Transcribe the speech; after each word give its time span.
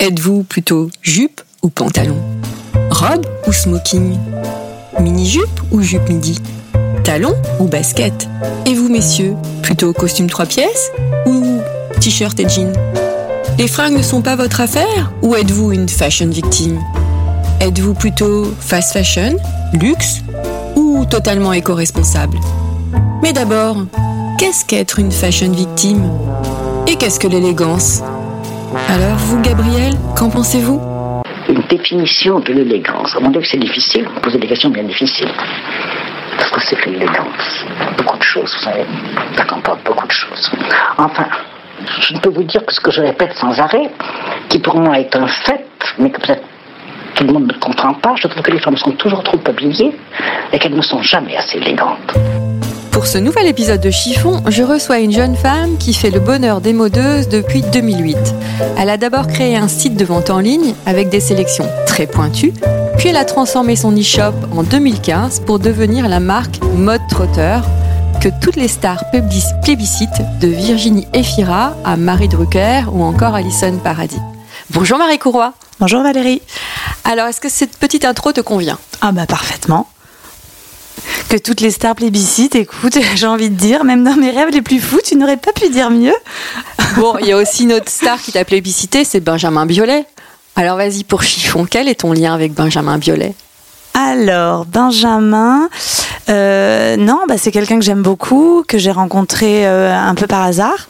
Êtes-vous 0.00 0.44
plutôt 0.44 0.88
jupe 1.02 1.42
ou 1.60 1.68
pantalon? 1.68 2.16
Robe 2.90 3.26
ou 3.46 3.52
smoking? 3.52 4.16
Mini-jupe 4.98 5.60
ou 5.72 5.82
jupe 5.82 6.08
midi? 6.08 6.38
Talon 7.04 7.34
ou 7.58 7.66
basket? 7.66 8.26
Et 8.64 8.72
vous 8.72 8.88
messieurs, 8.88 9.34
plutôt 9.60 9.92
costume 9.92 10.30
trois 10.30 10.46
pièces 10.46 10.90
ou 11.26 11.58
t-shirt 12.00 12.40
et 12.40 12.48
jean 12.48 12.72
Les 13.58 13.68
fringues 13.68 13.98
ne 13.98 14.02
sont 14.02 14.22
pas 14.22 14.36
votre 14.36 14.62
affaire 14.62 15.12
ou 15.20 15.34
êtes-vous 15.34 15.72
une 15.72 15.86
fashion 15.86 16.30
victime? 16.30 16.80
Êtes-vous 17.60 17.92
plutôt 17.92 18.54
fast 18.58 18.94
fashion, 18.94 19.36
luxe 19.74 20.22
ou 20.76 21.04
totalement 21.04 21.52
éco-responsable? 21.52 22.38
Mais 23.22 23.34
d'abord, 23.34 23.84
qu'est-ce 24.38 24.64
qu'être 24.64 24.98
une 24.98 25.12
fashion 25.12 25.52
victime? 25.52 26.10
Et 26.86 26.96
qu'est-ce 26.96 27.20
que 27.20 27.28
l'élégance? 27.28 28.00
Alors 28.72 29.16
vous, 29.16 29.40
Gabriel, 29.42 29.94
qu'en 30.16 30.30
pensez-vous? 30.30 30.80
Une 31.48 31.62
définition 31.68 32.38
de 32.38 32.52
l'élégance. 32.52 33.16
Mon 33.20 33.34
avis, 33.34 33.48
c'est 33.48 33.58
difficile. 33.58 34.06
Vous 34.14 34.20
posez 34.20 34.38
des 34.38 34.46
questions 34.46 34.70
bien 34.70 34.84
difficiles. 34.84 35.30
Parce 36.36 36.50
que 36.50 36.60
c'est 36.60 36.76
que 36.76 36.88
l'élégance 36.90 37.64
Beaucoup 37.96 38.16
de 38.16 38.22
choses, 38.22 38.54
vous 38.54 38.64
savez. 38.64 38.84
Ça 39.36 39.44
comporte 39.44 39.82
beaucoup 39.84 40.06
de 40.06 40.12
choses. 40.12 40.52
Enfin, 40.98 41.26
je 42.00 42.14
ne 42.14 42.20
peux 42.20 42.30
vous 42.30 42.44
dire 42.44 42.64
que 42.64 42.72
ce 42.72 42.80
que 42.80 42.92
je 42.92 43.00
répète 43.00 43.34
sans 43.34 43.58
arrêt, 43.58 43.90
qui 44.48 44.60
pour 44.60 44.76
moi 44.76 45.00
est 45.00 45.16
un 45.16 45.26
fait, 45.26 45.66
mais 45.98 46.10
que 46.10 46.20
peut-être 46.20 46.44
tout 47.16 47.24
le 47.24 47.32
monde 47.32 47.52
ne 47.52 47.58
comprend 47.58 47.94
pas, 47.94 48.14
je 48.16 48.28
trouve 48.28 48.42
que 48.42 48.52
les 48.52 48.60
femmes 48.60 48.76
sont 48.76 48.92
toujours 48.92 49.24
trop 49.24 49.40
habillées 49.46 49.96
et 50.52 50.58
qu'elles 50.60 50.76
ne 50.76 50.82
sont 50.82 51.02
jamais 51.02 51.36
assez 51.36 51.58
élégantes. 51.58 52.14
Pour 52.90 53.06
ce 53.06 53.18
nouvel 53.18 53.46
épisode 53.46 53.80
de 53.80 53.90
Chiffon, 53.90 54.42
je 54.48 54.62
reçois 54.62 54.98
une 54.98 55.12
jeune 55.12 55.36
femme 55.36 55.78
qui 55.78 55.94
fait 55.94 56.10
le 56.10 56.20
bonheur 56.20 56.60
des 56.60 56.72
modeuses 56.72 57.28
depuis 57.28 57.62
2008. 57.62 58.16
Elle 58.76 58.90
a 58.90 58.96
d'abord 58.96 59.26
créé 59.26 59.56
un 59.56 59.68
site 59.68 59.96
de 59.96 60.04
vente 60.04 60.30
en 60.30 60.38
ligne 60.38 60.74
avec 60.86 61.08
des 61.08 61.20
sélections 61.20 61.68
très 61.86 62.06
pointues, 62.06 62.52
puis 62.98 63.08
elle 63.08 63.16
a 63.16 63.24
transformé 63.24 63.76
son 63.76 63.96
e-shop 63.96 64.34
en 64.54 64.62
2015 64.62 65.40
pour 65.46 65.58
devenir 65.58 66.08
la 66.08 66.20
marque 66.20 66.60
Mode 66.74 67.00
Trotter 67.08 67.58
que 68.20 68.28
toutes 68.40 68.56
les 68.56 68.68
stars 68.68 69.04
plébiscitent 69.62 70.22
de 70.40 70.48
Virginie 70.48 71.06
Efira 71.14 71.74
à 71.84 71.96
Marie 71.96 72.28
Drucker 72.28 72.82
ou 72.92 73.02
encore 73.02 73.34
Alison 73.34 73.78
Paradis. 73.82 74.20
Bonjour 74.70 74.98
Marie 74.98 75.18
Courroy. 75.18 75.52
Bonjour 75.78 76.02
Valérie. 76.02 76.42
Alors, 77.04 77.26
est-ce 77.28 77.40
que 77.40 77.48
cette 77.48 77.78
petite 77.78 78.04
intro 78.04 78.32
te 78.32 78.42
convient? 78.42 78.78
Ah 79.00 79.12
bah 79.12 79.24
parfaitement. 79.26 79.88
Que 81.30 81.36
toutes 81.36 81.60
les 81.60 81.70
stars 81.70 81.94
plébiscitent, 81.94 82.56
écoute, 82.56 82.98
j'ai 83.14 83.26
envie 83.26 83.50
de 83.50 83.54
dire, 83.54 83.84
même 83.84 84.02
dans 84.02 84.16
mes 84.16 84.32
rêves 84.32 84.50
les 84.50 84.62
plus 84.62 84.80
fous, 84.80 84.98
tu 85.04 85.14
n'aurais 85.14 85.36
pas 85.36 85.52
pu 85.52 85.68
dire 85.68 85.88
mieux. 85.88 86.14
Bon, 86.96 87.16
il 87.20 87.26
y 87.28 87.32
a 87.32 87.36
aussi 87.36 87.62
une 87.62 87.72
autre 87.72 87.88
star 87.88 88.20
qui 88.20 88.32
t'a 88.32 88.44
plébiscité, 88.44 89.04
c'est 89.04 89.20
Benjamin 89.20 89.64
Biolay. 89.64 90.06
Alors 90.56 90.76
vas-y 90.76 91.04
pour 91.04 91.22
chiffon, 91.22 91.68
quel 91.70 91.88
est 91.88 92.00
ton 92.00 92.12
lien 92.12 92.34
avec 92.34 92.52
Benjamin 92.52 92.98
Biolay? 92.98 93.32
Alors, 93.94 94.66
Benjamin, 94.66 95.68
euh, 96.28 96.96
non, 96.96 97.20
bah, 97.28 97.34
c'est 97.36 97.50
quelqu'un 97.50 97.78
que 97.78 97.84
j'aime 97.84 98.02
beaucoup, 98.02 98.64
que 98.66 98.78
j'ai 98.78 98.92
rencontré 98.92 99.66
euh, 99.66 99.92
un 99.94 100.14
peu 100.14 100.26
par 100.26 100.42
hasard. 100.42 100.88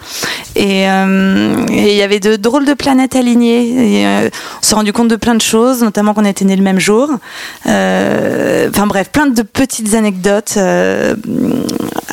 Et 0.54 0.88
euh, 0.88 1.64
et 1.70 1.92
il 1.92 1.96
y 1.96 2.02
avait 2.02 2.20
de 2.20 2.36
drôles 2.36 2.66
de 2.66 2.74
planètes 2.74 3.16
alignées. 3.16 4.02
Et, 4.02 4.06
on 4.06 4.62
s'est 4.62 4.74
rendu 4.74 4.92
compte 4.92 5.08
de 5.08 5.16
plein 5.16 5.34
de 5.34 5.40
choses, 5.40 5.82
notamment 5.82 6.12
qu'on 6.12 6.24
était 6.24 6.44
nés 6.44 6.56
le 6.56 6.62
même 6.62 6.78
jour. 6.78 7.08
Enfin 7.64 8.86
bref, 8.86 9.10
plein 9.10 9.26
de 9.26 9.42
petites 9.42 9.94
anecdotes 9.94 10.58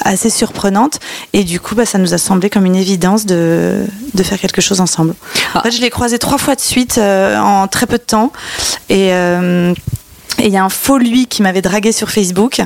assez 0.04 0.30
surprenantes. 0.30 1.00
Et 1.34 1.44
du 1.44 1.60
coup, 1.60 1.76
bah, 1.76 1.86
ça 1.86 1.98
nous 1.98 2.14
a 2.14 2.18
semblé 2.18 2.50
comme 2.50 2.66
une 2.66 2.76
évidence 2.76 3.26
de, 3.26 3.86
de 4.14 4.24
faire 4.24 4.40
quelque 4.40 4.62
chose 4.62 4.80
ensemble. 4.80 5.16
En 5.54 5.62
fait, 5.62 5.72
je 5.72 5.82
l'ai 5.82 5.90
croisé 5.90 6.18
trois 6.18 6.38
fois 6.38 6.56
de 6.56 6.62
suite 6.62 6.98
en 6.98 7.68
très 7.68 7.88
peu 7.88 7.98
de 7.98 8.04
temps. 8.04 8.32
Et. 8.90 9.12
Et 10.40 10.48
il 10.48 10.54
y 10.54 10.58
a 10.58 10.64
un 10.64 10.70
faux 10.70 10.98
lui 10.98 11.28
qui 11.28 11.42
m'avait 11.42 11.62
dragué 11.62 11.92
sur 11.92 12.10
Facebook. 12.10 12.62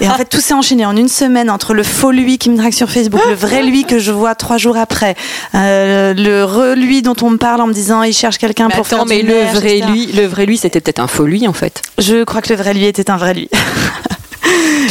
Et 0.00 0.08
en 0.08 0.14
fait, 0.14 0.24
tout 0.24 0.40
s'est 0.40 0.54
enchaîné 0.54 0.84
en 0.86 0.96
une 0.96 1.08
semaine 1.08 1.50
entre 1.50 1.74
le 1.74 1.82
faux 1.82 2.10
lui 2.10 2.38
qui 2.38 2.50
me 2.50 2.56
drague 2.56 2.72
sur 2.72 2.90
Facebook, 2.90 3.20
le 3.28 3.34
vrai 3.34 3.62
lui 3.62 3.84
que 3.84 3.98
je 3.98 4.10
vois 4.10 4.34
trois 4.34 4.58
jours 4.58 4.76
après, 4.76 5.14
euh, 5.54 6.14
le 6.14 6.44
re 6.44 6.74
lui 6.74 7.02
dont 7.02 7.16
on 7.22 7.30
me 7.30 7.36
parle 7.36 7.60
en 7.60 7.66
me 7.66 7.72
disant 7.72 8.02
il 8.02 8.12
cherche 8.12 8.38
quelqu'un 8.38 8.68
pour 8.68 8.86
attends, 8.86 8.96
faire 8.96 9.06
mais 9.06 9.22
du 9.22 9.28
le 9.28 9.34
merch, 9.34 9.54
vrai 9.54 9.78
etc. 9.78 9.92
lui, 9.92 10.06
le 10.06 10.26
vrai 10.26 10.46
lui, 10.46 10.56
c'était 10.56 10.80
peut-être 10.80 11.00
un 11.00 11.06
faux 11.06 11.26
lui 11.26 11.46
en 11.46 11.52
fait. 11.52 11.82
Je 11.98 12.24
crois 12.24 12.42
que 12.42 12.52
le 12.52 12.56
vrai 12.56 12.74
lui 12.74 12.84
était 12.84 13.10
un 13.10 13.16
vrai 13.16 13.34
lui. 13.34 13.48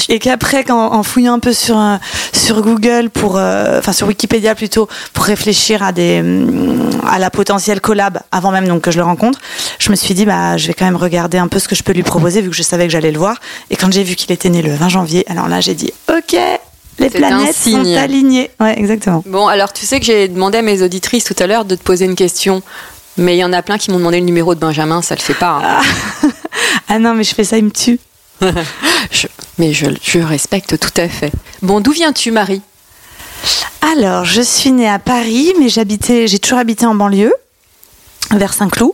Et 0.09 0.19
qu'après, 0.19 0.63
quand- 0.63 0.93
en 0.93 1.03
fouillant 1.03 1.33
un 1.33 1.39
peu 1.39 1.53
sur, 1.53 1.77
euh, 1.79 1.95
sur 2.33 2.61
Google, 2.61 3.09
pour, 3.09 3.37
euh, 3.37 3.79
enfin 3.79 3.91
sur 3.93 4.07
Wikipédia 4.07 4.55
plutôt, 4.55 4.87
pour 5.13 5.25
réfléchir 5.25 5.83
à, 5.83 5.91
des, 5.91 6.19
hum, 6.21 6.89
à 7.07 7.19
la 7.19 7.29
potentielle 7.29 7.81
collab 7.81 8.19
avant 8.31 8.51
même 8.51 8.67
donc, 8.67 8.81
que 8.81 8.91
je 8.91 8.97
le 8.97 9.03
rencontre, 9.03 9.39
je 9.79 9.89
me 9.91 9.95
suis 9.95 10.13
dit, 10.13 10.25
bah, 10.25 10.57
je 10.57 10.67
vais 10.67 10.73
quand 10.73 10.85
même 10.85 10.95
regarder 10.95 11.37
un 11.37 11.47
peu 11.47 11.59
ce 11.59 11.67
que 11.67 11.75
je 11.75 11.83
peux 11.83 11.93
lui 11.93 12.03
proposer 12.03 12.41
vu 12.41 12.49
que 12.49 12.55
je 12.55 12.63
savais 12.63 12.85
que 12.87 12.91
j'allais 12.91 13.11
le 13.11 13.19
voir. 13.19 13.37
Et 13.69 13.75
quand 13.75 13.91
j'ai 13.91 14.03
vu 14.03 14.15
qu'il 14.15 14.31
était 14.31 14.49
né 14.49 14.61
le 14.61 14.73
20 14.73 14.89
janvier, 14.89 15.25
alors 15.29 15.47
là, 15.47 15.59
j'ai 15.61 15.75
dit, 15.75 15.91
ok, 16.09 16.33
les 16.99 17.09
planètes 17.09 17.55
sont 17.71 17.83
alignées. 17.97 18.51
Ouais, 18.59 18.77
exactement. 18.79 19.23
Bon, 19.25 19.47
alors 19.47 19.73
tu 19.73 19.85
sais 19.85 19.99
que 19.99 20.05
j'ai 20.05 20.27
demandé 20.27 20.59
à 20.59 20.61
mes 20.61 20.81
auditrices 20.81 21.23
tout 21.25 21.35
à 21.39 21.47
l'heure 21.47 21.65
de 21.65 21.75
te 21.75 21.83
poser 21.83 22.05
une 22.05 22.15
question. 22.15 22.61
Mais 23.17 23.35
il 23.35 23.39
y 23.39 23.43
en 23.43 23.51
a 23.51 23.61
plein 23.61 23.77
qui 23.77 23.91
m'ont 23.91 23.97
demandé 23.97 24.19
le 24.19 24.25
numéro 24.25 24.55
de 24.55 24.59
Benjamin, 24.59 25.01
ça 25.01 25.15
le 25.15 25.19
fait 25.21 25.33
pas. 25.33 25.59
hein. 25.63 26.29
Ah 26.87 26.97
non, 26.99 27.13
mais 27.13 27.23
je 27.25 27.35
fais 27.35 27.43
ça, 27.43 27.57
il 27.57 27.65
me 27.65 27.71
tue. 27.71 27.99
Mais 29.57 29.73
je, 29.73 29.87
je 30.01 30.19
respecte 30.19 30.79
tout 30.79 31.01
à 31.01 31.07
fait. 31.07 31.31
Bon, 31.61 31.79
d'où 31.79 31.91
viens-tu, 31.91 32.31
Marie? 32.31 32.61
Alors, 33.93 34.25
je 34.25 34.41
suis 34.41 34.71
née 34.71 34.89
à 34.89 34.99
Paris, 34.99 35.53
mais 35.59 35.69
j'habitais, 35.69 36.27
j'ai 36.27 36.39
toujours 36.39 36.59
habité 36.59 36.85
en 36.85 36.95
banlieue, 36.95 37.33
vers 38.31 38.53
Saint-Cloud. 38.53 38.93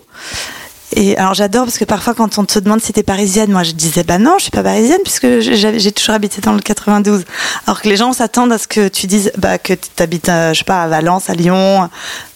Et 0.95 1.17
alors 1.17 1.33
j'adore 1.33 1.65
parce 1.65 1.77
que 1.77 1.83
parfois 1.83 2.13
quand 2.13 2.37
on 2.37 2.45
te 2.45 2.57
demande 2.59 2.81
si 2.81 2.93
t'es 2.93 3.03
parisienne, 3.03 3.51
moi 3.51 3.63
je 3.63 3.73
disais 3.73 4.03
bah 4.03 4.17
non, 4.17 4.35
je 4.37 4.43
suis 4.43 4.51
pas 4.51 4.63
parisienne 4.63 5.01
puisque 5.03 5.41
j'ai 5.41 5.79
j'ai 5.79 5.91
toujours 5.91 6.15
habité 6.15 6.39
dans 6.39 6.53
le 6.53 6.61
92. 6.61 7.25
Alors 7.65 7.81
que 7.81 7.89
les 7.89 7.97
gens 7.97 8.13
s'attendent 8.13 8.53
à 8.53 8.57
ce 8.57 8.67
que 8.67 8.87
tu 8.87 9.05
dises 9.05 9.31
bah 9.37 9.57
que 9.57 9.73
t'habites 9.73 10.29
euh, 10.29 10.53
je 10.53 10.59
sais 10.59 10.63
pas 10.63 10.83
à 10.83 10.87
Valence, 10.87 11.29
à 11.29 11.33
Lyon. 11.33 11.89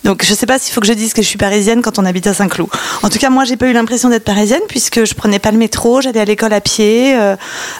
Donc 0.03 0.23
je 0.25 0.33
sais 0.33 0.45
pas 0.45 0.57
s'il 0.57 0.73
faut 0.73 0.81
que 0.81 0.87
je 0.87 0.93
dise 0.93 1.13
que 1.13 1.21
je 1.21 1.27
suis 1.27 1.37
parisienne 1.37 1.81
quand 1.81 1.99
on 1.99 2.05
habite 2.05 2.25
à 2.27 2.33
Saint-Cloud. 2.33 2.69
En 3.03 3.09
tout 3.09 3.19
cas 3.19 3.29
moi 3.29 3.43
j'ai 3.43 3.55
pas 3.57 3.67
eu 3.67 3.73
l'impression 3.73 4.09
d'être 4.09 4.23
parisienne 4.23 4.61
puisque 4.67 5.03
je 5.05 5.13
prenais 5.13 5.39
pas 5.39 5.51
le 5.51 5.57
métro, 5.57 6.01
j'allais 6.01 6.19
à 6.19 6.25
l'école 6.25 6.53
à 6.53 6.61
pied, 6.61 7.15
euh, 7.15 7.35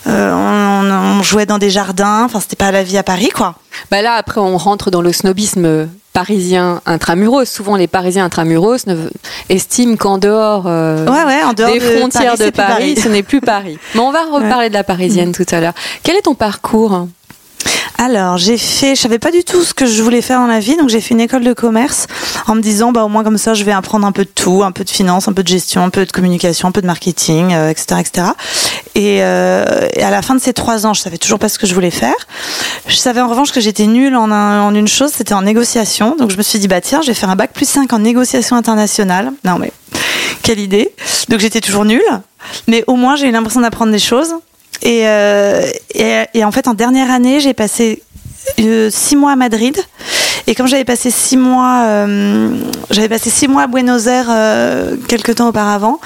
euh, 0.07 0.31
on, 0.33 1.19
on 1.19 1.23
jouait 1.23 1.45
dans 1.47 1.57
des 1.57 1.69
jardins. 1.69 2.23
Enfin 2.25 2.39
c'était 2.39 2.55
pas 2.55 2.71
la 2.71 2.83
vie 2.83 2.97
à 2.97 3.03
Paris 3.03 3.29
quoi. 3.29 3.55
Bah 3.89 4.01
là, 4.01 4.15
après, 4.15 4.41
on 4.41 4.57
rentre 4.57 4.91
dans 4.91 5.01
le 5.01 5.13
snobisme 5.13 5.87
parisien 6.11 6.81
intramuros. 6.85 7.45
Souvent, 7.45 7.77
les 7.77 7.87
Parisiens 7.87 8.25
intramuros 8.25 8.85
ne- 8.85 9.09
estiment 9.47 9.95
qu'en 9.95 10.17
dehors, 10.17 10.65
euh, 10.67 11.05
Ouais, 11.05 11.23
ouais, 11.23 11.43
en 11.43 11.53
dehors 11.53 11.71
des 11.71 11.79
de 11.79 11.85
frontières 11.97 12.35
Paris, 12.35 12.45
de 12.45 12.49
Paris. 12.51 12.95
ce 13.01 13.07
n'est 13.07 13.23
plus 13.23 13.39
Paris. 13.39 13.79
Mais 13.95 14.01
on 14.01 14.11
va 14.11 14.23
reparler 14.29 14.67
de 14.67 14.73
la 14.73 14.83
parisienne 14.83 15.31
tout 15.31 15.45
à 15.51 15.61
l'heure. 15.61 15.73
Quel 16.03 16.17
est 16.17 16.21
ton 16.23 16.35
parcours? 16.35 17.07
Alors, 18.03 18.39
j'ai 18.39 18.57
fait, 18.57 18.95
je 18.95 19.01
savais 19.01 19.19
pas 19.19 19.29
du 19.29 19.43
tout 19.43 19.61
ce 19.61 19.75
que 19.75 19.85
je 19.85 20.01
voulais 20.01 20.23
faire 20.23 20.39
dans 20.39 20.47
la 20.47 20.59
vie, 20.59 20.75
donc 20.75 20.89
j'ai 20.89 21.01
fait 21.01 21.13
une 21.13 21.21
école 21.21 21.43
de 21.43 21.53
commerce 21.53 22.07
en 22.47 22.55
me 22.55 22.59
disant, 22.59 22.91
bah 22.91 23.03
au 23.03 23.09
moins 23.09 23.23
comme 23.23 23.37
ça, 23.37 23.53
je 23.53 23.63
vais 23.63 23.71
apprendre 23.71 24.07
un 24.07 24.11
peu 24.11 24.23
de 24.23 24.29
tout, 24.33 24.63
un 24.63 24.71
peu 24.71 24.83
de 24.83 24.89
finance, 24.89 25.27
un 25.27 25.33
peu 25.33 25.43
de 25.43 25.47
gestion, 25.47 25.83
un 25.83 25.91
peu 25.91 26.03
de 26.03 26.11
communication, 26.11 26.67
un 26.67 26.71
peu 26.71 26.81
de 26.81 26.87
marketing, 26.87 27.53
euh, 27.53 27.69
etc., 27.69 27.99
etc. 27.99 28.27
Et, 28.95 29.19
euh, 29.21 29.87
à 30.01 30.09
la 30.09 30.23
fin 30.23 30.33
de 30.33 30.41
ces 30.41 30.51
trois 30.51 30.87
ans, 30.87 30.95
je 30.95 31.01
savais 31.01 31.19
toujours 31.19 31.37
pas 31.37 31.47
ce 31.47 31.59
que 31.59 31.67
je 31.67 31.75
voulais 31.75 31.91
faire. 31.91 32.15
Je 32.87 32.95
savais 32.95 33.21
en 33.21 33.27
revanche 33.27 33.51
que 33.51 33.61
j'étais 33.61 33.85
nulle 33.85 34.15
en 34.15 34.73
une 34.73 34.87
chose, 34.87 35.11
c'était 35.13 35.35
en 35.35 35.43
négociation. 35.43 36.15
Donc 36.15 36.31
je 36.31 36.37
me 36.37 36.41
suis 36.41 36.57
dit, 36.57 36.67
bah 36.67 36.81
tiens, 36.81 37.03
je 37.03 37.07
vais 37.09 37.13
faire 37.13 37.29
un 37.29 37.35
bac 37.35 37.51
plus 37.53 37.69
5 37.69 37.93
en 37.93 37.99
négociation 37.99 38.55
internationale. 38.55 39.31
Non 39.45 39.59
mais 39.59 39.71
quelle 40.41 40.59
idée. 40.59 40.91
Donc 41.29 41.39
j'étais 41.39 41.61
toujours 41.61 41.85
nulle, 41.85 42.01
mais 42.67 42.83
au 42.87 42.95
moins 42.95 43.15
j'ai 43.15 43.27
eu 43.27 43.31
l'impression 43.31 43.61
d'apprendre 43.61 43.91
des 43.91 43.99
choses. 43.99 44.33
Et, 44.81 45.07
euh, 45.07 45.61
et, 45.93 46.23
et 46.33 46.43
en 46.43 46.51
fait, 46.51 46.67
en 46.67 46.73
dernière 46.73 47.11
année, 47.11 47.39
j'ai 47.39 47.53
passé 47.53 48.01
euh, 48.59 48.89
six 48.91 49.15
mois 49.15 49.33
à 49.33 49.35
Madrid. 49.35 49.77
Et 50.47 50.55
comme 50.55 50.67
j'avais 50.67 50.85
passé 50.85 51.11
six 51.11 51.37
mois, 51.37 51.83
euh, 51.85 52.57
j'avais 52.89 53.07
passé 53.07 53.29
six 53.29 53.47
mois 53.47 53.63
à 53.63 53.67
Buenos 53.67 54.07
Aires 54.07 54.25
euh, 54.29 54.97
quelques 55.07 55.35
temps 55.35 55.47
auparavant, 55.49 55.99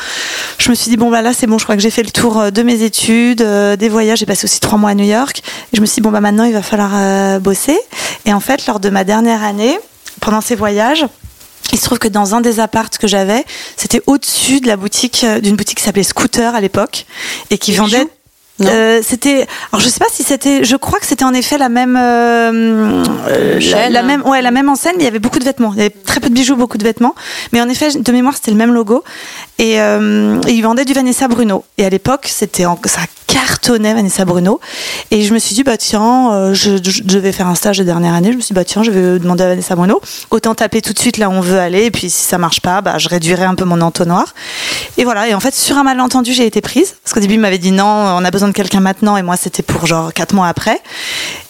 je 0.58 0.70
me 0.70 0.76
suis 0.76 0.90
dit 0.90 0.98
bon 0.98 1.10
bah 1.10 1.22
là 1.22 1.32
c'est 1.34 1.48
bon, 1.48 1.58
je 1.58 1.64
crois 1.64 1.76
que 1.76 1.82
j'ai 1.82 1.90
fait 1.90 2.04
le 2.04 2.12
tour 2.12 2.38
euh, 2.38 2.52
de 2.52 2.62
mes 2.62 2.84
études, 2.84 3.42
euh, 3.42 3.78
des 3.78 3.88
voyages. 3.88 4.20
J'ai 4.20 4.26
passé 4.26 4.44
aussi 4.44 4.60
trois 4.60 4.78
mois 4.78 4.90
à 4.90 4.94
New 4.94 5.06
York. 5.06 5.42
Et 5.72 5.78
je 5.78 5.82
me 5.82 5.86
suis 5.86 5.96
dit 5.96 6.02
bon 6.02 6.12
bah 6.12 6.20
maintenant 6.20 6.44
il 6.44 6.54
va 6.54 6.62
falloir 6.62 6.92
euh, 6.94 7.40
bosser. 7.40 7.80
Et 8.26 8.34
en 8.34 8.42
fait, 8.42 8.68
lors 8.68 8.82
de 8.82 8.90
ma 8.90 9.06
dernière 9.06 9.42
année, 9.42 9.80
pendant 10.20 10.42
ces 10.42 10.56
voyages, 10.56 11.06
Il 11.72 11.80
se 11.80 11.86
trouve 11.86 12.00
que 12.00 12.08
dans 12.08 12.36
un 12.36 12.42
des 12.42 12.60
appartes 12.60 12.98
que 12.98 13.08
j'avais, 13.08 13.44
c'était 13.76 14.02
au-dessus 14.06 14.60
de 14.60 14.68
la 14.68 14.78
boutique, 14.78 15.26
d'une 15.42 15.56
boutique 15.56 15.80
qui 15.80 15.84
s'appelait 15.84 16.04
Scooter 16.04 16.56
à 16.56 16.62
l'époque, 16.62 17.06
et 17.50 17.58
qui 17.58 17.74
vendait. 17.74 18.08
Euh, 18.62 19.02
c'était, 19.04 19.48
alors 19.72 19.82
je 19.82 19.90
sais 19.90 20.00
pas 20.00 20.06
si 20.10 20.24
c'était, 20.24 20.64
je 20.64 20.78
crois 20.78 21.00
que 21.00 21.06
c'était 21.06 21.26
en 21.26 21.34
effet 21.34 21.58
la 21.58 21.68
même, 21.68 21.98
euh, 21.98 23.04
euh, 23.30 23.60
la, 23.90 24.02
même, 24.02 24.22
ouais, 24.26 24.42
la 24.42 24.52
même 24.52 24.70
enseigne. 24.70 24.94
mais 24.98 25.04
Il 25.04 25.06
y 25.06 25.10
avait 25.10 25.20
beaucoup 25.20 25.40
de 25.40 25.44
vêtements, 25.44 25.72
il 25.74 25.78
y 25.80 25.82
avait 25.82 25.90
très 25.90 26.22
peu 26.22 26.30
de 26.30 26.34
bijoux, 26.34 26.56
beaucoup 26.56 26.78
de 26.78 26.84
vêtements, 26.84 27.16
mais 27.52 27.62
en 27.62 27.68
effet, 27.68 27.90
de 28.00 28.12
mémoire, 28.14 28.34
c'était 28.36 28.52
le 28.52 28.58
même 28.58 28.74
logo. 28.74 29.04
Et 29.58 29.82
euh, 29.82 30.40
ils 30.48 30.62
vendaient 30.62 30.86
du 30.86 30.94
Vanessa 30.94 31.28
Bruno. 31.28 31.66
Et 31.78 31.86
à 31.86 31.90
l'époque, 31.90 32.28
c'était 32.32 32.66
en- 32.66 32.80
ça 32.86 33.02
cartonnait 33.28 33.94
Vanessa 33.94 34.26
Bruno. 34.26 34.60
Et 35.12 35.22
je 35.24 35.34
me 35.34 35.40
suis 35.40 35.56
dit, 35.56 35.64
bah 35.64 35.78
tiens, 35.78 36.34
euh, 36.34 36.54
je, 36.54 36.78
devais 37.04 37.32
faire 37.32 37.48
un 37.48 37.56
stage 37.56 37.78
de 37.78 37.84
dernière 37.84 38.14
année. 38.14 38.32
Je 38.32 38.38
me 38.38 38.42
suis 38.42 38.54
dit, 38.54 38.54
bah 38.54 38.66
tiens, 38.66 38.84
je 38.84 38.92
vais 38.92 39.20
demander 39.20 39.44
à 39.44 39.48
Vanessa 39.50 39.76
Bruno. 39.76 40.02
Autant 40.32 40.56
taper 40.56 40.82
tout 40.82 40.94
de 40.94 41.00
suite 41.00 41.18
là 41.18 41.30
où 41.30 41.34
on 41.34 41.42
veut 41.42 41.60
aller. 41.60 41.86
Et 41.86 41.92
puis 41.92 42.10
si 42.10 42.24
ça 42.24 42.38
marche 42.38 42.62
pas, 42.62 42.82
bah 42.82 42.98
je 42.98 43.10
réduirai 43.10 43.46
un 43.46 43.56
peu 43.56 43.66
mon 43.66 43.82
entonnoir. 43.82 44.34
Et 44.98 45.04
voilà. 45.04 45.28
Et 45.28 45.34
en 45.34 45.40
fait, 45.40 45.56
sur 45.56 45.78
un 45.78 45.84
malentendu, 45.84 46.34
j'ai 46.34 46.46
été 46.46 46.62
prise. 46.62 46.96
Parce 47.04 47.14
qu'au 47.14 47.20
début, 47.20 47.36
il 47.36 47.40
m'avait 47.40 47.58
dit 47.58 47.72
non, 47.72 47.86
on 47.86 48.24
a 48.24 48.32
besoin 48.32 48.48
de 48.48 48.54
quelqu'un 48.54 48.80
maintenant. 48.80 49.18
Et 49.18 49.22
moi, 49.22 49.38
c'était 49.38 49.64
pour 49.64 49.86
genre 49.86 50.14
quatre 50.14 50.34
mois 50.34 50.48
après. 50.48 50.82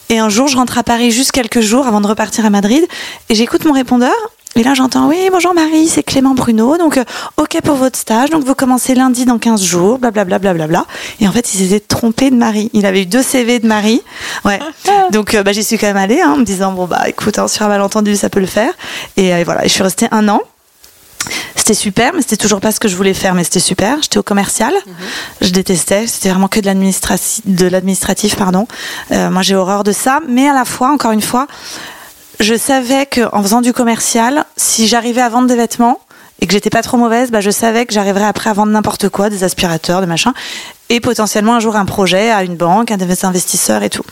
Et 0.10 0.20
un 0.20 0.30
jour, 0.30 0.48
je 0.48 0.56
rentre 0.56 0.78
à 0.78 0.84
Paris 0.84 1.12
juste 1.12 1.32
quelques 1.32 1.62
jours 1.62 1.88
avant 1.88 2.02
de 2.02 2.08
repartir 2.08 2.46
à 2.46 2.50
Madrid. 2.50 2.86
Et 3.30 3.36
j'écoute 3.36 3.66
mon 3.66 3.74
répondeur. 3.74 4.14
Et 4.58 4.64
là, 4.64 4.74
j'entends, 4.74 5.10
oui, 5.10 5.28
bonjour 5.34 5.54
Marie, 5.54 5.90
c'est 5.90 6.02
Clément 6.02 6.34
Bruno. 6.34 6.78
Donc, 6.78 6.98
euh, 6.98 7.04
OK 7.36 7.60
pour 7.62 7.76
votre 7.76 8.00
stage. 8.00 8.30
Donc, 8.30 8.46
vous 8.46 8.56
commencez 8.56 8.96
lundi 8.96 9.26
dans 9.26 9.38
15 9.38 9.62
jours, 9.62 10.00
blablabla. 10.00 10.40
Bla, 10.40 10.54
bla, 10.54 10.68
bla, 10.68 10.86
bla. 10.86 10.86
Et 11.20 11.28
en 11.28 11.34
fait, 11.34 11.54
il 11.54 11.58
s'était 11.58 11.82
trompé 11.82 12.32
de 12.32 12.38
Marie. 12.38 12.70
Il 12.72 12.86
avait 12.86 13.02
eu 13.02 13.06
deux 13.06 13.22
CV 13.22 13.60
de 13.60 13.68
Marie. 13.68 14.02
Ouais. 14.46 14.62
Donc, 15.12 15.34
euh, 15.34 15.44
bah, 15.44 15.52
j'y 15.52 15.62
suis 15.62 15.78
quand 15.78 15.88
même 15.88 15.98
allée, 15.98 16.22
hein, 16.22 16.32
en 16.36 16.38
me 16.38 16.46
disant, 16.46 16.72
bon, 16.72 16.86
bah, 16.86 17.02
écoute, 17.10 17.38
hein, 17.38 17.50
sur 17.50 17.66
un 17.66 17.68
malentendu, 17.68 18.16
ça 18.16 18.30
peut 18.30 18.40
le 18.40 18.46
faire. 18.46 18.72
Et, 19.18 19.34
euh, 19.34 19.44
voilà. 19.44 19.66
Et 19.66 19.68
je 19.68 19.74
suis 19.74 19.84
restée 19.84 20.08
un 20.12 20.30
an. 20.30 20.42
C'était 21.58 21.74
super, 21.74 22.14
mais 22.14 22.22
c'était 22.22 22.38
toujours 22.38 22.62
pas 22.62 22.72
ce 22.72 22.80
que 22.80 22.88
je 22.88 22.96
voulais 22.96 23.14
faire, 23.14 23.34
mais 23.34 23.44
c'était 23.44 23.60
super. 23.60 24.02
J'étais 24.02 24.20
au 24.20 24.24
commercial, 24.24 24.72
je 25.42 25.50
détestais, 25.50 26.06
c'était 26.06 26.30
vraiment 26.30 26.48
que 26.48 26.60
de 26.60 26.68
l'administratif, 26.68 27.42
de 27.46 27.66
l'administratif, 27.66 28.36
pardon. 28.36 28.68
Euh, 29.12 29.32
moi, 29.32 29.42
j'ai 29.42 29.56
horreur 29.56 29.84
de 29.84 29.92
ça, 29.92 30.20
mais 30.30 30.48
à 30.48 30.54
la 30.54 30.64
fois, 30.64 30.92
encore 30.92 31.12
une 31.12 31.24
fois, 31.24 31.48
je 32.40 32.56
savais 32.56 33.06
que 33.06 33.22
en 33.34 33.42
faisant 33.42 33.62
du 33.62 33.74
commercial, 33.74 34.46
si 34.58 34.88
j'arrivais 34.88 35.22
à 35.22 35.30
vendre 35.30 35.48
des 35.48 35.56
vêtements 35.56 36.00
et 36.42 36.48
que 36.48 36.54
j'étais 36.54 36.70
pas 36.70 36.82
trop 36.82 36.98
mauvaise, 36.98 37.32
bah, 37.32 37.40
je 37.40 37.50
savais 37.50 37.86
que 37.86 37.94
j'arriverais 37.94 38.26
après 38.26 38.50
à 38.50 38.54
vendre 38.54 38.72
n'importe 38.72 39.08
quoi, 39.08 39.30
des 39.30 39.46
aspirateurs, 39.46 40.02
des 40.02 40.08
machins, 40.08 40.34
et 40.90 41.00
potentiellement 41.00 41.56
un 41.56 41.60
jour 41.62 41.78
un 41.78 41.86
projet 41.86 42.30
à 42.30 42.44
une 42.44 42.58
banque, 42.58 42.92
à 42.92 42.98
des 42.98 43.26
investisseurs 43.26 43.84
et 43.84 43.90
tout. 43.90 44.04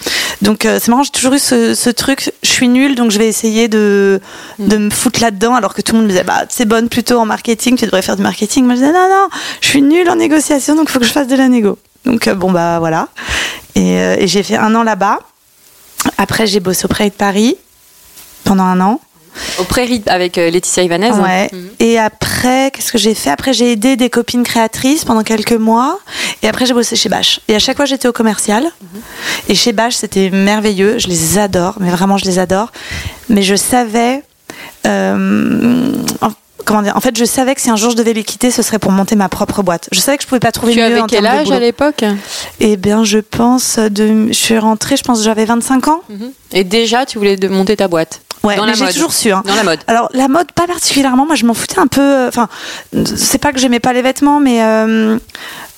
Donc 0.42 0.66
euh, 0.66 0.80
c'est 0.82 0.90
marrant, 0.90 1.04
j'ai 1.04 1.12
toujours 1.12 1.34
eu 1.34 1.40
ce, 1.40 1.76
ce 1.76 1.90
truc, 1.90 2.32
je 2.42 2.50
suis 2.50 2.70
nulle, 2.70 2.96
donc 2.96 3.12
je 3.12 3.18
vais 3.20 3.28
essayer 3.28 3.68
de, 3.68 4.22
de 4.58 4.78
me 4.78 4.90
foutre 4.90 5.22
là-dedans, 5.22 5.54
alors 5.54 5.74
que 5.74 5.82
tout 5.82 5.92
le 5.92 5.98
monde 6.00 6.08
me 6.08 6.12
disait, 6.12 6.24
bah 6.24 6.46
c'est 6.48 6.66
bonne 6.66 6.88
plutôt 6.88 7.20
en 7.20 7.26
marketing, 7.26 7.76
tu 7.76 7.86
devrais 7.86 8.02
faire 8.02 8.16
du 8.16 8.24
marketing. 8.24 8.66
Moi 8.66 8.76
je 8.76 8.80
disais, 8.80 8.94
non, 8.94 9.10
non, 9.10 9.28
je 9.60 9.68
suis 9.68 9.82
nulle 9.82 10.10
en 10.10 10.16
négociation, 10.16 10.76
donc 10.76 10.86
il 10.88 10.92
faut 10.94 11.00
que 11.00 11.06
je 11.06 11.12
fasse 11.12 11.28
de 11.28 11.36
la 11.36 11.50
négo. 11.50 11.78
Donc 12.06 12.28
euh, 12.28 12.36
bon 12.36 12.52
bah 12.52 12.80
voilà. 12.80 13.10
Et, 13.76 14.00
euh, 14.00 14.16
et 14.18 14.28
j'ai 14.28 14.44
fait 14.44 14.56
un 14.56 14.74
an 14.76 14.84
là-bas. 14.84 15.20
Après 16.18 16.48
j'ai 16.48 16.62
bossé 16.62 16.86
auprès 16.86 17.10
de 17.10 17.16
Paris 17.16 17.58
pendant 18.44 18.64
un 18.64 18.80
an. 18.82 19.00
Au 19.58 19.64
Prairie 19.64 20.04
avec 20.06 20.38
euh, 20.38 20.52
Laetitia 20.52 20.84
Ivanez. 20.84 21.10
Ouais. 21.12 21.50
Mhm. 21.52 21.70
Et 21.80 21.98
après, 21.98 22.70
qu'est-ce 22.72 22.92
que 22.92 23.00
j'ai 23.00 23.16
fait? 23.16 23.32
Après, 23.32 23.52
j'ai 23.52 23.72
aidé 23.72 23.96
des 23.96 24.12
copines 24.12 24.44
créatrices 24.44 25.06
pendant 25.06 25.24
quelques 25.24 25.54
mois. 25.54 25.98
Et 26.44 26.48
après, 26.48 26.68
j'ai 26.68 26.74
bossé 26.76 26.96
chez 26.96 27.10
Bache. 27.10 27.40
Et 27.48 27.56
à 27.56 27.60
chaque 27.60 27.78
fois, 27.78 27.86
j'étais 27.86 28.08
au 28.08 28.12
commercial. 28.14 28.64
Et 29.50 29.56
chez 29.56 29.74
Bache, 29.74 29.96
c'était 29.96 30.30
merveilleux. 30.30 31.00
Je 31.00 31.08
les 31.08 31.40
adore, 31.40 31.78
mais 31.80 31.90
vraiment, 31.90 32.18
je 32.18 32.26
les 32.26 32.38
adore. 32.38 32.72
Mais 33.30 33.42
je 33.42 33.56
savais. 33.56 34.22
euh, 34.86 35.92
en- 36.22 36.30
Comment 36.66 36.82
dire? 36.82 36.96
En 36.96 37.02
fait, 37.02 37.18
je 37.18 37.26
savais 37.26 37.56
que 37.56 37.62
si 37.62 37.70
un 37.70 37.76
jour 37.76 37.92
je 37.92 37.98
devais 37.98 38.14
les 38.14 38.24
quitter, 38.24 38.50
ce 38.50 38.62
serait 38.62 38.80
pour 38.80 38.92
monter 38.92 39.18
ma 39.18 39.28
propre 39.28 39.64
boîte. 39.64 39.90
Je 39.92 40.00
savais 40.00 40.16
que 40.18 40.24
je 40.24 40.28
pouvais 40.30 40.40
pas 40.40 40.54
trouver 40.54 40.72
Tu 40.72 40.80
mieux 40.80 40.86
avais 40.86 41.02
en 41.02 41.08
quel 41.08 41.26
âge 41.26 41.52
à 41.52 41.60
l'époque? 41.60 42.06
Eh 42.62 42.78
bien, 42.78 43.04
je 43.04 43.18
pense 43.20 43.80
de. 43.80 44.28
Je 44.30 44.34
suis 44.34 44.58
rentrée, 44.58 44.96
je 44.96 45.04
pense 45.04 45.18
que 45.18 45.26
j'avais 45.26 45.44
25 45.44 45.90
ans. 45.90 46.00
Et 46.54 46.64
déjà, 46.64 47.06
tu 47.06 47.18
voulais 47.18 47.36
de 47.36 47.50
monter 47.50 47.76
ta 47.76 47.90
boîte? 47.90 48.22
Ouais, 48.44 48.58
Dans 48.58 48.66
mais 48.66 48.74
j'ai 48.74 48.94
toujours 48.94 49.14
su. 49.14 49.32
Hein. 49.32 49.42
Dans 49.46 49.56
la 49.56 49.64
mode. 49.64 49.80
Alors 49.88 50.10
la 50.14 50.28
mode 50.28 50.52
pas 50.52 50.68
particulièrement, 50.68 51.26
moi 51.26 51.36
je 51.36 51.46
m'en 51.46 51.54
foutais 51.54 51.80
un 51.80 51.88
peu. 51.88 52.02
euh, 52.02 52.28
Enfin, 52.28 52.50
c'est 53.16 53.38
pas 53.38 53.54
que 53.54 53.60
j'aimais 53.60 53.80
pas 53.80 53.94
les 53.94 54.02
vêtements, 54.02 54.40
mais 54.42 54.62
euh, 54.64 55.18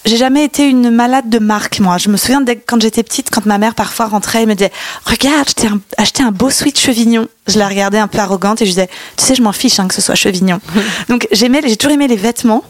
j'ai 0.06 0.18
jamais 0.18 0.44
été 0.44 0.68
une 0.68 0.90
malade 0.90 1.30
de 1.30 1.40
marque. 1.40 1.80
Moi, 1.80 1.98
je 1.98 2.10
me 2.10 2.18
souviens 2.18 2.42
dès 2.42 2.56
quand 2.56 2.82
j'étais 2.82 3.04
petite, 3.04 3.30
quand 3.32 3.46
ma 3.46 3.58
mère 3.60 3.76
parfois 3.76 4.08
rentrait 4.08 4.44
et 4.44 4.46
me 4.48 4.56
disait 4.56 4.72
"Regarde, 5.06 5.48
un- 5.64 5.80
acheté 6.02 6.24
un 6.24 6.32
beau 6.32 6.50
sweat 6.50 6.80
Chevignon." 6.80 7.28
Je 7.48 7.60
la 7.60 7.68
regardais 7.68 8.00
un 8.00 8.08
peu 8.08 8.18
arrogante 8.18 8.62
et 8.62 8.66
je 8.66 8.72
disais 8.72 8.90
"Tu 9.18 9.24
sais, 9.26 9.36
je 9.36 9.44
m'en 9.44 9.52
fiche 9.52 9.80
hein, 9.80 9.88
que 9.88 9.94
ce 9.94 10.02
soit 10.02 10.16
Chevignon." 10.16 10.60
Donc 11.10 11.28
j'aimais, 11.32 11.62
j'ai 11.66 11.78
toujours 11.78 11.94
aimé 11.94 12.08
les 12.08 12.16
vêtements. 12.16 12.64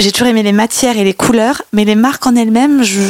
J'ai 0.00 0.12
toujours 0.12 0.28
aimé 0.28 0.42
les 0.42 0.52
matières 0.52 0.96
et 0.98 1.04
les 1.04 1.14
couleurs, 1.14 1.62
mais 1.72 1.84
les 1.84 1.94
marques 1.94 2.26
en 2.26 2.34
elles-mêmes, 2.36 2.82
je. 2.82 3.00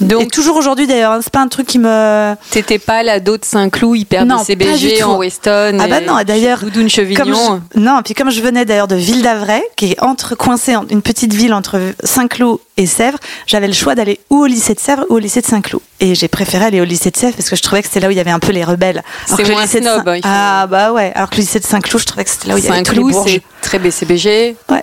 Donc- 0.00 0.22
et 0.22 0.26
toujours 0.26 0.56
aujourd'hui 0.56 0.86
d'ailleurs, 0.86 1.12
hein, 1.12 1.20
c'est 1.22 1.32
pas 1.32 1.40
un 1.40 1.48
truc 1.48 1.66
qui 1.66 1.78
me. 1.78 2.34
T'étais 2.50 2.78
pas 2.78 3.02
l'ado 3.02 3.36
de 3.38 3.44
Saint-Cloud 3.44 3.96
hyper 3.98 4.26
Non, 4.26 4.36
BCBG 4.38 5.02
en 5.04 5.16
Weston. 5.18 5.78
Ah 5.80 5.86
bah 5.88 6.00
non, 6.00 6.18
d'ailleurs, 6.26 6.58
Doudoune 6.60 6.90
Chevignon. 6.90 7.62
je- 7.74 7.80
non, 7.80 8.00
puis 8.04 8.12
comme 8.14 8.30
je 8.30 8.40
venais 8.42 8.64
d'ailleurs 8.66 8.88
de 8.88 8.96
Ville 8.96 9.22
d'Avray, 9.22 9.62
qui 9.76 9.92
est 9.92 10.02
entre 10.02 10.34
coincée 10.34 10.76
en 10.76 10.86
une 10.88 11.00
petite 11.00 11.32
ville 11.32 11.54
entre 11.54 11.80
Saint-Cloud 12.04 12.58
et 12.76 12.86
Sèvres, 12.86 13.18
j'avais 13.46 13.68
le 13.68 13.72
choix 13.72 13.94
d'aller 13.94 14.20
ou 14.28 14.42
au 14.42 14.46
lycée 14.46 14.74
de 14.74 14.80
Sèvres 14.80 15.06
ou 15.08 15.14
au 15.14 15.18
lycée 15.18 15.40
de 15.40 15.46
Saint-Cloud. 15.46 15.80
Et 16.00 16.14
j'ai 16.14 16.28
préféré 16.28 16.66
aller 16.66 16.80
au 16.80 16.84
lycée 16.84 17.10
de 17.10 17.16
Sèvres 17.16 17.34
parce 17.36 17.48
que 17.48 17.56
je 17.56 17.62
trouvais 17.62 17.80
que 17.80 17.88
c'était 17.88 18.00
là 18.00 18.08
où 18.08 18.10
il 18.10 18.16
y 18.18 18.20
avait 18.20 18.30
un 18.30 18.38
peu 18.38 18.52
les 18.52 18.64
rebelles. 18.64 19.02
C'est 19.26 19.48
moins 19.50 19.66
snob, 19.66 20.04
Saint- 20.04 20.10
hein, 20.16 20.20
Ah 20.24 20.66
bah 20.66 20.92
ouais. 20.92 21.12
Alors 21.14 21.30
que 21.30 21.36
le 21.36 21.40
lycée 21.42 21.60
de 21.60 21.64
Saint-Cloud, 21.64 22.00
je 22.02 22.06
trouvais 22.06 22.24
que 22.24 22.30
c'était 22.30 22.48
là 22.48 22.54
où 22.54 22.58
il 22.58 22.64
y 22.64 22.68
avait 22.68 22.82
tous 22.82 22.92
les 22.94 23.00
bourges. 23.00 23.30
c'est 23.30 23.42
très 23.62 23.78
BCBG. 23.78 24.56
Ouais. 24.68 24.82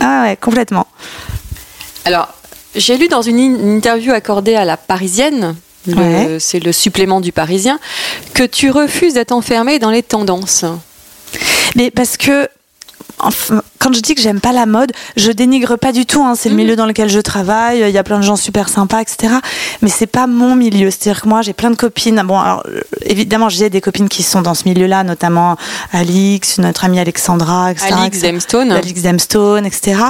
Ah 0.00 0.22
ouais, 0.24 0.36
complètement. 0.36 0.86
Alors, 2.04 2.28
j'ai 2.74 2.96
lu 2.96 3.08
dans 3.08 3.22
une 3.22 3.38
in- 3.38 3.76
interview 3.76 4.12
accordée 4.12 4.54
à 4.54 4.64
la 4.64 4.76
Parisienne, 4.76 5.54
Ouais. 5.86 6.36
c'est 6.40 6.60
le 6.60 6.72
supplément 6.72 7.20
du 7.20 7.32
Parisien, 7.32 7.78
que 8.34 8.44
tu 8.44 8.70
refuses 8.70 9.14
d'être 9.14 9.32
enfermée 9.32 9.78
dans 9.78 9.90
les 9.90 10.02
tendances. 10.02 10.64
Mais 11.76 11.90
parce 11.90 12.16
que 12.16 12.48
enfin, 13.18 13.62
quand 13.82 13.92
je 13.92 14.00
dis 14.00 14.14
que 14.14 14.20
j'aime 14.22 14.40
pas 14.40 14.52
la 14.52 14.66
mode, 14.66 14.92
je 15.16 15.32
dénigre 15.32 15.76
pas 15.76 15.92
du 15.92 16.06
tout. 16.06 16.22
hein, 16.22 16.34
c'est 16.36 16.48
le 16.48 16.54
milieu 16.54 16.76
dans 16.76 16.86
lequel 16.86 17.08
je 17.08 17.18
travaille. 17.20 17.80
Il 17.80 17.90
y 17.90 17.98
a 17.98 18.02
plein 18.04 18.18
de 18.18 18.24
gens 18.24 18.36
super 18.36 18.68
sympas, 18.68 19.00
etc. 19.02 19.34
Mais 19.82 19.88
c'est 19.88 20.06
pas 20.06 20.26
mon 20.26 20.54
milieu. 20.54 20.90
C'est-à-dire 20.90 21.22
que 21.22 21.28
moi, 21.28 21.42
j'ai 21.42 21.52
plein 21.52 21.70
de 21.70 21.76
copines. 21.76 22.22
Bon, 22.24 22.38
alors 22.38 22.62
euh, 22.68 22.80
évidemment, 23.04 23.48
j'ai 23.48 23.70
des 23.70 23.80
copines 23.80 24.08
qui 24.08 24.22
sont 24.22 24.42
dans 24.42 24.54
ce 24.54 24.68
milieu-là, 24.68 25.02
notamment 25.04 25.56
Alix, 25.92 26.58
notre 26.58 26.84
amie 26.84 27.00
Alexandra, 27.00 27.72
etc. 27.72 27.88
Alix. 27.92 28.20
Demstone. 28.20 28.72
Alix 28.72 29.02
Demstone, 29.02 29.66
etc. 29.66 30.00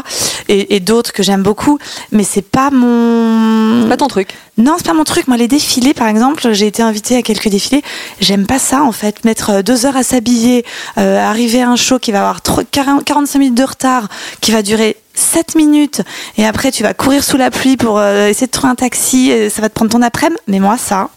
Et, 0.48 0.76
et 0.76 0.80
d'autres 0.80 1.12
que 1.12 1.22
j'aime 1.22 1.42
beaucoup. 1.42 1.78
Mais 2.12 2.24
c'est 2.24 2.42
pas 2.42 2.70
mon. 2.70 3.88
Pas 3.88 3.96
ton 3.96 4.08
truc. 4.08 4.34
Non, 4.58 4.74
c'est 4.76 4.86
pas 4.86 4.92
mon 4.92 5.04
truc. 5.04 5.28
Moi, 5.28 5.36
les 5.38 5.48
défilés, 5.48 5.94
par 5.94 6.08
exemple, 6.08 6.52
j'ai 6.52 6.66
été 6.66 6.82
invitée 6.82 7.16
à 7.16 7.22
quelques 7.22 7.48
défilés. 7.48 7.82
J'aime 8.20 8.46
pas 8.46 8.58
ça, 8.58 8.82
en 8.82 8.92
fait. 8.92 9.24
Mettre 9.24 9.50
euh, 9.50 9.62
deux 9.62 9.86
heures 9.86 9.96
à 9.96 10.02
s'habiller, 10.02 10.64
euh, 10.98 11.18
arriver 11.18 11.62
à 11.62 11.70
un 11.70 11.76
show 11.76 11.98
qui 11.98 12.12
va 12.12 12.20
avoir 12.20 12.42
trop- 12.42 12.62
40 12.70 13.04
45 13.04 13.38
minutes 13.38 13.54
de 13.56 13.61
retard, 13.64 14.08
qui 14.40 14.50
va 14.52 14.62
durer 14.62 14.96
7 15.14 15.54
minutes, 15.56 16.02
et 16.38 16.46
après, 16.46 16.70
tu 16.72 16.82
vas 16.82 16.94
courir 16.94 17.22
sous 17.22 17.36
la 17.36 17.50
pluie 17.50 17.76
pour 17.76 17.98
euh, 17.98 18.28
essayer 18.28 18.46
de 18.46 18.52
trouver 18.52 18.70
un 18.70 18.74
taxi, 18.76 19.30
et 19.30 19.50
ça 19.50 19.60
va 19.62 19.68
te 19.68 19.74
prendre 19.74 19.90
ton 19.90 20.02
après-midi. 20.02 20.40
Mais 20.48 20.58
moi, 20.60 20.76
ça. 20.78 21.08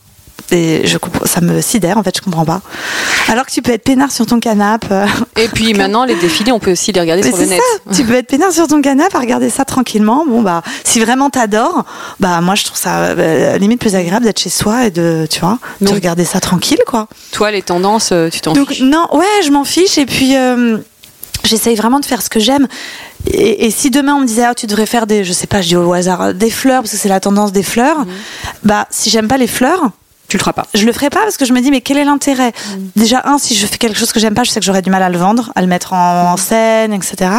Et 0.51 0.85
je 0.85 0.99
comprends, 0.99 1.25
ça 1.25 1.41
me 1.41 1.59
sidère 1.59 1.97
en 1.97 2.03
fait, 2.03 2.15
je 2.15 2.21
comprends 2.21 2.45
pas. 2.45 2.61
Alors 3.29 3.47
que 3.47 3.51
tu 3.51 3.63
peux 3.63 3.71
être 3.71 3.83
peinard 3.83 4.11
sur 4.11 4.27
ton 4.27 4.39
canapé. 4.39 4.85
euh, 4.91 5.07
Et 5.37 5.47
puis 5.47 5.73
maintenant, 5.73 6.05
les 6.05 6.13
défilés, 6.13 6.51
on 6.51 6.59
peut 6.59 6.73
aussi 6.73 6.91
les 6.91 6.99
regarder 7.01 7.23
mais 7.23 7.29
sur 7.29 7.37
le 7.39 7.43
c'est 7.45 7.49
net. 7.49 7.61
ça, 7.89 7.95
tu 7.95 8.03
peux 8.03 8.13
être 8.13 8.27
peinard 8.27 8.51
sur 8.51 8.67
ton 8.67 8.79
canapé 8.79 9.15
à 9.15 9.19
regarder 9.21 9.49
ça 9.49 9.65
tranquillement. 9.65 10.23
Bon 10.27 10.43
bah, 10.43 10.61
si 10.83 10.99
vraiment 10.99 11.31
t'adores, 11.31 11.83
bah 12.19 12.41
moi 12.41 12.53
je 12.53 12.63
trouve 12.63 12.77
ça 12.77 12.97
euh, 13.05 13.57
limite 13.57 13.79
plus 13.79 13.95
agréable 13.95 14.25
d'être 14.25 14.39
chez 14.39 14.51
soi 14.51 14.85
et 14.85 14.91
de, 14.91 15.25
tu 15.31 15.39
vois, 15.39 15.57
de 15.81 15.87
regarder 15.89 16.25
ça 16.25 16.39
tranquille 16.39 16.77
quoi. 16.85 17.07
Toi, 17.31 17.49
les 17.49 17.63
tendances, 17.63 18.09
euh, 18.11 18.29
tu 18.29 18.39
t'en 18.41 18.53
fiches? 18.53 18.81
non, 18.81 19.07
ouais, 19.13 19.25
je 19.43 19.49
m'en 19.49 19.63
fiche 19.63 19.97
et 19.97 20.05
puis 20.05 20.35
euh, 20.37 20.77
j'essaye 21.45 21.75
vraiment 21.75 21.99
de 21.99 22.05
faire 22.05 22.21
ce 22.21 22.29
que 22.29 22.39
j'aime. 22.39 22.67
Et, 23.27 23.65
et 23.65 23.71
si 23.71 23.89
demain 23.89 24.15
on 24.15 24.19
me 24.21 24.25
disait 24.27 24.43
ah 24.45 24.53
tu 24.55 24.67
devrais 24.67 24.85
faire 24.85 25.07
des, 25.07 25.23
je 25.23 25.33
sais 25.33 25.47
pas, 25.47 25.61
je 25.61 25.69
dis 25.69 25.75
au 25.75 25.93
hasard 25.93 26.33
des 26.33 26.49
fleurs 26.49 26.81
parce 26.81 26.91
que 26.91 26.97
c'est 26.97 27.09
la 27.09 27.19
tendance 27.19 27.51
des 27.51 27.63
fleurs, 27.63 27.99
Mhm. 27.99 28.11
bah 28.63 28.87
si 28.91 29.09
j'aime 29.09 29.27
pas 29.27 29.37
les 29.37 29.47
fleurs, 29.47 29.89
Tu 30.27 30.37
le 30.37 30.41
feras 30.41 30.53
pas. 30.53 30.65
je 30.73 30.85
le 30.85 30.91
ferai 30.91 31.09
pas 31.09 31.19
parce 31.21 31.37
que 31.37 31.45
je 31.45 31.53
me 31.53 31.61
dis 31.61 31.69
mais 31.69 31.81
quel 31.81 31.97
est 31.97 32.05
l'intérêt? 32.05 32.51
Déjà 32.95 33.21
un 33.25 33.37
si 33.37 33.55
je 33.55 33.65
fais 33.67 33.77
quelque 33.77 33.97
chose 33.97 34.11
que 34.11 34.19
j'aime 34.19 34.33
pas, 34.33 34.43
je 34.43 34.49
sais 34.51 34.59
que 34.59 34.65
j'aurais 34.65 34.81
du 34.81 34.89
mal 34.89 35.03
à 35.03 35.09
le 35.09 35.17
vendre, 35.17 35.51
à 35.55 35.61
le 35.61 35.67
mettre 35.67 35.93
en, 35.93 36.33
en 36.33 36.37
scène, 36.37 36.93
etc. 36.93 37.31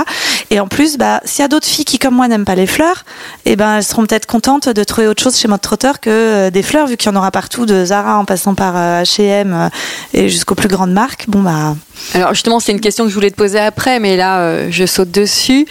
Et 0.50 0.61
en 0.61 0.69
plus, 0.69 0.97
bah 0.97 1.21
s'il 1.25 1.43
y 1.43 1.45
a 1.45 1.49
d'autres 1.49 1.66
filles 1.66 1.85
qui 1.85 1.99
comme 1.99 2.14
moi 2.14 2.28
n'aiment 2.28 2.45
pas 2.45 2.55
les 2.55 2.66
fleurs, 2.66 3.05
et 3.45 3.57
ben 3.57 3.76
elles 3.78 3.85
seront 3.85 4.07
peut-être 4.07 4.26
contentes 4.26 4.69
de 4.69 4.85
trouver 4.85 5.09
autre 5.09 5.23
chose 5.23 5.37
chez 5.37 5.49
Mode 5.49 5.61
Trotteur 5.61 6.00
que 6.00 6.11
euh, 6.11 6.50
des 6.50 6.62
fleurs 6.62 6.87
vu 6.87 6.97
qu'il 6.97 7.11
y 7.11 7.14
en 7.14 7.19
aura 7.19 7.31
partout 7.31 7.66
de 7.66 7.85
Zara 7.85 8.19
en 8.19 8.25
passant 8.25 8.55
par 8.55 8.76
euh, 8.76 9.02
H&M 9.02 9.52
euh, 9.52 9.69
et 10.12 10.28
jusqu'aux 10.28 10.55
plus 10.55 10.69
grandes 10.69 10.93
marques. 10.93 11.25
Bon 11.28 11.40
bah 11.40 11.75
Alors 12.14 12.35
justement, 12.35 12.61
c'est 12.61 12.73
une 12.73 12.81
question 12.81 13.05
que 13.05 13.11
je 13.11 13.14
voulais 13.14 13.31
te 13.31 13.37
poser 13.37 13.59
après, 13.59 13.99
mais 13.99 14.16
là, 14.16 14.71
je 14.71 14.87
saute 14.87 15.11
dessus. 15.11 15.66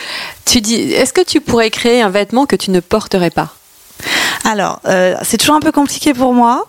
Tu 0.45 0.61
dis, 0.61 0.75
est-ce 0.93 1.13
que 1.13 1.21
tu 1.21 1.41
pourrais 1.41 1.69
créer 1.69 2.01
un 2.01 2.09
vêtement 2.09 2.45
que 2.45 2.55
tu 2.55 2.71
ne 2.71 2.79
porterais 2.79 3.29
pas? 3.29 3.49
Alors, 4.43 4.81
c'est 5.23 5.37
toujours 5.37 5.55
un 5.55 5.59
peu 5.59 5.71
compliqué 5.71 6.13
pour 6.13 6.33
moi, 6.33 6.67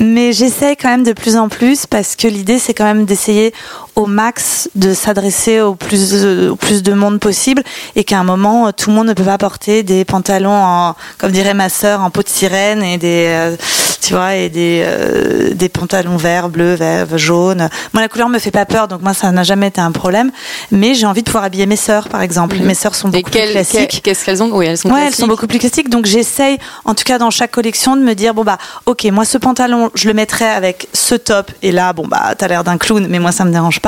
mais 0.00 0.32
j'essaye 0.32 0.76
quand 0.76 0.88
même 0.88 1.04
de 1.04 1.12
plus 1.12 1.36
en 1.36 1.48
plus 1.48 1.86
parce 1.86 2.16
que 2.16 2.28
l'idée, 2.28 2.58
c'est 2.58 2.74
quand 2.74 2.84
même 2.84 3.04
d'essayer 3.04 3.52
au 3.96 4.06
max 4.06 4.68
de 4.74 4.92
s'adresser 4.94 5.60
au 5.62 5.74
plus, 5.74 6.10
euh, 6.12 6.50
au 6.50 6.56
plus 6.56 6.82
de 6.82 6.92
monde 6.92 7.18
possible 7.18 7.62
et 7.96 8.04
qu'à 8.04 8.18
un 8.18 8.24
moment, 8.24 8.68
euh, 8.68 8.70
tout 8.70 8.90
le 8.90 8.96
monde 8.96 9.06
ne 9.08 9.14
peut 9.14 9.24
pas 9.24 9.38
porter 9.38 9.82
des 9.82 10.04
pantalons, 10.04 10.52
en, 10.52 10.94
comme 11.18 11.32
dirait 11.32 11.54
ma 11.54 11.68
sœur, 11.70 12.02
en 12.02 12.10
peau 12.10 12.22
de 12.22 12.28
sirène 12.28 12.82
et 12.82 12.98
des, 12.98 13.24
euh, 13.28 13.56
tu 14.02 14.12
vois, 14.12 14.36
et 14.36 14.50
des, 14.50 14.82
euh, 14.86 15.54
des 15.54 15.70
pantalons 15.70 16.18
verts, 16.18 16.50
bleus, 16.50 16.74
verts, 16.74 17.16
jaunes. 17.16 17.70
Moi, 17.94 18.02
la 18.02 18.08
couleur 18.08 18.28
me 18.28 18.38
fait 18.38 18.50
pas 18.50 18.66
peur, 18.66 18.86
donc 18.86 19.00
moi, 19.00 19.14
ça 19.14 19.32
n'a 19.32 19.42
jamais 19.44 19.68
été 19.68 19.80
un 19.80 19.92
problème. 19.92 20.30
Mais 20.70 20.94
j'ai 20.94 21.06
envie 21.06 21.22
de 21.22 21.26
pouvoir 21.26 21.44
habiller 21.44 21.64
mes 21.66 21.76
sœurs, 21.76 22.08
par 22.10 22.20
exemple. 22.20 22.56
Mes 22.58 22.74
sœurs 22.74 22.94
sont 22.94 23.08
Et 23.08 23.22
beaucoup 23.22 23.30
plus 23.30 23.50
classiques. 23.50 24.02
qu'est-ce 24.04 24.24
qu'elles 24.26 24.42
ont? 24.42 24.50
Oui, 24.52 24.66
elles 24.66 24.76
sont 24.76 24.90
Ouais, 24.90 25.06
elles 25.06 25.14
sont 25.14 25.26
beaucoup 25.26 25.46
plus 25.46 25.58
classiques. 25.58 25.88
Donc 25.88 26.04
j'essaye, 26.04 26.58
en 26.84 26.94
tout 26.94 27.04
cas 27.04 27.18
dans 27.18 27.30
chaque 27.30 27.50
collection, 27.50 27.96
de 27.96 28.02
me 28.02 28.14
dire 28.14 28.34
bon 28.34 28.44
bah 28.44 28.58
ok, 28.84 29.04
moi 29.06 29.24
ce 29.24 29.38
pantalon, 29.38 29.90
je 29.94 30.06
le 30.06 30.12
mettrais 30.14 30.50
avec 30.50 30.86
ce 30.92 31.14
top. 31.14 31.50
Et 31.62 31.72
là, 31.72 31.94
bon 31.94 32.06
bah 32.06 32.34
t'as 32.36 32.46
l'air 32.48 32.62
d'un 32.62 32.76
clown, 32.76 33.06
mais 33.08 33.18
moi 33.18 33.32
ça 33.32 33.44
me 33.46 33.50
dérange 33.52 33.80
pas. 33.80 33.85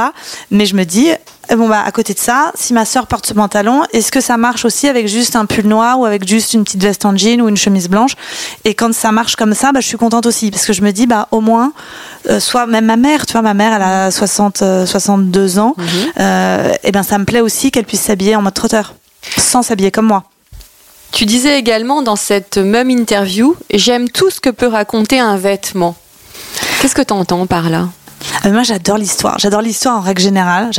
Mais 0.50 0.66
je 0.66 0.74
me 0.74 0.84
dis 0.84 1.08
eh, 1.50 1.56
bon 1.56 1.68
bah 1.68 1.82
à 1.84 1.90
côté 1.92 2.12
de 2.12 2.18
ça, 2.18 2.52
si 2.54 2.72
ma 2.74 2.84
sœur 2.84 3.06
porte 3.06 3.26
ce 3.26 3.32
pantalon, 3.32 3.82
est-ce 3.92 4.12
que 4.12 4.20
ça 4.20 4.36
marche 4.36 4.64
aussi 4.64 4.86
avec 4.86 5.08
juste 5.08 5.34
un 5.34 5.46
pull 5.46 5.66
noir 5.66 5.98
ou 5.98 6.04
avec 6.04 6.26
juste 6.28 6.52
une 6.52 6.64
petite 6.64 6.82
veste 6.82 7.06
en 7.06 7.16
jean 7.16 7.40
ou 7.40 7.48
une 7.48 7.56
chemise 7.56 7.88
blanche? 7.88 8.12
Et 8.64 8.74
quand 8.74 8.92
ça 8.92 9.12
marche 9.12 9.36
comme 9.36 9.54
ça, 9.54 9.72
bah 9.72 9.80
je 9.80 9.86
suis 9.86 9.96
contente 9.96 10.26
aussi 10.26 10.50
parce 10.50 10.66
que 10.66 10.72
je 10.72 10.82
me 10.82 10.90
dis 10.92 11.06
bah 11.06 11.28
au 11.30 11.40
moins, 11.40 11.72
euh, 12.28 12.38
soit 12.38 12.66
même 12.66 12.84
ma 12.84 12.96
mère, 12.96 13.24
tu 13.24 13.32
vois, 13.32 13.42
ma 13.42 13.54
mère 13.54 13.72
elle 13.72 13.82
a 13.82 14.10
60, 14.10 14.62
euh, 14.62 14.86
62 14.86 15.58
ans, 15.58 15.74
euh, 16.20 16.72
et 16.84 16.92
ben 16.92 17.02
ça 17.02 17.18
me 17.18 17.24
plaît 17.24 17.40
aussi 17.40 17.70
qu'elle 17.70 17.86
puisse 17.86 18.02
s'habiller 18.02 18.36
en 18.36 18.42
mode 18.42 18.54
trotteur, 18.54 18.94
sans 19.38 19.62
s'habiller 19.62 19.90
comme 19.90 20.06
moi. 20.06 20.24
Tu 21.12 21.24
disais 21.24 21.58
également 21.58 22.02
dans 22.02 22.16
cette 22.16 22.58
même 22.58 22.90
interview, 22.90 23.56
j'aime 23.72 24.10
tout 24.10 24.30
ce 24.30 24.40
que 24.40 24.50
peut 24.50 24.66
raconter 24.66 25.18
un 25.18 25.38
vêtement. 25.38 25.96
Qu'est-ce 26.80 26.94
que 26.94 27.02
tu 27.02 27.14
entends 27.14 27.46
par 27.46 27.70
là? 27.70 27.80
Euh, 27.80 27.97
moi, 28.46 28.62
j'adore 28.62 28.98
l'histoire. 28.98 29.38
J'adore 29.38 29.62
l'histoire 29.62 29.96
en 29.96 30.00
règle 30.00 30.22
générale. 30.22 30.70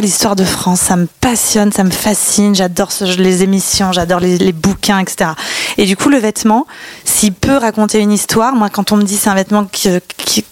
L'histoire 0.00 0.36
de 0.36 0.44
France. 0.44 0.80
Ça 0.80 0.96
me 0.96 1.06
passionne, 1.20 1.72
ça 1.72 1.84
me 1.84 1.90
fascine. 1.90 2.54
J'adore 2.54 2.90
les 3.18 3.42
émissions, 3.42 3.92
j'adore 3.92 4.20
les, 4.20 4.38
les 4.38 4.52
bouquins, 4.52 4.98
etc. 4.98 5.30
Et 5.76 5.86
du 5.86 5.96
coup, 5.96 6.08
le 6.08 6.18
vêtement, 6.18 6.66
s'il 7.04 7.32
peut 7.32 7.56
raconter 7.56 8.00
une 8.00 8.12
histoire, 8.12 8.54
moi, 8.54 8.68
quand 8.70 8.92
on 8.92 8.96
me 8.96 9.02
dit 9.02 9.16
c'est 9.16 9.30
un 9.30 9.34
vêtement 9.34 9.66
que, 9.66 10.00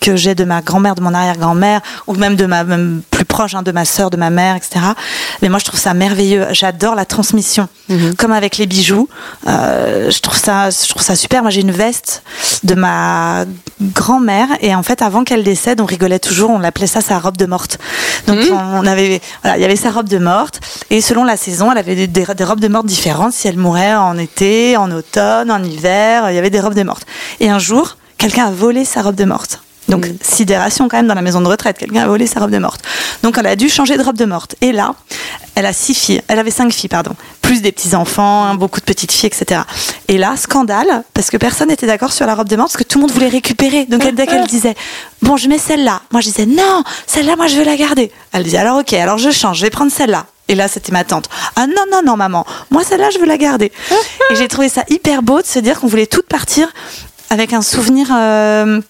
que 0.01 0.17
j'ai 0.17 0.35
de 0.35 0.45
ma 0.45 0.63
grand-mère, 0.63 0.95
de 0.95 1.01
mon 1.01 1.13
arrière-grand-mère, 1.13 1.81
ou 2.07 2.15
même 2.15 2.37
de 2.37 2.47
ma 2.47 2.65
même 2.65 3.03
plus 3.11 3.25
proche, 3.25 3.55
hein, 3.55 3.63
de 3.63 3.73
ma 3.73 3.85
sœur, 3.85 4.11
de 4.11 4.17
ma 4.17 4.31
mère, 4.31 4.57
etc. 4.57 4.81
Mais 5.43 5.49
moi, 5.49 5.59
je 5.59 5.65
trouve 5.65 5.81
ça 5.81 5.95
merveilleux. 5.95 6.47
J'adore 6.53 6.95
la 6.95 7.05
transmission, 7.05 7.69
comme 8.19 8.33
avec 8.33 8.59
les 8.59 8.67
bijoux. 8.67 9.09
Euh, 9.49 10.11
je 10.11 10.21
trouve 10.21 10.39
ça, 10.39 10.71
je 10.71 10.89
trouve 10.89 11.03
ça 11.03 11.17
super. 11.17 11.43
Moi, 11.43 11.51
j'ai 11.51 11.63
une 11.63 11.73
veste 11.73 12.23
de 12.63 12.75
ma 12.75 13.45
grand-mère 13.81 14.49
et 14.61 14.75
en 14.75 14.83
fait, 14.83 15.03
avant 15.03 15.25
qu'elle 15.25 15.43
décède, 15.43 15.81
on 15.81 15.87
rigolait 15.87 16.19
toujours. 16.19 16.51
On 16.51 16.59
l'appelait 16.59 16.87
ça 16.87 17.01
sa 17.01 17.19
robe 17.19 17.37
de 17.37 17.47
morte. 17.47 17.79
Donc, 18.27 18.39
on 18.51 18.87
avait, 18.87 19.16
il 19.45 19.61
y 19.61 19.65
avait 19.65 19.77
sa 19.77 19.91
robe 19.91 20.09
de 20.09 20.19
morte 20.19 20.61
et 20.91 21.01
selon 21.01 21.25
la 21.25 21.37
saison, 21.37 21.71
elle 21.73 21.79
avait 21.79 21.95
des- 22.07 22.07
des 22.09 22.45
robes 22.45 22.61
de 22.61 22.69
morte 22.69 22.87
différentes. 22.87 23.33
Si 23.33 23.49
elle 23.49 23.59
mourait 23.59 23.95
en 23.95 24.17
été, 24.19 24.77
en 24.77 24.91
automne, 24.91 25.51
en 25.51 25.63
hiver, 25.63 26.31
il 26.31 26.35
y 26.35 26.39
avait 26.39 26.51
des 26.51 26.61
robes 26.61 26.75
de 26.75 26.83
morte. 26.83 27.07
Et 27.41 27.49
un 27.51 27.59
jour, 27.59 27.97
quelqu'un 28.19 28.47
a 28.47 28.51
volé 28.51 28.85
sa 28.85 29.03
robe 29.03 29.15
de 29.17 29.25
morte. 29.25 29.61
Donc, 29.89 30.07
sidération 30.21 30.89
quand 30.89 30.97
même 30.97 31.07
dans 31.07 31.15
la 31.15 31.23
maison 31.23 31.41
de 31.41 31.47
retraite. 31.47 31.79
Quelqu'un 31.79 32.03
a 32.03 32.07
volé 32.07 32.27
sa 32.27 32.41
robe 32.41 32.51
de 32.51 32.59
morte. 32.59 32.81
Donc, 33.23 33.39
elle 33.39 33.47
a 33.47 33.57
dû 33.57 33.69
changer 33.69 33.97
de 33.97 34.03
robe 34.03 34.17
de 34.17 34.25
morte. 34.25 34.57
Et 34.61 34.73
là, 34.73 34.95
elle 35.55 35.67
a 35.67 35.73
six 35.73 35.95
filles. 35.95 36.23
Elle 36.29 36.39
avait 36.39 36.51
cinq 36.51 36.73
filles, 36.73 36.89
pardon. 36.89 37.13
Plus 37.41 37.63
des 37.63 37.71
petits-enfants, 37.71 38.45
hein, 38.45 38.55
beaucoup 38.57 38.81
de 38.81 38.85
petites 38.85 39.13
filles, 39.13 39.29
etc. 39.29 39.61
Et 40.09 40.19
là, 40.19 40.37
scandale, 40.37 41.05
parce 41.15 41.31
que 41.31 41.37
personne 41.37 41.69
n'était 41.69 41.87
d'accord 41.87 42.13
sur 42.13 42.27
la 42.27 42.35
robe 42.35 42.49
de 42.49 42.57
morte, 42.57 42.73
parce 42.73 42.83
que 42.83 42.89
tout 42.89 42.99
le 42.99 43.03
monde 43.03 43.13
voulait 43.13 43.29
récupérer. 43.29 43.87
Donc, 43.87 44.05
elle, 44.05 44.15
dès 44.15 44.27
qu'elle 44.27 44.47
disait, 44.47 44.75
bon, 45.23 45.37
je 45.37 45.49
mets 45.49 45.59
celle-là. 45.59 46.03
Moi, 46.11 46.21
je 46.21 46.29
disais, 46.29 46.47
non, 46.47 46.83
celle-là, 47.07 47.37
moi, 47.37 47.47
je 47.47 47.57
veux 47.57 47.65
la 47.65 47.77
garder. 47.77 48.11
Elle 48.33 48.43
disait, 48.43 48.59
alors, 48.59 48.79
ok, 48.79 48.93
alors 48.95 49.19
je 49.19 49.31
change, 49.31 49.59
je 49.59 49.63
vais 49.63 49.71
prendre 49.71 49.93
celle-là. 49.93 50.27
Et 50.49 50.55
là, 50.55 50.69
c'était 50.69 50.93
ma 50.93 51.05
tante. 51.05 51.29
Ah 51.57 51.67
non, 51.67 51.85
non, 51.91 52.03
non, 52.05 52.17
maman. 52.17 52.47
Moi, 52.71 52.85
celle-là, 52.85 53.11
je 53.11 53.19
veux 53.19 53.27
la 53.27 53.37
garder. 53.37 53.73
Et 54.31 54.37
j'ai 54.37 54.47
trouvé 54.49 54.69
ça 54.69 54.85
hyper 54.89 55.23
beau 55.23 55.41
de 55.41 55.47
se 55.47 55.59
dire 55.59 55.81
qu'on 55.81 55.89
voulait 55.89 56.07
toutes 56.07 56.29
partir 56.29 56.69
avec 57.31 57.53
un 57.53 57.63
souvenir 57.63 58.09
euh, 58.13 58.81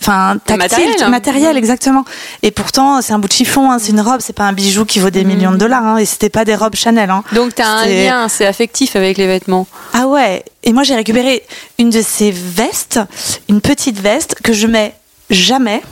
enfin, 0.00 0.36
tactile, 0.44 0.58
Matériel. 0.58 1.10
matériel, 1.10 1.56
exactement. 1.56 2.04
Et 2.42 2.50
pourtant, 2.50 3.00
c'est 3.02 3.12
un 3.12 3.18
bout 3.18 3.28
de 3.28 3.32
chiffon, 3.32 3.70
hein, 3.70 3.78
c'est 3.78 3.92
une 3.92 4.00
robe, 4.00 4.20
c'est 4.20 4.32
pas 4.32 4.44
un 4.44 4.52
bijou 4.52 4.84
qui 4.84 4.98
vaut 4.98 5.10
des 5.10 5.24
millions 5.24 5.52
de 5.52 5.56
dollars. 5.56 5.84
hein, 5.84 5.96
et 5.98 6.04
c'était 6.04 6.30
pas 6.30 6.44
des 6.44 6.54
robes 6.54 6.74
Chanel. 6.74 7.10
Hein. 7.10 7.22
Donc 7.32 7.54
tu 7.54 7.62
as 7.62 7.68
un 7.68 7.86
lien, 7.86 8.28
c'est 8.28 8.46
affectif 8.46 8.96
avec 8.96 9.18
les 9.18 9.26
vêtements. 9.26 9.66
Ah 9.92 10.06
ouais. 10.06 10.44
Et 10.62 10.72
moi, 10.72 10.82
j'ai 10.82 10.94
récupéré 10.94 11.42
une 11.78 11.90
de 11.90 12.02
ces 12.02 12.30
vestes, 12.30 13.00
une 13.48 13.60
petite 13.60 14.00
veste 14.00 14.36
que 14.42 14.52
je 14.52 14.66
mets 14.66 14.94
jamais. 15.30 15.82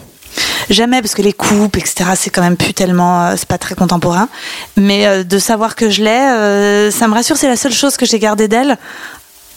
Jamais 0.71 1.03
parce 1.03 1.15
que 1.15 1.23
les 1.23 1.33
coupes, 1.33 1.77
etc. 1.77 2.11
C'est 2.15 2.31
quand 2.31 2.41
même 2.43 2.57
plus 2.57 2.73
tellement, 2.73 3.25
euh, 3.25 3.35
c'est 3.37 3.49
pas 3.49 3.59
très 3.59 3.75
contemporain. 3.75 4.29
Mais 4.77 5.07
euh, 5.07 5.25
de 5.25 5.39
savoir 5.39 5.77
que 5.77 5.91
je 5.91 6.03
l'ai, 6.03 6.11
euh, 6.11 6.91
ça 6.91 7.09
me 7.09 7.15
rassure. 7.15 7.37
C'est 7.37 7.49
la 7.49 7.57
seule 7.57 7.73
chose 7.73 7.97
que 7.97 8.07
j'ai 8.07 8.19
gardée 8.19 8.49
d'elle, 8.49 8.79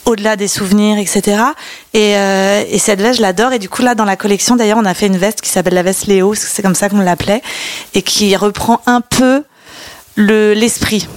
au-delà 0.06 0.36
des 0.36 0.48
souvenirs, 0.48 0.98
etc. 0.98 1.42
Et, 1.94 2.18
euh, 2.18 2.64
et 2.70 2.80
cette 2.80 3.02
veste, 3.02 3.18
je 3.18 3.22
l'adore. 3.22 3.54
Et 3.54 3.60
du 3.60 3.70
coup, 3.70 3.82
là, 3.82 3.96
dans 3.96 4.06
la 4.06 4.16
collection, 4.16 4.56
d'ailleurs, 4.56 4.78
on 4.78 4.86
a 4.86 4.94
fait 4.94 5.08
une 5.08 5.18
veste 5.18 5.42
qui 5.42 5.50
s'appelle 5.50 5.74
la 5.74 5.84
veste 5.84 6.08
Léo, 6.08 6.30
parce 6.30 6.46
que 6.46 6.52
c'est 6.52 6.62
comme 6.62 6.76
ça 6.76 6.90
qu'on 6.90 7.00
l'appelait, 7.00 7.42
et 7.94 8.02
qui 8.02 8.36
reprend 8.36 8.82
un 8.86 9.02
peu 9.02 9.44
le 10.16 10.54
l'esprit 10.54 11.08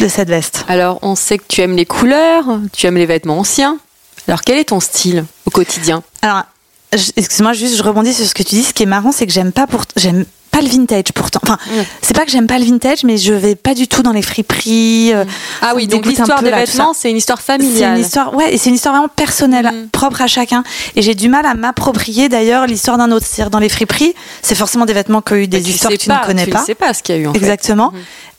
de 0.00 0.08
cette 0.08 0.28
veste. 0.28 0.64
Alors 0.68 0.98
on 1.02 1.14
sait 1.14 1.38
que 1.38 1.44
tu 1.46 1.60
aimes 1.60 1.76
les 1.76 1.86
couleurs, 1.86 2.44
tu 2.72 2.86
aimes 2.86 2.96
les 2.96 3.06
vêtements 3.06 3.38
anciens. 3.38 3.78
Alors 4.26 4.40
quel 4.40 4.58
est 4.58 4.64
ton 4.64 4.80
style 4.80 5.24
au 5.46 5.50
quotidien? 5.50 6.02
Alors, 6.22 6.44
excuse-moi, 6.92 7.52
juste, 7.52 7.76
je 7.76 7.82
rebondis 7.82 8.14
sur 8.14 8.26
ce 8.26 8.34
que 8.34 8.42
tu 8.42 8.54
dis. 8.54 8.64
Ce 8.64 8.72
qui 8.72 8.84
est 8.84 8.86
marrant, 8.86 9.12
c'est 9.12 9.26
que 9.26 9.32
j'aime 9.32 9.52
pas 9.52 9.66
pour, 9.66 9.82
j'aime 9.96 10.24
pas 10.54 10.60
le 10.62 10.68
vintage 10.68 11.12
pourtant. 11.14 11.40
Enfin, 11.42 11.58
c'est 12.00 12.14
pas 12.14 12.24
que 12.24 12.30
j'aime 12.30 12.46
pas 12.46 12.58
le 12.58 12.64
vintage, 12.64 13.02
mais 13.04 13.16
je 13.18 13.32
vais 13.32 13.54
pas 13.56 13.74
du 13.74 13.88
tout 13.88 14.02
dans 14.02 14.12
les 14.12 14.22
friperies. 14.22 15.12
euh, 15.12 15.24
Ah 15.62 15.72
oui, 15.74 15.86
donc 15.86 16.06
l'histoire 16.06 16.42
des 16.42 16.50
là, 16.50 16.58
vêtements, 16.64 16.94
c'est 16.94 17.10
une 17.10 17.16
histoire 17.16 17.40
C'est 17.40 17.52
familiale. 17.54 17.98
une 17.98 18.04
histoire, 18.04 18.34
ouais, 18.34 18.54
et 18.54 18.58
c'est 18.58 18.68
une 18.68 18.76
histoire 18.76 18.94
vraiment 18.94 19.08
personnelle, 19.08 19.66
Mhm. 19.66 19.88
propre 19.90 20.22
à 20.22 20.26
chacun. 20.26 20.62
Et 20.96 21.02
j'ai 21.02 21.14
du 21.14 21.28
mal 21.28 21.44
à 21.46 21.54
m'approprier 21.54 22.28
d'ailleurs 22.28 22.66
l'histoire 22.66 22.98
d'un 22.98 23.10
autre. 23.10 23.26
C'est-à-dire 23.28 23.50
dans 23.50 23.58
les 23.58 23.68
friperies, 23.68 24.14
c'est 24.42 24.54
forcément 24.54 24.84
des 24.86 24.92
vêtements 24.94 25.22
qui 25.22 25.32
ont 25.32 25.36
eu 25.36 25.48
des 25.48 25.58
Bah, 25.58 25.64
tu 25.64 25.70
histoires 25.70 25.92
que 25.92 25.96
tu 25.98 26.08
pas, 26.08 26.20
ne 26.22 26.26
connais 26.26 26.44
tu 26.44 26.50
pas. 26.50 26.60
ne 26.60 26.64
sais 26.66 26.74
pas 26.76 26.94
ce 26.94 27.02
qu'il 27.02 27.14
y 27.16 27.18
a 27.18 27.20
eu 27.22 27.26
en 27.26 27.32
fait. 27.32 27.38
Exactement. 27.38 27.92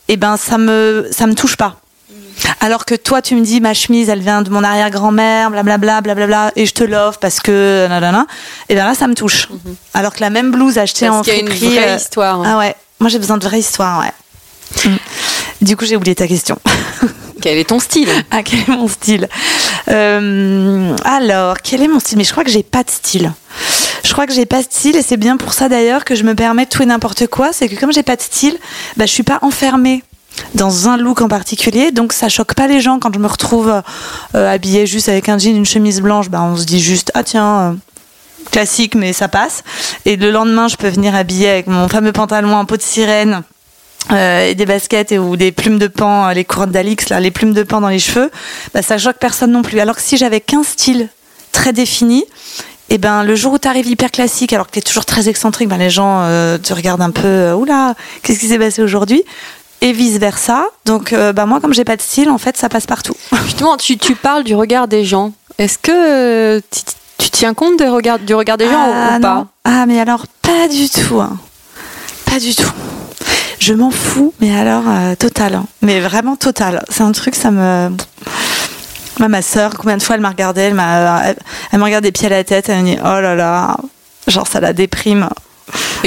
Et 0.07 0.17
ben 0.17 0.37
ça 0.37 0.57
me 0.57 1.07
ça 1.11 1.27
me 1.27 1.33
touche 1.33 1.57
pas. 1.57 1.79
Alors 2.59 2.85
que 2.85 2.95
toi 2.95 3.21
tu 3.21 3.35
me 3.35 3.41
dis 3.41 3.61
ma 3.61 3.73
chemise 3.73 4.09
elle 4.09 4.21
vient 4.21 4.41
de 4.41 4.49
mon 4.49 4.63
arrière-grand-mère 4.63 5.51
blablabla 5.51 6.01
blablabla 6.01 6.51
et 6.55 6.65
je 6.65 6.73
te 6.73 6.83
l'offre 6.83 7.19
parce 7.19 7.39
que 7.39 7.87
nanana 7.87 8.25
et 8.69 8.75
ben 8.75 8.85
là 8.85 8.95
ça 8.95 9.07
me 9.07 9.15
touche. 9.15 9.49
Alors 9.93 10.13
que 10.13 10.21
la 10.21 10.29
même 10.29 10.51
blouse 10.51 10.77
achetée 10.77 11.07
Parce 11.07 11.19
en 11.19 11.21
qu'il 11.21 11.33
y 11.33 11.37
a 11.37 11.39
une 11.39 11.47
friperie 11.47 11.75
vraie 11.75 11.89
euh, 11.91 11.97
histoire. 11.97 12.43
Ah 12.45 12.57
ouais, 12.57 12.75
moi 12.99 13.09
j'ai 13.09 13.19
besoin 13.19 13.37
de 13.37 13.45
vraie 13.45 13.59
histoire 13.59 13.99
ouais. 13.99 14.89
Mm. 14.89 14.97
Du 15.61 15.77
coup 15.77 15.85
j'ai 15.85 15.95
oublié 15.95 16.15
ta 16.15 16.27
question. 16.27 16.57
Quel 17.41 17.57
est 17.57 17.69
ton 17.69 17.79
style? 17.79 18.09
Ah 18.31 18.41
quel 18.41 18.61
est 18.61 18.67
mon 18.69 18.87
style? 18.87 19.29
Euh, 19.89 20.95
Alors 21.03 21.57
quel 21.61 21.83
est 21.83 21.87
mon 21.87 21.99
style? 21.99 22.17
Mais 22.17 22.23
je 22.23 22.31
crois 22.31 22.43
que 22.43 22.49
j'ai 22.49 22.63
pas 22.63 22.83
de 22.83 22.89
style. 22.89 23.31
Je 24.03 24.11
crois 24.13 24.25
que 24.25 24.33
j'ai 24.33 24.47
pas 24.47 24.59
de 24.59 24.63
style 24.63 24.95
et 24.95 25.03
c'est 25.03 25.17
bien 25.17 25.37
pour 25.37 25.53
ça 25.53 25.69
d'ailleurs 25.69 26.05
que 26.05 26.15
je 26.15 26.23
me 26.23 26.33
permets 26.33 26.65
de 26.65 26.69
tout 26.69 26.81
et 26.81 26.87
n'importe 26.87 27.27
quoi. 27.27 27.53
C'est 27.53 27.69
que 27.69 27.79
comme 27.79 27.91
j'ai 27.93 28.01
pas 28.01 28.15
de 28.15 28.21
style, 28.21 28.57
bah, 28.97 29.05
je 29.05 29.11
suis 29.11 29.23
pas 29.23 29.39
enfermée 29.43 30.03
dans 30.53 30.89
un 30.89 30.97
look 30.97 31.21
en 31.21 31.27
particulier, 31.27 31.91
donc 31.91 32.13
ça 32.13 32.29
choque 32.29 32.53
pas 32.53 32.67
les 32.67 32.81
gens 32.81 32.99
quand 32.99 33.13
je 33.13 33.19
me 33.19 33.27
retrouve 33.27 33.81
euh, 34.35 34.53
habillée 34.53 34.85
juste 34.85 35.09
avec 35.09 35.29
un 35.29 35.37
jean, 35.37 35.55
une 35.55 35.65
chemise 35.65 36.01
blanche. 36.01 36.29
Bah, 36.29 36.41
on 36.41 36.55
se 36.57 36.65
dit 36.65 36.79
juste 36.79 37.11
ah 37.13 37.23
tiens. 37.23 37.59
euh, 37.59 37.73
classique 38.51 38.93
mais 38.93 39.11
ça 39.11 39.27
passe 39.27 39.63
et 40.05 40.17
le 40.17 40.29
lendemain 40.29 40.67
je 40.67 40.75
peux 40.75 40.87
venir 40.87 41.15
habillée 41.15 41.49
avec 41.49 41.65
mon 41.65 41.87
fameux 41.87 42.11
pantalon 42.11 42.53
en 42.55 42.65
peau 42.65 42.77
de 42.77 42.81
sirène 42.83 43.41
euh, 44.11 44.47
et 44.47 44.53
des 44.53 44.67
baskets 44.67 45.11
et, 45.11 45.17
ou 45.17 45.35
des 45.35 45.51
plumes 45.51 45.79
de 45.79 45.87
pan, 45.87 46.29
les 46.29 46.45
couronnes 46.45 46.69
d'Alix, 46.69 47.09
là, 47.09 47.19
les 47.19 47.31
plumes 47.31 47.53
de 47.53 47.63
pan 47.63 47.81
dans 47.81 47.89
les 47.89 47.97
cheveux, 47.97 48.29
bah, 48.71 48.83
ça 48.83 48.99
choque 48.99 49.17
personne 49.19 49.51
non 49.51 49.63
plus. 49.63 49.79
Alors 49.79 49.95
que 49.95 50.01
si 50.01 50.15
j'avais 50.15 50.41
qu'un 50.41 50.61
style 50.61 51.09
très 51.51 51.73
défini, 51.73 52.23
et 52.89 52.99
ben 52.99 53.23
le 53.23 53.35
jour 53.35 53.53
où 53.53 53.57
tu 53.57 53.67
arrives 53.67 53.87
hyper 53.87 54.11
classique, 54.11 54.53
alors 54.53 54.67
que 54.67 54.73
tu 54.73 54.79
es 54.79 54.83
toujours 54.83 55.05
très 55.05 55.27
excentrique, 55.27 55.67
ben, 55.67 55.77
les 55.77 55.89
gens 55.89 56.21
te 56.61 56.71
regardent 56.71 57.01
un 57.01 57.09
peu, 57.09 57.51
oula, 57.53 57.95
qu'est-ce 58.21 58.37
qui 58.37 58.47
s'est 58.47 58.59
passé 58.59 58.83
aujourd'hui? 58.83 59.23
Et 59.81 59.91
vice 59.91 60.17
versa. 60.17 60.65
Donc, 60.85 61.13
euh, 61.13 61.33
bah, 61.33 61.45
moi, 61.45 61.59
comme 61.61 61.73
j'ai 61.73 61.83
pas 61.85 61.95
de 61.95 62.01
style, 62.01 62.29
en 62.29 62.37
fait, 62.37 62.57
ça 62.57 62.69
passe 62.69 62.85
partout. 62.87 63.15
Justement, 63.45 63.77
tu, 63.77 63.97
tu 63.97 64.15
parles 64.15 64.43
du 64.43 64.55
regard 64.55 64.87
des 64.87 65.05
gens. 65.05 65.31
Est-ce 65.57 65.77
que 65.77 65.91
euh, 66.57 66.61
tu, 66.71 66.81
tu 67.17 67.29
tiens 67.29 67.53
compte 67.53 67.77
des 67.77 67.87
regards, 67.87 68.19
du 68.19 68.33
regard 68.35 68.57
des 68.57 68.65
gens 68.65 68.73
ah, 68.93 69.17
ou 69.17 69.21
pas? 69.21 69.35
non. 69.35 69.47
Ah, 69.63 69.85
mais 69.85 69.99
alors, 69.99 70.25
pas 70.41 70.67
du 70.67 70.89
tout. 70.89 71.19
hein. 71.21 71.37
Pas 72.25 72.39
du 72.39 72.53
tout. 72.55 72.71
Je 73.59 73.73
m'en 73.73 73.89
fous, 73.91 74.33
mais 74.41 74.55
alors, 74.55 74.83
euh, 74.87 75.15
total. 75.15 75.55
hein. 75.55 75.65
Mais 75.81 75.99
vraiment 76.01 76.35
total. 76.35 76.83
C'est 76.89 77.03
un 77.03 77.11
truc, 77.11 77.35
ça 77.35 77.51
me. 77.51 77.89
Moi, 79.19 79.29
ma 79.29 79.41
sœur, 79.41 79.71
combien 79.77 79.95
de 79.97 80.03
fois 80.03 80.15
elle 80.15 80.21
m'a 80.21 80.29
regardé 80.29 80.61
Elle 80.61 80.73
m'a 80.73 81.21
elle, 81.71 81.81
regardé 81.81 82.11
pied 82.11 82.25
à 82.27 82.29
la 82.29 82.43
tête, 82.43 82.67
elle 82.69 82.83
m'a 82.83 82.89
dit 82.91 82.97
Oh 83.01 83.21
là 83.21 83.33
là, 83.35 83.77
genre 84.27 84.45
ça 84.47 84.59
la 84.59 84.73
déprime. 84.73 85.29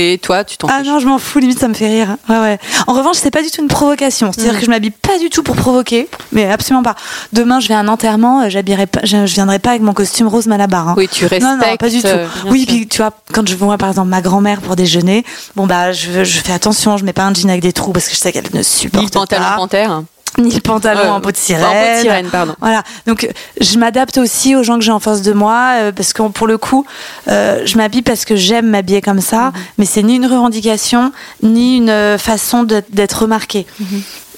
Et 0.00 0.16
toi, 0.18 0.44
tu 0.44 0.56
t'en 0.56 0.68
Ah 0.70 0.78
fiches 0.78 0.86
non, 0.86 1.00
je 1.00 1.06
m'en 1.08 1.18
fous, 1.18 1.40
limite 1.40 1.58
ça 1.58 1.66
me 1.66 1.74
fait 1.74 1.88
rire. 1.88 2.16
Ouais, 2.28 2.38
ouais. 2.38 2.58
En 2.86 2.92
revanche, 2.94 3.16
c'est 3.16 3.32
pas 3.32 3.42
du 3.42 3.50
tout 3.50 3.60
une 3.60 3.66
provocation. 3.68 4.30
C'est-à-dire 4.32 4.52
Mhm. 4.54 4.58
que 4.60 4.64
je 4.66 4.70
m'habille 4.70 4.90
pas 4.92 5.18
du 5.18 5.28
tout 5.28 5.42
pour 5.42 5.56
provoquer, 5.56 6.08
mais 6.30 6.48
absolument 6.50 6.84
pas. 6.84 6.94
Demain, 7.32 7.58
je 7.58 7.66
vais 7.66 7.74
à 7.74 7.80
un 7.80 7.88
enterrement, 7.88 8.42
euh, 8.42 8.48
j'habillerai 8.48 8.86
pas, 8.86 9.00
je, 9.02 9.26
je 9.26 9.34
viendrai 9.34 9.58
pas 9.58 9.70
avec 9.70 9.82
mon 9.82 9.92
costume 9.94 10.28
rose 10.28 10.46
malabar. 10.46 10.88
hein. 10.88 10.94
Oui, 10.96 11.08
tu 11.08 11.24
respectes. 11.24 11.42
Non, 11.42 11.56
non, 11.56 11.76
pas 11.76 11.88
du 11.90 12.00
tout. 12.00 12.06
euh, 12.06 12.28
oui, 12.48 12.60
sûr. 12.60 12.68
puis 12.68 12.86
tu 12.86 12.98
vois, 12.98 13.10
quand 13.32 13.46
je 13.48 13.56
vois 13.56 13.76
par 13.76 13.88
exemple 13.88 14.08
ma 14.08 14.20
grand-mère 14.20 14.60
pour 14.60 14.76
déjeuner, 14.76 15.24
bon 15.56 15.66
bah 15.66 15.90
je, 15.92 16.22
je 16.22 16.38
fais 16.40 16.52
attention, 16.52 16.96
je 16.96 17.04
mets 17.04 17.12
pas 17.12 17.24
un 17.24 17.34
jean 17.34 17.50
avec 17.50 17.62
des 17.62 17.72
trous 17.72 17.92
parce 17.92 18.06
que 18.06 18.14
je 18.14 18.18
sais 18.20 18.30
qu'elle 18.32 18.44
ne 18.54 18.62
supporte 18.62 19.02
Ni 19.02 19.08
le 19.08 19.12
pantalon 19.12 19.42
pas. 19.44 19.56
panthère. 19.56 20.02
Ni 20.36 20.50
le 20.54 20.60
pantalon 20.60 21.00
Euh, 21.00 21.10
en 21.10 21.20
peau 21.20 21.32
de 21.32 21.36
sirène. 21.36 21.64
En 21.64 21.70
peau 21.72 21.96
de 21.96 22.00
sirène, 22.02 22.26
pardon. 22.28 22.54
Voilà, 22.60 22.82
donc 23.06 23.24
euh, 23.24 23.28
je 23.60 23.78
m'adapte 23.78 24.18
aussi 24.18 24.54
aux 24.54 24.62
gens 24.62 24.76
que 24.78 24.84
j'ai 24.84 24.92
en 24.92 25.00
face 25.00 25.22
de 25.22 25.32
moi 25.32 25.72
euh, 25.80 25.92
parce 25.92 26.12
que 26.12 26.22
pour 26.28 26.46
le 26.46 26.58
coup, 26.58 26.84
euh, 27.28 27.62
je 27.64 27.76
m'habille 27.76 28.02
parce 28.02 28.24
que 28.24 28.36
j'aime 28.36 28.66
m'habiller 28.68 29.00
comme 29.00 29.20
ça, 29.20 29.46
Mhm. 29.46 29.52
mais 29.78 29.84
c'est 29.84 30.02
ni 30.02 30.16
une 30.16 30.26
revendication 30.26 31.12
ni 31.42 31.76
une 31.78 31.90
euh, 31.90 32.18
façon 32.18 32.62
d'être 32.64 33.22
remarquée. 33.22 33.66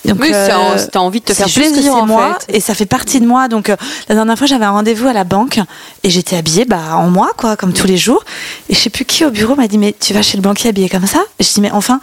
Donc. 0.05 0.19
Oui, 0.21 0.31
euh, 0.33 0.79
t'as 0.91 0.99
envie 1.01 1.21
de 1.21 1.25
te 1.27 1.35
faire 1.35 1.47
plaisir, 1.47 1.95
en 1.95 2.07
moi 2.07 2.39
fait. 2.47 2.57
et 2.57 2.61
ça 2.61 2.75
fait 2.75 2.87
partie 2.87 3.21
de 3.21 3.27
moi. 3.27 3.49
Donc 3.49 3.69
euh, 3.69 3.77
la 4.09 4.15
dernière 4.15 4.37
fois, 4.39 4.47
j'avais 4.47 4.65
un 4.65 4.71
rendez-vous 4.71 5.09
à 5.09 5.13
la 5.13 5.25
banque 5.25 5.61
et 6.03 6.11
j'étais 6.11 6.37
habillée 6.37 6.65
bah, 6.65 6.97
en 6.97 7.11
moi, 7.11 7.31
quoi, 7.37 7.57
comme 7.57 7.73
tous 7.73 7.87
les 7.87 7.97
jours. 7.97 8.25
Et 8.69 8.75
je 8.75 8.79
sais 8.79 8.91
plus 8.91 9.05
qui 9.05 9.25
au 9.25 9.31
bureau 9.31 9.55
m'a 9.57 9.69
dit 9.69 9.79
mais 9.79 9.95
tu 9.99 10.15
vas 10.15 10.23
chez 10.23 10.37
le 10.37 10.43
banquier 10.43 10.71
habillée 10.71 10.89
comme 10.89 11.07
ça? 11.07 11.21
Et 11.39 11.45
je 11.45 11.53
dis 11.53 11.61
mais 11.61 11.71
enfin, 11.71 12.01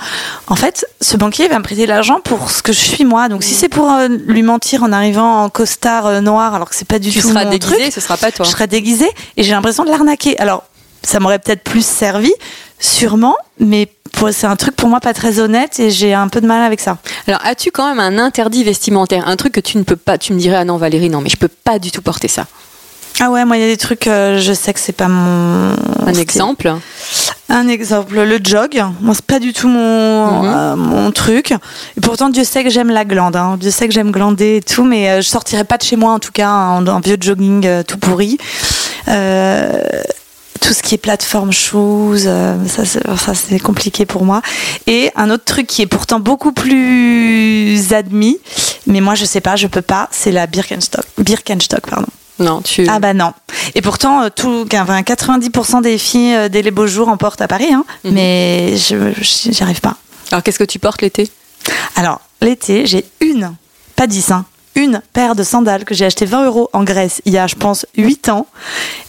en 0.47 0.55
fait, 0.55 0.85
ce 1.01 1.17
banquier 1.17 1.47
va 1.47 1.57
me 1.57 1.63
prêter 1.63 1.83
de 1.83 1.89
l'argent 1.89 2.19
pour 2.23 2.51
ce 2.51 2.61
que 2.61 2.71
je 2.73 2.79
suis 2.79 3.05
moi. 3.05 3.29
Donc 3.29 3.43
si 3.43 3.53
c'est 3.55 3.69
pour 3.69 3.91
euh, 3.91 4.07
lui 4.07 4.43
mentir 4.43 4.83
en 4.83 4.91
arrivant 4.91 5.43
en 5.43 5.49
costard 5.49 6.05
euh, 6.05 6.21
noir 6.21 6.53
alors 6.53 6.69
que 6.69 6.75
c'est 6.75 6.87
pas 6.87 6.99
du 6.99 7.09
Tu 7.11 7.21
tout 7.21 7.29
seras 7.29 7.45
mon 7.45 7.49
déguisé, 7.51 7.75
truc, 7.75 7.93
ce 7.93 8.01
sera 8.01 8.17
pas 8.17 8.31
toi. 8.31 8.45
je 8.45 8.51
serais 8.51 8.67
déguisée 8.67 9.09
et 9.37 9.43
j'ai 9.43 9.51
l'impression 9.51 9.83
de 9.83 9.89
l'arnaquer. 9.89 10.37
Alors 10.39 10.63
ça 11.03 11.19
m'aurait 11.19 11.39
peut-être 11.39 11.63
plus 11.63 11.85
servi, 11.85 12.33
sûrement, 12.79 13.35
mais 13.59 13.89
c'est 14.31 14.47
un 14.47 14.55
truc 14.55 14.75
pour 14.75 14.89
moi 14.89 14.99
pas 14.99 15.13
très 15.13 15.39
honnête 15.39 15.79
et 15.79 15.91
j'ai 15.91 16.13
un 16.13 16.27
peu 16.27 16.41
de 16.41 16.47
mal 16.47 16.63
avec 16.63 16.79
ça. 16.79 16.97
Alors, 17.27 17.39
as-tu 17.45 17.71
quand 17.71 17.87
même 17.87 17.99
un 17.99 18.17
interdit 18.23 18.63
vestimentaire 18.63 19.27
Un 19.27 19.35
truc 19.35 19.53
que 19.53 19.59
tu 19.59 19.77
ne 19.77 19.83
peux 19.83 19.95
pas. 19.95 20.17
Tu 20.17 20.33
me 20.33 20.39
dirais, 20.39 20.55
ah 20.57 20.65
non, 20.65 20.77
Valérie, 20.77 21.09
non, 21.09 21.21
mais 21.21 21.29
je 21.29 21.37
peux 21.37 21.47
pas 21.49 21.77
du 21.79 21.91
tout 21.91 22.01
porter 22.01 22.27
ça. 22.27 22.45
Ah 23.19 23.31
ouais, 23.31 23.45
moi 23.45 23.57
il 23.57 23.61
y 23.61 23.63
a 23.63 23.67
des 23.67 23.77
trucs, 23.77 24.05
euh, 24.05 24.39
je 24.39 24.53
sais 24.53 24.73
que 24.73 24.79
c'est 24.79 24.91
pas 24.91 25.07
mon. 25.07 25.71
Un 26.05 26.09
style. 26.11 26.19
exemple 26.21 26.71
Un 27.49 27.67
exemple, 27.67 28.21
le 28.21 28.37
jog. 28.43 28.79
Moi, 29.01 29.15
c'est 29.15 29.25
pas 29.25 29.39
du 29.39 29.53
tout 29.53 29.67
mon, 29.67 30.43
Mhm. 30.43 30.53
euh, 30.55 30.75
mon 30.75 31.11
truc. 31.11 31.51
Et 31.51 32.01
pourtant, 32.01 32.29
Dieu 32.29 32.43
sait 32.43 32.63
que 32.63 32.69
j'aime 32.69 32.89
la 32.91 33.05
glande. 33.05 33.35
Hein. 33.35 33.57
Dieu 33.59 33.71
sait 33.71 33.87
que 33.87 33.93
j'aime 33.93 34.11
glander 34.11 34.57
et 34.57 34.61
tout, 34.61 34.83
mais 34.83 35.09
euh, 35.09 35.21
je 35.21 35.27
sortirai 35.29 35.63
pas 35.63 35.77
de 35.77 35.83
chez 35.83 35.95
moi, 35.95 36.11
en 36.11 36.19
tout 36.19 36.31
cas, 36.31 36.49
en, 36.51 36.85
en 36.85 36.99
vieux 36.99 37.17
jogging 37.19 37.65
euh, 37.65 37.81
tout 37.81 37.97
pourri. 37.97 38.37
Euh, 39.07 39.79
tout 40.57 40.73
ce 40.73 40.81
qui 40.83 40.95
est 40.95 40.97
plateforme 40.97 41.51
shoes, 41.51 42.25
euh, 42.25 42.55
ça, 42.67 42.85
c'est- 42.85 43.03
ça 43.17 43.33
c'est 43.33 43.59
compliqué 43.59 44.05
pour 44.05 44.25
moi. 44.25 44.41
Et 44.87 45.11
un 45.15 45.29
autre 45.29 45.43
truc 45.45 45.67
qui 45.67 45.81
est 45.81 45.87
pourtant 45.87 46.19
beaucoup 46.19 46.51
plus 46.51 47.93
admis, 47.93 48.39
mais 48.85 49.01
moi 49.01 49.15
je 49.15 49.25
sais 49.25 49.41
pas, 49.41 49.55
je 49.55 49.67
peux 49.67 49.81
pas, 49.81 50.07
c'est 50.11 50.31
la 50.31 50.47
Birkenstock. 50.47 51.05
Birkenstock, 51.17 51.87
pardon. 51.89 52.07
Non, 52.39 52.61
tu. 52.61 52.85
Ah 52.87 52.99
bah 52.99 53.13
non. 53.15 53.33
Et 53.73 53.81
pourtant, 53.81 54.21
euh, 54.23 54.29
tout, 54.35 54.65
enfin, 54.73 55.01
90% 55.01 55.81
des 55.81 55.97
filles 55.97 56.35
euh, 56.35 56.49
dès 56.49 56.61
les 56.61 56.69
beaux 56.71 56.85
jours 56.85 57.09
en 57.09 57.17
portent 57.17 57.41
à 57.41 57.47
Paris, 57.47 57.73
hein, 57.73 57.83
Mhm. 58.03 58.11
mais 58.13 58.77
je 58.77 59.11
j'y 59.21 59.63
arrive 59.63 59.81
pas. 59.81 59.95
Alors, 60.31 60.43
qu'est-ce 60.43 60.59
que 60.59 60.63
tu 60.63 60.77
portes 60.77 61.01
l'été? 61.01 61.29
Alors, 61.95 62.21
l'été, 62.41 62.85
j'ai 62.85 63.05
une, 63.21 63.55
pas 63.95 64.05
10, 64.05 64.29
hein, 64.31 64.45
une 64.77 65.01
paire 65.11 65.35
de 65.35 65.43
sandales 65.43 65.83
que 65.83 65.93
j'ai 65.95 66.05
acheté 66.05 66.25
20 66.25 66.45
euros 66.45 66.69
en 66.71 66.83
Grèce 66.83 67.21
il 67.25 67.33
y 67.33 67.37
a, 67.37 67.47
je 67.47 67.55
pense, 67.55 67.85
8 67.97 68.29
ans 68.29 68.45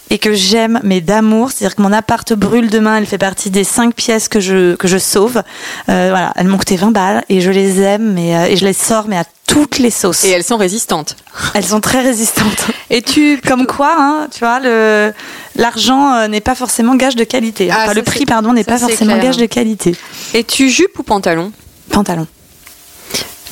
et 0.09 0.17
que 0.17 0.33
j'aime, 0.33 0.79
mais 0.83 0.99
d'amour. 1.01 1.51
C'est-à-dire 1.51 1.75
que 1.75 1.81
mon 1.83 1.93
appart 1.93 2.33
brûle 2.33 2.69
demain, 2.69 2.97
elle 2.97 3.05
fait 3.05 3.19
partie 3.19 3.51
des 3.51 3.63
5 3.63 3.93
pièces 3.93 4.27
que 4.27 4.39
je, 4.39 4.75
que 4.75 4.87
je 4.87 4.97
sauve. 4.97 5.43
Euh, 5.89 6.07
voilà, 6.09 6.33
elles 6.35 6.47
m'ont 6.47 6.57
coûté 6.57 6.75
20 6.75 6.91
balles 6.91 7.23
et 7.29 7.39
je 7.41 7.51
les 7.51 7.79
aime 7.81 8.13
mais, 8.13 8.35
euh, 8.35 8.45
et 8.47 8.57
je 8.57 8.65
les 8.65 8.73
sors, 8.73 9.07
mais 9.07 9.17
à 9.17 9.23
toutes 9.45 9.77
les 9.77 9.91
sauces. 9.91 10.25
Et 10.25 10.29
elles 10.29 10.43
sont 10.43 10.57
résistantes. 10.57 11.15
Elles 11.53 11.65
sont 11.65 11.81
très 11.81 12.01
résistantes. 12.01 12.67
Et 12.89 13.01
tu. 13.03 13.39
Comme 13.47 13.65
quoi, 13.67 13.95
hein, 13.97 14.27
tu 14.31 14.39
vois, 14.39 14.59
le 14.59 15.13
l'argent 15.55 16.13
euh, 16.15 16.27
n'est 16.27 16.41
pas 16.41 16.55
forcément 16.55 16.95
gage 16.95 17.15
de 17.15 17.23
qualité. 17.23 17.69
Ah, 17.71 17.83
Enfin, 17.83 17.93
le 17.93 18.03
prix, 18.03 18.25
pardon, 18.25 18.53
n'est 18.53 18.63
pas 18.63 18.77
forcément 18.79 19.13
clair. 19.13 19.25
gage 19.25 19.37
de 19.37 19.45
qualité. 19.45 19.95
Et 20.33 20.43
tu 20.43 20.69
jupe 20.69 20.97
ou 20.99 21.03
pantalon? 21.03 21.51
Pantalon, 21.91 22.27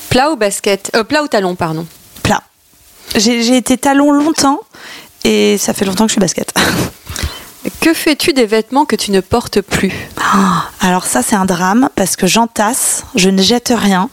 Plat 0.09 0.31
ou 0.31 0.35
basket? 0.35 0.91
Euh, 0.95 1.03
Plat 1.03 1.23
ou 1.23 1.27
talon, 1.27 1.55
pardon. 1.55 1.85
J'ai 3.15 3.57
été 3.57 3.77
talon 3.77 4.11
longtemps 4.11 4.59
et 5.23 5.57
ça 5.57 5.73
fait 5.73 5.85
longtemps 5.85 6.05
que 6.05 6.09
je 6.09 6.13
suis 6.13 6.21
basket. 6.21 6.53
Que 7.81 7.93
fais-tu 7.93 8.33
des 8.33 8.45
vêtements 8.45 8.85
que 8.85 8.95
tu 8.95 9.11
ne 9.11 9.19
portes 9.19 9.61
plus 9.61 9.91
Ah, 10.21 10.69
Alors 10.81 11.05
ça, 11.05 11.21
c'est 11.21 11.35
un 11.35 11.45
drame 11.45 11.89
parce 11.95 12.15
que 12.15 12.27
j'entasse, 12.27 13.03
je 13.15 13.29
ne 13.29 13.41
jette 13.41 13.73
rien, 13.75 14.09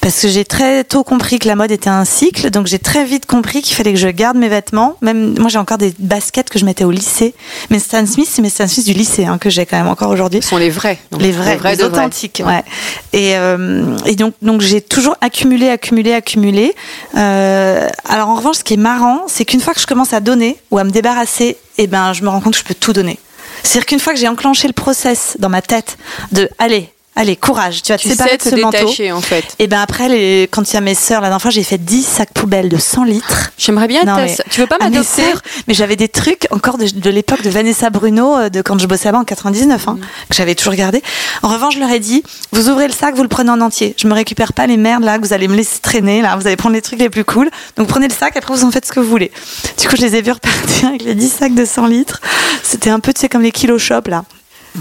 parce 0.00 0.20
que 0.20 0.28
j'ai 0.28 0.44
très 0.44 0.84
tôt 0.84 1.04
compris 1.04 1.38
que 1.38 1.48
la 1.48 1.56
mode 1.56 1.70
était 1.70 1.88
un 1.88 2.04
cycle, 2.04 2.50
donc 2.50 2.66
j'ai 2.66 2.78
très 2.78 3.04
vite 3.04 3.26
compris 3.26 3.62
qu'il 3.62 3.76
fallait 3.76 3.92
que 3.92 3.98
je 3.98 4.08
garde 4.08 4.36
mes 4.36 4.48
vêtements. 4.48 4.96
Même 5.00 5.38
moi, 5.38 5.48
j'ai 5.48 5.58
encore 5.58 5.78
des 5.78 5.94
baskets 5.98 6.50
que 6.50 6.58
je 6.58 6.64
mettais 6.64 6.84
au 6.84 6.90
lycée. 6.90 7.34
Mais 7.70 7.78
Stan 7.78 8.04
Smith, 8.06 8.28
c'est 8.30 8.42
mes 8.42 8.50
Stan 8.50 8.66
Smith 8.66 8.86
du 8.86 8.92
lycée 8.92 9.24
hein, 9.24 9.38
que 9.38 9.48
j'ai 9.48 9.64
quand 9.64 9.76
même 9.76 9.88
encore 9.88 10.10
aujourd'hui. 10.10 10.42
Ce 10.42 10.48
sont 10.48 10.58
les 10.58 10.70
vrais. 10.70 10.98
donc, 11.10 11.22
les 11.22 11.32
vrais, 11.32 11.52
les, 11.52 11.56
vrais. 11.56 11.82
authentiques, 11.82 12.42
ouais. 12.44 12.64
Et, 13.12 13.36
euh, 13.36 13.96
et 14.06 14.16
donc, 14.16 14.34
donc 14.42 14.60
j'ai 14.60 14.80
toujours 14.80 15.16
accumulé, 15.20 15.68
accumulé, 15.68 16.12
accumulé. 16.12 16.74
Euh, 17.16 17.88
alors 18.08 18.28
en 18.28 18.34
revanche, 18.34 18.58
ce 18.58 18.64
qui 18.64 18.74
est 18.74 18.78
marrant, 18.78 19.22
c'est 19.28 19.44
qu'une 19.44 19.60
fois 19.60 19.72
que 19.74 19.80
je 19.80 19.86
commence 19.86 20.12
à 20.12 20.20
donner 20.20 20.56
ou 20.70 20.78
à 20.78 20.84
me 20.84 20.90
débarrasser, 20.90 21.56
eh 21.78 21.86
ben, 21.86 22.12
je 22.12 22.22
me 22.22 22.28
rends 22.28 22.40
compte 22.40 22.54
que 22.54 22.60
je 22.60 22.64
peux 22.64 22.74
tout 22.74 22.92
donner. 22.92 23.18
C'est-à-dire 23.62 23.86
qu'une 23.86 24.00
fois 24.00 24.12
que 24.12 24.18
j'ai 24.18 24.28
enclenché 24.28 24.66
le 24.66 24.72
process 24.72 25.36
dans 25.38 25.48
ma 25.48 25.62
tête 25.62 25.98
de 26.32 26.48
allez, 26.58 26.92
allez, 27.14 27.36
courage, 27.36 27.82
tu 27.82 27.92
vas 27.92 27.98
te 27.98 28.02
Tu 28.02 28.08
séparer 28.10 28.30
sais 28.40 28.50
de 28.50 28.56
ce 28.56 28.60
manteau. 28.60 28.78
détacher, 28.78 29.12
en 29.12 29.20
fait. 29.20 29.44
Et 29.58 29.66
ben 29.66 29.80
après, 29.80 30.08
les, 30.08 30.48
quand 30.50 30.70
il 30.70 30.74
y 30.74 30.76
a 30.76 30.80
mes 30.80 30.94
sœurs, 30.94 31.20
la 31.20 31.28
dernière 31.28 31.42
fois, 31.42 31.50
j'ai 31.50 31.62
fait 31.62 31.78
10 31.78 32.02
sacs 32.02 32.32
poubelles 32.32 32.68
de 32.68 32.78
100 32.78 33.04
litres. 33.04 33.50
J'aimerais 33.58 33.86
bien. 33.88 34.04
Non, 34.04 34.16
mais- 34.16 34.36
Tu 34.50 34.60
veux 34.60 34.66
pas 34.66 34.78
m'adopter 34.78 35.22
sœurs, 35.22 35.42
mais 35.68 35.74
j'avais 35.74 35.96
des 35.96 36.08
trucs 36.08 36.46
encore 36.50 36.78
de, 36.78 36.86
de 36.88 37.10
l'époque 37.10 37.42
de 37.42 37.50
Vanessa 37.50 37.90
Bruno, 37.90 38.36
euh, 38.36 38.48
de 38.48 38.62
quand 38.62 38.78
je 38.80 38.86
bossais 38.86 39.12
là 39.12 39.18
en 39.18 39.24
99, 39.24 39.86
Mm. 39.86 39.90
hein, 39.90 39.98
que 40.28 40.34
j'avais 40.34 40.54
toujours 40.54 40.74
gardé. 40.74 41.02
En 41.42 41.48
revanche, 41.48 41.74
je 41.74 41.80
leur 41.80 41.90
ai 41.90 42.00
dit, 42.00 42.22
vous 42.52 42.68
ouvrez 42.70 42.86
le 42.88 42.92
sac, 42.94 43.14
vous 43.14 43.22
le 43.22 43.28
prenez 43.28 43.50
en 43.50 43.60
entier. 43.60 43.94
Je 43.98 44.06
me 44.08 44.14
récupère 44.14 44.52
pas 44.52 44.66
les 44.66 44.76
merdes 44.76 45.04
là 45.04 45.18
que 45.18 45.24
vous 45.26 45.32
allez 45.32 45.48
me 45.48 45.54
laisser 45.56 45.78
traîner 45.80 46.22
là. 46.22 46.36
Vous 46.36 46.46
allez 46.46 46.56
prendre 46.56 46.74
les 46.74 46.82
trucs 46.82 46.98
les 46.98 47.10
plus 47.10 47.24
cool. 47.24 47.50
Donc 47.76 47.88
prenez 47.88 48.08
le 48.08 48.14
sac, 48.14 48.36
après 48.36 48.54
vous 48.54 48.64
en 48.64 48.70
faites 48.70 48.86
ce 48.86 48.92
que 48.92 49.00
vous 49.00 49.08
voulez. 49.08 49.30
Du 49.78 49.88
coup, 49.88 49.96
je 49.96 50.02
les 50.02 50.16
ai 50.16 50.22
vus 50.22 50.32
repartir 50.32 50.88
avec 50.88 51.02
les 51.02 51.14
10 51.14 51.28
sacs 51.30 51.54
de 51.54 51.64
100 51.64 51.86
litres. 51.86 52.20
C'était 52.62 52.90
un 52.90 53.00
peu, 53.00 53.12
tu 53.12 53.20
sais, 53.20 53.28
comme 53.28 53.42
les 53.42 53.52
kilo 53.52 53.78
shop 53.78 54.02
là. 54.08 54.24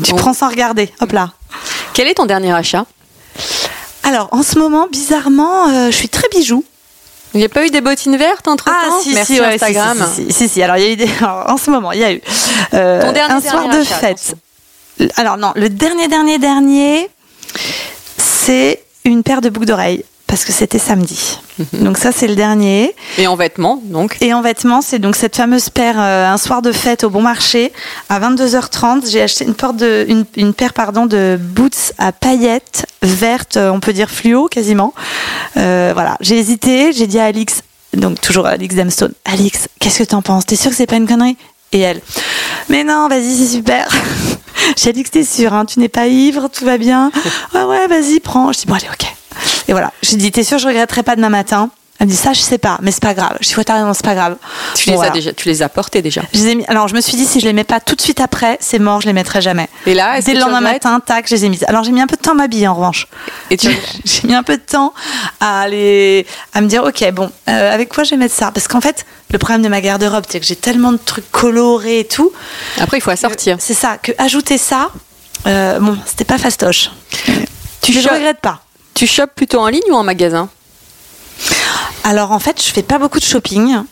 Tu 0.03 0.11
Bon. 0.11 0.17
prends 0.17 0.33
sans 0.33 0.49
regarder, 0.49 0.91
hop 1.01 1.11
là. 1.11 1.31
Quel 1.93 2.07
est 2.07 2.13
ton 2.15 2.25
dernier 2.25 2.53
achat? 2.53 2.85
Alors, 4.03 4.29
en 4.31 4.41
ce 4.43 4.57
moment, 4.57 4.87
bizarrement, 4.91 5.67
euh, 5.69 5.87
je 5.87 5.95
suis 5.95 6.09
très 6.09 6.27
bijou. 6.29 6.63
Il 7.33 7.37
n'y 7.39 7.45
a 7.45 7.49
pas 7.49 7.65
eu 7.65 7.69
des 7.69 7.79
bottines 7.81 8.17
vertes 8.17 8.47
entre 8.49 8.65
temps 8.65 8.71
Ah 8.73 8.99
si 9.01 9.13
Merci 9.13 9.35
si, 9.35 9.39
ouais, 9.41 9.53
Instagram. 9.53 10.05
Si 10.15 10.25
si, 10.25 10.33
si, 10.33 10.49
si. 10.49 10.61
Alors 10.63 10.75
il 10.77 10.83
y 10.83 10.87
a 10.87 10.91
eu 10.91 10.95
des 10.97 11.09
alors, 11.21 11.45
en 11.49 11.57
ce 11.57 11.69
moment 11.71 11.93
il 11.93 11.99
y 11.99 12.03
a 12.03 12.11
eu 12.11 12.21
euh, 12.73 13.01
Ton 13.01 13.11
dernier, 13.13 13.33
un 13.35 13.39
soir 13.41 13.63
dernier 13.69 13.77
de 13.77 13.81
achat, 13.83 13.95
fête. 13.99 14.35
Alors 15.15 15.37
non, 15.37 15.53
le 15.55 15.69
dernier 15.69 16.09
dernier 16.09 16.39
dernier 16.39 17.09
c'est 18.17 18.83
une 19.05 19.23
paire 19.23 19.39
de 19.39 19.47
boucles 19.49 19.65
d'oreilles 19.67 20.03
parce 20.31 20.45
que 20.45 20.53
c'était 20.53 20.79
samedi. 20.79 21.39
Mhm. 21.59 21.83
Donc 21.83 21.97
ça 21.97 22.13
c'est 22.13 22.27
le 22.27 22.35
dernier. 22.35 22.95
Et 23.17 23.27
en 23.27 23.35
vêtements, 23.35 23.81
donc. 23.83 24.15
Et 24.21 24.33
en 24.33 24.41
vêtements, 24.41 24.81
c'est 24.81 24.97
donc 24.97 25.17
cette 25.17 25.35
fameuse 25.35 25.69
paire 25.69 25.99
euh, 25.99 26.25
un 26.25 26.37
soir 26.37 26.61
de 26.61 26.71
fête 26.71 27.03
au 27.03 27.09
bon 27.09 27.21
marché 27.21 27.73
à 28.07 28.17
22h30. 28.17 29.11
J'ai 29.11 29.21
acheté 29.21 29.43
une, 29.43 29.55
porte 29.55 29.75
de, 29.75 30.05
une, 30.07 30.23
une 30.37 30.53
paire 30.53 30.73
pardon, 30.73 31.05
de 31.05 31.37
boots 31.37 31.91
à 31.97 32.13
paillettes 32.13 32.85
vertes, 33.01 33.57
euh, 33.57 33.71
on 33.71 33.81
peut 33.81 33.91
dire 33.91 34.09
fluo 34.09 34.47
quasiment. 34.47 34.93
Euh, 35.57 35.91
voilà, 35.93 36.15
j'ai 36.21 36.37
hésité, 36.37 36.93
j'ai 36.93 37.07
dit 37.07 37.19
à 37.19 37.25
Alix, 37.25 37.61
donc 37.93 38.21
toujours 38.21 38.47
à 38.47 38.51
Alix 38.51 38.73
Damstone, 38.73 39.11
Alix, 39.25 39.67
qu'est-ce 39.81 39.99
que 39.99 40.07
t'en 40.07 40.21
penses? 40.21 40.45
T'es 40.45 40.55
sûre 40.55 40.71
que 40.71 40.77
c'est 40.77 40.87
pas 40.87 40.95
une 40.95 41.07
connerie? 41.07 41.35
Et 41.73 41.79
elle, 41.79 42.01
mais 42.69 42.85
non, 42.85 43.09
vas-y, 43.09 43.35
c'est 43.35 43.57
super. 43.57 43.89
j'ai 44.77 44.93
dit 44.93 45.03
que 45.03 45.09
t'es 45.09 45.25
sûre, 45.25 45.53
hein, 45.53 45.65
tu 45.65 45.81
n'es 45.81 45.89
pas 45.89 46.07
ivre, 46.07 46.47
tout 46.47 46.63
va 46.63 46.77
bien. 46.77 47.11
Ouais, 47.53 47.63
ouais, 47.65 47.87
vas-y, 47.87 48.21
prends. 48.21 48.53
Je 48.53 48.59
dis 48.59 48.65
bon, 48.65 48.75
allez, 48.75 48.87
ok. 48.89 49.13
Et 49.67 49.71
voilà, 49.71 49.91
j'ai 50.01 50.15
dit, 50.17 50.31
t'es 50.31 50.43
sûre, 50.43 50.57
je 50.59 50.67
regretterai 50.67 51.03
pas 51.03 51.15
demain 51.15 51.29
matin? 51.29 51.69
Elle 51.99 52.07
me 52.07 52.11
dit, 52.11 52.17
ça, 52.17 52.33
je 52.33 52.39
sais 52.41 52.57
pas, 52.57 52.79
mais 52.81 52.89
c'est 52.89 53.03
pas 53.03 53.13
grave. 53.13 53.37
Je 53.41 53.47
dis, 53.49 53.55
ouais, 53.55 53.63
t'as 53.63 53.75
raison, 53.75 53.93
c'est 53.93 54.03
pas 54.03 54.15
grave. 54.15 54.37
Tu 54.73 54.85
Bon, 54.85 54.91
les, 54.93 54.95
voilà. 54.95 55.11
as 55.11 55.13
déjà, 55.13 55.33
tu 55.33 55.47
les 55.47 55.61
as 55.61 55.69
portés 55.69 56.01
déjà? 56.01 56.23
Je 56.33 56.39
les 56.39 56.47
ai 56.47 56.55
mis- 56.55 56.65
Alors, 56.65 56.87
je 56.87 56.95
me 56.95 57.01
suis 57.01 57.15
dit, 57.15 57.25
si 57.27 57.39
je 57.39 57.45
les 57.45 57.53
mets 57.53 57.63
pas 57.63 57.79
tout 57.79 57.93
de 57.93 58.01
suite 58.01 58.19
après, 58.21 58.57
c'est 58.59 58.79
mort, 58.79 59.01
je 59.01 59.05
les 59.05 59.13
mettrai 59.13 59.39
jamais. 59.39 59.67
Et 59.85 59.93
là, 59.93 60.19
Dès 60.19 60.33
le 60.33 60.39
lendemain 60.39 60.61
matin, 60.61 60.99
tac, 60.99 61.27
je 61.29 61.35
les 61.35 61.45
ai 61.45 61.49
mises. 61.49 61.63
Alors, 61.67 61.83
j'ai 61.83 61.91
mis 61.91 62.01
un 62.01 62.07
peu 62.07 62.15
de 62.15 62.21
temps 62.23 62.31
à 62.31 62.33
m'habiller, 62.33 62.67
en 62.67 62.73
revanche. 62.73 63.07
Et 63.51 63.57
tu... 63.57 63.67
J'ai 64.05 64.27
mis 64.27 64.33
un 64.33 64.41
peu 64.41 64.57
de 64.57 64.63
temps 64.63 64.95
à 65.39 65.61
aller, 65.61 66.25
à 66.55 66.61
me 66.61 66.67
dire, 66.67 66.83
ok, 66.83 67.11
bon, 67.11 67.29
euh, 67.47 67.71
avec 67.73 67.89
quoi 67.89 68.03
je 68.03 68.09
vais 68.11 68.17
mettre 68.17 68.33
ça? 68.33 68.49
Parce 68.49 68.67
qu'en 68.67 68.81
fait, 68.81 69.05
le 69.29 69.37
problème 69.37 69.61
de 69.61 69.67
ma 69.69 69.79
garde-robe, 69.79 70.23
c'est 70.27 70.39
que 70.39 70.45
j'ai 70.47 70.55
tellement 70.55 70.93
de 70.93 70.97
trucs 70.97 71.29
colorés 71.31 71.99
et 71.99 72.05
tout. 72.05 72.31
Après, 72.79 72.97
il 72.97 73.01
faut 73.01 73.11
assortir. 73.11 73.57
C'est 73.59 73.75
ça, 73.75 73.97
que 74.01 74.11
ajouter 74.17 74.57
ça, 74.57 74.89
euh, 75.45 75.77
bon, 75.79 75.95
c'était 76.07 76.25
pas 76.25 76.39
fastoche. 76.39 76.89
Tu 77.83 77.93
je 77.93 78.09
regrette 78.09 78.39
pas. 78.39 78.61
Tu 78.93 79.07
chopes 79.07 79.33
plutôt 79.35 79.59
en 79.59 79.67
ligne 79.67 79.89
ou 79.89 79.95
en 79.95 80.03
magasin? 80.03 80.49
Alors 82.03 82.31
en 82.31 82.39
fait, 82.39 82.61
je 82.63 82.71
fais 82.71 82.83
pas 82.83 82.97
beaucoup 82.97 83.19
de 83.19 83.23
shopping 83.23 83.83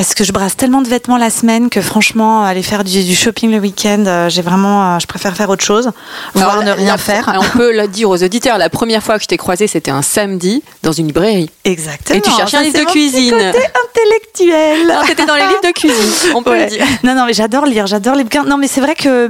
parce 0.00 0.14
que 0.14 0.24
je 0.24 0.32
brasse 0.32 0.56
tellement 0.56 0.80
de 0.80 0.88
vêtements 0.88 1.18
la 1.18 1.28
semaine 1.28 1.68
que 1.68 1.82
franchement, 1.82 2.42
aller 2.42 2.62
faire 2.62 2.84
du, 2.84 3.04
du 3.04 3.14
shopping 3.14 3.50
le 3.50 3.58
week-end, 3.58 4.02
euh, 4.06 4.30
j'ai 4.30 4.40
vraiment, 4.40 4.94
euh, 4.94 4.98
je 4.98 5.06
préfère 5.06 5.36
faire 5.36 5.50
autre 5.50 5.62
chose, 5.62 5.90
voire 6.32 6.52
Alors, 6.52 6.64
ne 6.64 6.70
rien 6.72 6.92
la- 6.92 6.96
faire. 6.96 7.30
On 7.38 7.58
peut 7.58 7.76
le 7.76 7.86
dire 7.98 8.08
aux 8.08 8.22
auditeurs, 8.22 8.56
la 8.56 8.70
première 8.70 9.02
fois 9.02 9.18
que 9.18 9.24
je 9.24 9.28
t'ai 9.28 9.36
croisé, 9.36 9.66
c'était 9.66 9.90
un 9.90 10.00
samedi 10.00 10.62
dans 10.82 10.92
une 10.92 11.08
librairie. 11.08 11.50
Exactement. 11.66 12.18
Et 12.18 12.22
tu 12.22 12.30
cherchais 12.30 12.56
un 12.56 12.62
livre 12.62 12.78
de 12.78 12.84
cuisine. 12.86 13.30
côté 13.52 13.58
intellectuel. 13.84 14.86
Non, 14.88 15.02
t'étais 15.06 15.26
dans 15.26 15.36
les 15.36 15.42
livres 15.46 15.60
de 15.62 15.72
cuisine, 15.72 16.32
on 16.34 16.42
peut 16.42 16.52
Ouais. 16.52 16.64
le 16.64 16.70
dire. 16.70 16.86
Non, 17.04 17.14
non, 17.14 17.26
mais 17.26 17.34
j'adore 17.34 17.66
lire, 17.66 17.86
j'adore 17.86 18.14
les 18.14 18.22
bouquins. 18.24 18.44
Non, 18.44 18.56
mais 18.56 18.68
c'est 18.68 18.80
vrai 18.80 18.94
que 18.94 19.28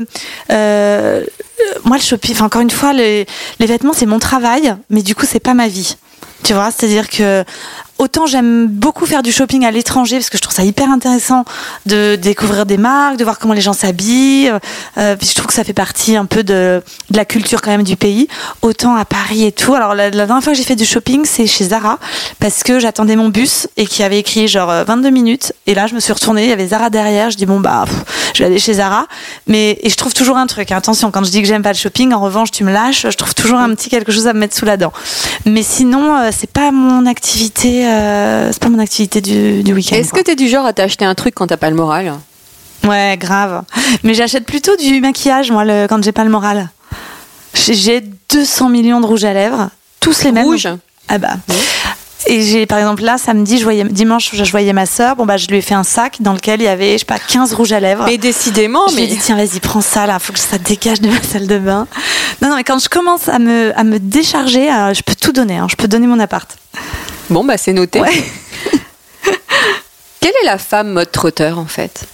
euh, 0.52 1.24
moi, 1.84 1.96
le 1.96 2.02
shopping, 2.02 2.30
enfin, 2.36 2.44
encore 2.44 2.62
une 2.62 2.70
fois, 2.70 2.92
les, 2.92 3.26
les 3.58 3.66
vêtements, 3.66 3.92
c'est 3.92 4.06
mon 4.06 4.20
travail, 4.20 4.72
mais 4.88 5.02
du 5.02 5.16
coup, 5.16 5.26
c'est 5.28 5.40
pas 5.40 5.54
ma 5.54 5.66
vie. 5.66 5.96
Tu 6.44 6.54
vois, 6.54 6.70
c'est-à-dire 6.70 7.08
que 7.10 7.44
autant 8.00 8.26
j'aime 8.26 8.66
beaucoup 8.66 9.04
faire 9.04 9.22
du 9.22 9.30
shopping 9.30 9.66
à 9.66 9.70
l'étranger 9.70 10.16
parce 10.16 10.30
que 10.30 10.38
je 10.38 10.42
trouve 10.42 10.54
ça 10.54 10.64
hyper 10.64 10.90
intéressant 10.90 11.44
de 11.84 12.16
découvrir 12.16 12.64
des 12.64 12.78
marques, 12.78 13.18
de 13.18 13.24
voir 13.24 13.38
comment 13.38 13.52
les 13.52 13.60
gens 13.60 13.74
s'habillent. 13.74 14.50
Euh, 14.96 15.16
je 15.20 15.34
trouve 15.34 15.46
que 15.46 15.52
ça 15.52 15.64
fait 15.64 15.74
partie 15.74 16.16
un 16.16 16.24
peu 16.24 16.42
de, 16.42 16.82
la 17.10 17.24
culture 17.26 17.60
quand 17.60 17.70
même 17.70 17.82
du 17.82 17.96
pays. 17.96 18.26
Autant 18.62 18.96
à 18.96 19.04
Paris 19.04 19.44
et 19.44 19.52
tout. 19.52 19.74
Alors 19.74 19.94
la, 19.94 20.10
dernière 20.10 20.42
fois 20.42 20.52
que 20.52 20.58
j'ai 20.58 20.64
fait 20.64 20.76
du 20.76 20.86
shopping, 20.86 21.26
c'est 21.26 21.46
chez 21.46 21.64
Zara 21.64 21.98
parce 22.38 22.62
que 22.62 22.80
j'attendais 22.80 23.16
mon 23.16 23.28
bus 23.28 23.68
et 23.76 23.86
qui 23.86 24.02
avait 24.02 24.18
écrit 24.18 24.48
genre 24.48 24.70
euh, 24.70 24.84
22 24.84 25.10
minutes. 25.10 25.52
Et 25.66 25.74
là, 25.74 25.86
je 25.86 25.94
me 25.94 26.00
suis 26.00 26.12
retournée, 26.12 26.44
il 26.44 26.48
y 26.48 26.52
avait 26.52 26.68
Zara 26.68 26.88
derrière. 26.88 27.30
Je 27.30 27.36
dis 27.36 27.46
bon 27.46 27.60
bah, 27.60 27.84
je 28.32 28.38
vais 28.38 28.46
aller 28.46 28.58
chez 28.58 28.74
Zara. 28.74 29.08
Mais 29.46 29.78
et 29.82 29.90
je 29.90 29.96
trouve 29.96 30.14
toujours 30.14 30.38
un 30.38 30.46
truc. 30.46 30.72
hein. 30.72 30.78
Attention, 30.78 31.10
quand 31.10 31.22
je 31.22 31.30
dis 31.30 31.42
que 31.42 31.48
j'aime 31.48 31.62
pas 31.62 31.72
le 31.72 31.78
shopping, 31.78 32.14
en 32.14 32.20
revanche, 32.20 32.50
tu 32.50 32.64
me 32.64 32.72
lâches. 32.72 33.06
Je 33.10 33.16
trouve 33.16 33.34
toujours 33.34 33.58
un 33.58 33.74
petit 33.74 33.90
quelque 33.90 34.10
chose 34.10 34.26
à 34.26 34.32
me 34.32 34.40
mettre 34.40 34.56
sous 34.56 34.64
la 34.64 34.78
dent. 34.78 34.92
Mais 35.44 35.62
sinon, 35.62 36.16
euh, 36.16 36.30
c'est 36.34 36.50
pas 36.50 36.70
mon 36.70 37.04
activité. 37.04 37.89
Euh, 37.90 38.48
c'est 38.52 38.62
pas 38.62 38.68
mon 38.68 38.78
activité 38.78 39.20
du, 39.20 39.62
du 39.62 39.72
week-end. 39.72 39.96
Est-ce 39.96 40.12
que 40.12 40.20
t'es 40.20 40.36
du 40.36 40.48
genre 40.48 40.66
à 40.66 40.72
t'acheter 40.72 41.04
un 41.04 41.14
truc 41.14 41.34
quand 41.34 41.46
t'as 41.48 41.56
pas 41.56 41.70
le 41.70 41.76
moral 41.76 42.14
Ouais, 42.86 43.16
grave. 43.20 43.62
Mais 44.04 44.14
j'achète 44.14 44.46
plutôt 44.46 44.74
du 44.76 45.00
maquillage, 45.00 45.50
moi, 45.50 45.64
le, 45.64 45.86
quand 45.88 46.02
j'ai 46.02 46.12
pas 46.12 46.24
le 46.24 46.30
moral. 46.30 46.68
J'ai- 47.54 47.74
J'ai 47.74 48.02
200 48.30 48.68
millions 48.70 49.00
de 49.00 49.06
rouges 49.06 49.24
à 49.24 49.32
lèvres, 49.34 49.68
tous 50.00 50.22
les 50.24 50.32
mêmes. 50.32 50.44
Rouge 50.46 50.68
Ah 51.08 51.18
bah. 51.18 51.34
Et 52.26 52.42
j'ai, 52.42 52.66
par 52.66 52.78
exemple, 52.78 53.02
là, 53.02 53.16
samedi, 53.18 53.58
je 53.58 53.64
voyais, 53.64 53.82
dimanche, 53.84 54.30
je 54.34 54.50
voyais 54.50 54.72
ma 54.74 54.86
sœur. 54.86 55.16
Bon, 55.16 55.24
bah, 55.26 55.36
je 55.38 55.46
lui 55.48 55.56
ai 55.56 55.62
fait 55.62 55.74
un 55.74 55.82
sac 55.84 56.18
dans 56.20 56.32
lequel 56.34 56.60
il 56.60 56.64
y 56.64 56.68
avait, 56.68 56.92
je 56.92 56.98
sais 56.98 57.04
pas, 57.04 57.18
15 57.18 57.54
rouges 57.54 57.72
à 57.72 57.80
lèvres. 57.80 58.04
Mais 58.06 58.18
décidément, 58.18 58.82
je 58.88 58.94
lui 58.96 59.02
ai 59.02 59.06
mais 59.08 59.12
dit, 59.14 59.18
tiens, 59.20 59.36
vas-y, 59.36 59.58
prends 59.58 59.80
ça, 59.80 60.06
là, 60.06 60.18
faut 60.18 60.32
que 60.32 60.38
ça 60.38 60.58
dégage 60.58 61.00
de 61.00 61.08
ma 61.08 61.20
salle 61.22 61.46
de 61.46 61.58
bain. 61.58 61.86
Non, 62.42 62.50
non, 62.50 62.56
mais 62.56 62.64
quand 62.64 62.78
je 62.78 62.88
commence 62.88 63.28
à 63.28 63.38
me, 63.38 63.72
à 63.78 63.84
me 63.84 63.98
décharger, 63.98 64.70
euh, 64.70 64.94
je 64.94 65.02
peux 65.02 65.14
tout 65.14 65.32
donner, 65.32 65.56
hein, 65.58 65.66
je 65.70 65.76
peux 65.76 65.88
donner 65.88 66.06
mon 66.06 66.20
appart. 66.20 66.56
Bon 67.30 67.44
bah 67.44 67.56
c'est 67.56 67.72
noté. 67.72 68.00
Ouais. 68.00 68.12
Quelle 70.20 70.34
est 70.42 70.46
la 70.46 70.58
femme 70.58 70.90
mode 70.90 71.10
trotteur 71.10 71.58
en 71.58 71.66
fait? 71.66 72.06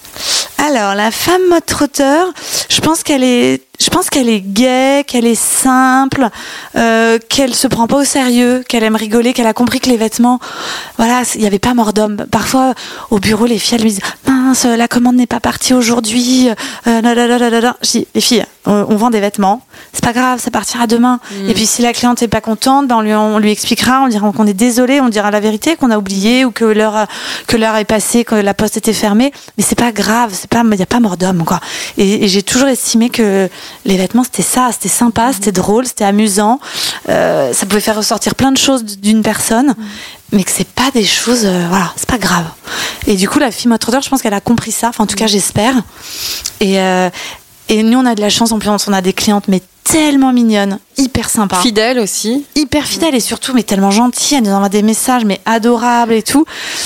Alors, 0.59 0.95
la 0.95 1.11
femme 1.11 1.47
mode 1.49 1.67
trotteur, 1.67 2.33
je 2.69 2.81
pense 2.81 3.03
qu'elle 3.03 3.23
est, 3.23 3.63
je 3.81 3.91
pense 3.91 4.11
qu'elle 4.11 4.29
est 4.29 4.41
gaie, 4.41 5.05
qu'elle 5.07 5.27
est 5.27 5.41
simple, 5.41 6.29
euh, 6.77 7.19
qu'elle 7.29 7.55
se 7.55 7.67
prend 7.67 7.87
pas 7.87 7.97
au 7.99 8.05
sérieux, 8.05 8.63
qu'elle 8.69 8.83
aime 8.83 8.97
rigoler, 8.97 9.33
qu'elle 9.33 9.47
a 9.47 9.53
compris 9.53 9.81
que 9.81 9.89
les 9.89 9.97
vêtements, 9.97 10.39
voilà, 10.99 11.23
il 11.35 11.41
n'y 11.41 11.47
avait 11.47 11.59
pas 11.59 11.75
mort 11.75 11.93
d'homme. 11.93 12.27
Parfois, 12.31 12.75
au 13.11 13.19
bureau, 13.19 13.47
les 13.47 13.59
filles, 13.59 13.77
elles 13.77 13.83
lui 13.83 13.91
disent, 13.91 14.01
mince, 14.27 14.65
la 14.65 14.89
commande 14.89 15.17
n'est 15.17 15.27
pas 15.27 15.41
partie 15.41 15.75
aujourd'hui. 15.75 16.49
Euh. 16.87 17.01
Je 17.83 17.91
dis, 17.91 18.07
les 18.15 18.21
filles, 18.21 18.45
on, 18.67 18.87
on 18.89 18.97
vend 18.97 19.11
des 19.11 19.21
vêtements, 19.21 19.63
c'est 19.93 20.03
pas 20.05 20.13
grave, 20.13 20.41
ça 20.41 20.51
partira 20.51 20.87
demain. 20.87 21.21
Et 21.49 21.55
puis, 21.55 21.67
si 21.67 21.83
la 21.83 21.93
cliente 21.93 22.23
est 22.23 22.29
pas 22.29 22.41
contente, 22.41 22.89
ben, 22.89 22.97
on 22.97 23.01
lui, 23.01 23.15
on 23.15 23.39
lui 23.39 23.51
expliquera, 23.51 24.03
on 24.03 24.09
dira 24.09 24.31
qu'on 24.33 24.47
est 24.47 24.55
désolé, 24.55 25.01
on 25.01 25.09
dira 25.09 25.31
la 25.31 25.41
vérité, 25.41 25.77
qu'on 25.77 25.91
a 25.91 25.99
oublié 25.99 26.45
ou 26.45 26.51
que 26.51 26.65
l'heure, 26.65 26.97
a- 26.97 27.07
que 27.47 27.57
l'heure 27.57 27.77
est 27.77 27.85
passée, 27.85 28.25
que 28.25 28.35
la 28.35 28.55
poste 28.55 28.77
était 28.77 28.93
fermée. 28.93 29.33
Mais 29.57 29.65
c'est 29.65 29.79
pas 29.79 29.93
grave, 29.93 30.31
c'est 30.33 30.49
pas, 30.51 30.63
il 30.65 30.71
n'y 30.77 30.83
a 30.83 30.87
pas 30.87 31.01
mort 31.01 31.17
d'homme, 31.17 31.45
quoi. 31.45 31.61
Et, 31.99 32.25
et 32.25 32.29
j'ai 32.29 32.43
toujours 32.43 32.69
estimé 32.69 33.09
que 33.11 33.49
les 33.85 33.97
vêtements, 33.97 34.25
c'était 34.25 34.43
ça, 34.43 34.71
c'était 34.73 34.89
sympa, 34.89 35.33
c'était 35.33 35.53
drôle, 35.53 35.87
c'était 35.87 36.05
amusant. 36.05 36.61
Euh, 37.09 37.53
ça 37.53 37.67
pouvait 37.67 37.81
faire 37.81 37.97
ressortir 37.97 38.35
plein 38.35 38.53
de 38.53 38.59
choses 38.59 38.85
d'une 38.85 39.23
personne, 39.23 39.75
mais 40.33 40.45
que 40.45 40.51
c'est 40.51 40.69
pas 40.69 40.91
des 40.93 41.05
choses, 41.05 41.45
euh, 41.45 41.67
voilà, 41.69 41.93
c'est 41.97 42.09
pas 42.09 42.19
grave. 42.19 42.47
Et 43.07 43.15
du 43.15 43.29
coup, 43.29 43.39
la 43.39 43.51
fille 43.51 43.69
mode 43.69 43.81
trotteur, 43.81 44.03
je 44.03 44.09
pense 44.09 44.23
qu'elle 44.23 44.35
a 44.35 44.41
compris 44.41 44.73
ça. 44.73 44.89
Enfin, 44.89 45.05
en 45.05 45.07
tout 45.07 45.17
cas, 45.17 45.27
j'espère. 45.27 45.75
Et, 46.61 46.81
euh, 46.81 47.11
et 47.69 47.83
nous, 47.83 47.99
on 47.99 48.07
a 48.07 48.15
de 48.15 48.21
la 48.21 48.31
chance, 48.31 48.53
en 48.53 48.59
plus, 48.59 48.69
on 48.69 48.93
a 48.93 49.03
des 49.03 49.13
clientes, 49.13 49.45
mais 49.49 49.63
tellement 49.91 50.33
mignonnes, 50.33 50.79
hyper 50.97 51.29
sympas 51.31 51.61
Fidèle 51.61 51.99
aussi. 51.99 52.45
hyper 52.55 52.85
fidèle 52.85 53.15
et 53.15 53.21
surtout 53.21 53.55
mais 53.55 53.63
tellement 53.63 53.91
gentille 53.91 54.37
elle 54.37 54.45
nous 54.45 54.51
envoie 54.51 54.69
des 54.69 54.83
messages 54.83 55.25
mais 55.25 55.41
adorables 55.47 56.13
et 56.13 56.23
tout. 56.23 56.45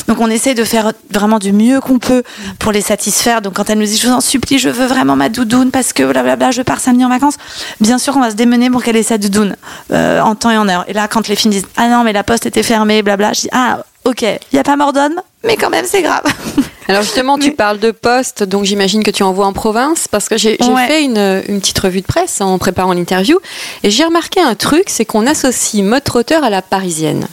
Donc 0.09 0.21
on 0.21 0.29
essaye 0.29 0.55
de 0.55 0.65
faire 0.65 0.93
vraiment 1.11 1.39
du 1.39 1.53
mieux 1.53 1.81
qu'on 1.81 1.99
peut 1.99 2.23
pour 2.59 2.73
les 2.73 2.81
satisfaire. 2.81 3.43
Donc 3.43 3.55
quand 3.55 3.71
elle 3.71 3.79
nous 3.79 3.87
dit 3.87 3.97
je 3.97 4.07
vous 4.09 4.13
en 4.15 4.21
supplie 4.21 4.59
je 4.59 4.69
veux 4.69 4.87
vraiment 4.87 5.17
ma 5.17 5.29
doudoune 5.29 5.71
parce 5.71 5.93
que 5.93 6.03
blablabla 6.03 6.51
je 6.51 6.63
pars 6.63 6.81
samedi 6.81 7.05
en 7.05 7.09
vacances. 7.09 7.37
Bien 7.81 7.99
sûr 7.99 8.17
on 8.17 8.21
va 8.21 8.31
se 8.31 8.37
démener 8.37 8.71
pour 8.71 8.83
qu'elle 8.83 8.97
ait 8.97 9.03
sa 9.03 9.19
doudoune 9.19 9.57
euh, 9.93 10.21
en 10.21 10.35
temps 10.35 10.51
et 10.51 10.59
en 10.59 10.69
heure. 10.69 10.85
Et 10.89 10.93
là 10.93 11.09
quand 11.09 11.27
les 11.29 11.37
filles 11.37 11.51
disent 11.51 11.67
ah 11.77 11.89
non 11.89 12.05
mais 12.05 12.13
la 12.13 12.25
poste 12.25 12.47
était 12.47 12.63
fermée 12.63 13.03
blabla 13.03 13.33
je 13.33 13.41
dis 13.43 13.49
ah 13.53 13.79
ok 14.05 14.23
il 14.23 14.57
y 14.57 14.59
a 14.59 14.63
pas 14.65 14.77
mort 14.77 14.93
d'homme 14.93 15.21
mais 15.45 15.57
quand 15.57 15.71
même 15.71 15.85
c'est 15.89 16.03
grave 16.03 16.25
Alors 16.91 17.03
justement, 17.03 17.39
tu 17.39 17.53
parles 17.53 17.79
de 17.79 17.91
poste, 17.93 18.43
donc 18.43 18.65
j'imagine 18.65 19.03
que 19.03 19.11
tu 19.11 19.23
envoies 19.23 19.47
en 19.47 19.53
province, 19.53 20.09
parce 20.09 20.29
que 20.29 20.37
j'ai 20.37 20.59
Ouais. 20.63 20.87
fait 20.87 21.05
une, 21.05 21.43
une 21.49 21.61
petite 21.61 21.79
revue 21.79 22.01
de 22.01 22.07
presse 22.07 22.41
en 22.41 22.59
préparant 22.59 22.93
l'interview, 22.93 23.39
et 23.83 23.91
j'ai 23.91 24.05
remarqué 24.05 24.41
un 24.41 24.55
truc, 24.55 24.85
c'est 24.89 25.05
qu'on 25.05 25.27
associe 25.27 25.83
mode 25.85 26.05
trotteur 26.05 26.43
à 26.45 26.51
la 26.51 26.63
parisienne. 26.63 27.27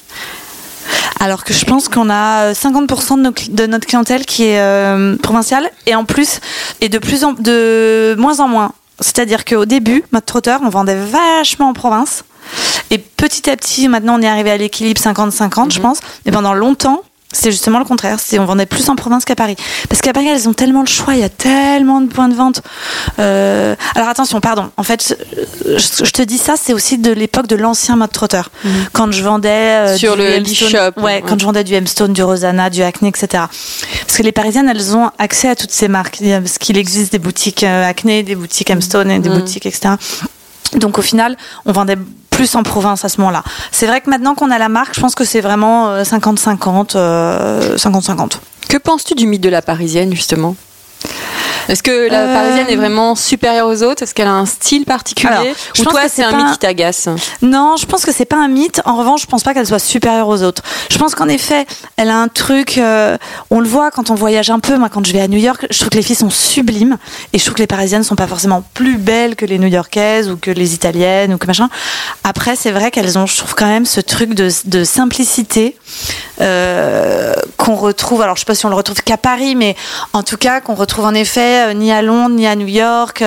Alors 1.19 1.43
que 1.43 1.53
je 1.53 1.65
pense 1.65 1.89
qu'on 1.89 2.09
a 2.09 2.45
euh, 2.49 2.53
50% 2.53 3.17
de, 3.17 3.21
nos 3.21 3.31
cli- 3.31 3.53
de 3.53 3.65
notre 3.65 3.87
clientèle 3.87 4.25
qui 4.25 4.43
est 4.45 4.59
euh, 4.59 5.17
provinciale 5.17 5.69
et 5.87 5.95
en 5.95 6.05
plus, 6.05 6.39
et 6.79 6.89
de 6.89 6.99
plus 6.99 7.23
en 7.23 7.33
de 7.33 8.15
moins 8.19 8.39
en 8.39 8.47
moins. 8.47 8.71
C'est-à-dire 8.99 9.43
qu'au 9.43 9.65
début, 9.65 10.03
mode 10.11 10.25
trotteur, 10.25 10.59
on 10.63 10.69
vendait 10.69 10.95
vachement 10.95 11.69
en 11.69 11.73
province. 11.73 12.23
Et 12.91 12.99
petit 12.99 13.49
à 13.49 13.57
petit, 13.57 13.87
maintenant, 13.89 14.17
on 14.17 14.21
est 14.21 14.27
arrivé 14.27 14.51
à 14.51 14.57
l'équilibre 14.57 15.01
50-50, 15.01 15.71
je 15.73 15.79
pense. 15.81 15.99
Mais 16.25 16.31
pendant 16.31 16.53
longtemps, 16.53 17.01
c'est 17.33 17.51
justement 17.51 17.79
le 17.79 17.85
contraire. 17.85 18.19
C'est 18.19 18.39
on 18.39 18.45
vendait 18.45 18.65
plus 18.65 18.89
en 18.89 18.95
province 18.95 19.25
qu'à 19.25 19.35
Paris. 19.35 19.55
Parce 19.89 20.01
qu'à 20.01 20.13
Paris, 20.13 20.27
elles 20.27 20.47
ont 20.47 20.53
tellement 20.53 20.81
le 20.81 20.87
choix, 20.87 21.13
il 21.13 21.19
y 21.19 21.23
a 21.23 21.29
tellement 21.29 22.01
de 22.01 22.07
points 22.07 22.29
de 22.29 22.33
vente. 22.35 22.61
Euh, 23.19 23.75
alors 23.95 24.09
attention, 24.09 24.39
pardon. 24.39 24.69
En 24.77 24.83
fait, 24.83 25.17
je, 25.65 26.05
je 26.05 26.11
te 26.11 26.21
dis 26.21 26.37
ça, 26.37 26.55
c'est 26.61 26.73
aussi 26.73 26.97
de 26.97 27.11
l'époque 27.11 27.47
de 27.47 27.55
l'ancien 27.55 27.95
mode 27.95 28.11
trotteur. 28.11 28.49
Quand 28.93 29.11
je 29.11 29.23
vendais 29.23 29.49
euh, 29.49 29.97
Sur 29.97 30.15
du 30.15 30.21
le 30.21 30.29
Hemstone-. 30.37 30.91
Ouais, 30.97 31.23
quand 31.27 31.39
je 31.39 31.45
vendais 31.45 31.63
du 31.63 31.73
Hemstone, 31.73 32.13
du 32.13 32.23
Rosanna, 32.23 32.69
du 32.69 32.81
Acne, 32.81 33.09
etc. 33.09 33.43
Parce 34.05 34.17
que 34.17 34.23
les 34.23 34.31
Parisiennes, 34.31 34.69
elles 34.69 34.95
ont 34.95 35.11
accès 35.19 35.49
à 35.49 35.55
toutes 35.55 35.71
ces 35.71 35.87
marques. 35.87 36.19
Parce 36.21 36.57
qu'il 36.57 36.77
existe 36.77 37.11
des 37.11 37.19
boutiques 37.19 37.63
euh, 37.63 37.87
Acne, 37.89 38.23
des 38.23 38.35
boutiques 38.35 38.69
Hemstone 38.69 39.11
et 39.11 39.19
des 39.19 39.29
Mhm. 39.29 39.39
boutiques, 39.39 39.65
etc. 39.65 39.95
Donc 40.75 40.97
au 40.97 41.01
final, 41.01 41.37
on 41.65 41.71
vendait 41.71 41.97
plus 42.37 42.55
en 42.55 42.61
province 42.61 43.03
à 43.03 43.09
ce 43.09 43.19
moment-là. 43.21 43.43
C'est 43.71 43.87
vrai 43.87 43.99
que 43.99 44.11
maintenant 44.11 44.35
qu'on 44.35 44.51
a 44.51 44.59
la 44.59 44.69
marque, 44.69 44.93
je 44.93 45.01
pense 45.01 45.15
que 45.15 45.25
c'est 45.25 45.41
vraiment 45.41 45.89
euh, 45.89 46.03
50-50. 46.03 46.91
euh, 46.95 47.75
50-50. 47.77 48.33
Que 48.69 48.77
penses-tu 48.77 49.15
du 49.15 49.25
mythe 49.25 49.41
de 49.41 49.49
la 49.49 49.63
parisienne, 49.63 50.13
justement? 50.13 50.55
Est-ce 51.69 51.83
que 51.83 52.09
la 52.09 52.21
Euh, 52.21 52.33
parisienne 52.33 52.67
est 52.69 52.75
vraiment 52.75 53.15
supérieure 53.15 53.67
aux 53.67 53.83
autres? 53.83 54.03
Est-ce 54.03 54.13
qu'elle 54.13 54.27
a 54.27 54.33
un 54.33 54.45
style 54.45 54.85
particulier? 54.85 55.31
Alors, 55.33 55.45
Ou 55.79 55.83
toi, 55.83 56.01
c'est 56.09 56.23
un 56.23 56.35
mythe 56.35 56.51
qui 56.53 56.57
t'agace? 56.59 57.09
Non, 57.41 57.75
je 57.77 57.85
pense 57.85 58.05
que 58.05 58.11
c'est 58.11 58.25
pas 58.25 58.37
un 58.37 58.47
mythe. 58.47 58.81
En 58.85 58.95
revanche, 58.95 59.21
je 59.23 59.27
pense 59.27 59.43
pas 59.43 59.53
qu'elle 59.53 59.67
soit 59.67 59.79
supérieure 59.79 60.27
aux 60.27 60.43
autres. 60.43 60.61
Je 60.89 60.97
pense 60.97 61.15
qu'en 61.15 61.27
effet, 61.27 61.65
elle 61.97 62.09
a 62.09 62.15
un 62.17 62.27
truc. 62.27 62.77
euh, 62.77 63.17
on 63.49 63.59
le 63.59 63.67
voit 63.67 63.91
quand 63.91 64.09
on 64.11 64.15
voyage 64.15 64.49
un 64.49 64.59
peu. 64.59 64.77
Moi, 64.77 64.89
quand 64.89 65.05
je 65.05 65.13
vais 65.13 65.21
à 65.21 65.27
New 65.27 65.37
York, 65.39 65.67
je 65.69 65.77
trouve 65.77 65.89
que 65.89 65.97
les 65.97 66.03
filles 66.03 66.15
sont 66.15 66.29
sublimes 66.29 66.97
et 67.33 67.37
je 67.39 67.43
trouve 67.43 67.55
que 67.55 67.61
les 67.61 67.67
Parisiennes 67.67 68.03
sont 68.03 68.15
pas 68.15 68.27
forcément 68.27 68.63
plus 68.73 68.97
belles 68.97 69.35
que 69.35 69.45
les 69.45 69.59
New-Yorkaises 69.59 70.29
ou 70.29 70.37
que 70.37 70.51
les 70.51 70.73
Italiennes 70.73 71.33
ou 71.33 71.37
que 71.37 71.47
machin. 71.47 71.69
Après, 72.23 72.55
c'est 72.55 72.71
vrai 72.71 72.91
qu'elles 72.91 73.17
ont, 73.17 73.25
je 73.25 73.37
trouve 73.37 73.55
quand 73.55 73.67
même 73.67 73.85
ce 73.85 73.99
truc 74.01 74.33
de, 74.33 74.49
de 74.65 74.83
simplicité 74.83 75.75
euh, 76.41 77.33
qu'on 77.57 77.75
retrouve. 77.75 78.21
Alors, 78.21 78.35
je 78.35 78.41
sais 78.41 78.45
pas 78.45 78.55
si 78.55 78.65
on 78.65 78.69
le 78.69 78.75
retrouve 78.75 79.01
qu'à 79.01 79.17
Paris, 79.17 79.55
mais 79.55 79.75
en 80.13 80.23
tout 80.23 80.37
cas 80.37 80.61
qu'on 80.61 80.75
retrouve 80.75 81.05
en 81.05 81.13
effet 81.13 81.56
euh, 81.57 81.73
ni 81.73 81.91
à 81.91 82.01
Londres, 82.01 82.35
ni 82.35 82.47
à 82.47 82.55
New 82.55 82.67
York, 82.67 83.23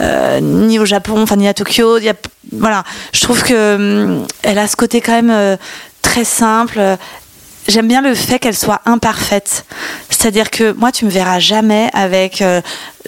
euh, 0.00 0.40
ni 0.40 0.78
au 0.78 0.84
Japon, 0.84 1.22
enfin 1.22 1.36
ni 1.36 1.48
à 1.48 1.54
Tokyo. 1.54 1.98
Voilà, 2.52 2.84
je 3.12 3.20
trouve 3.20 3.42
que 3.42 3.74
hum, 3.74 4.26
elle 4.42 4.58
a 4.58 4.66
ce 4.66 4.76
côté 4.76 5.00
quand 5.00 5.12
même 5.12 5.30
euh, 5.30 5.56
très 6.02 6.24
simple. 6.24 6.80
J'aime 7.68 7.86
bien 7.88 8.02
le 8.02 8.14
fait 8.14 8.38
qu'elle 8.38 8.56
soit 8.56 8.80
imparfaite. 8.86 9.64
C'est-à-dire 10.10 10.50
que 10.50 10.72
moi, 10.72 10.92
tu 10.92 11.04
me 11.04 11.10
verras 11.10 11.38
jamais 11.38 11.88
avec. 11.94 12.42
euh, 12.42 12.60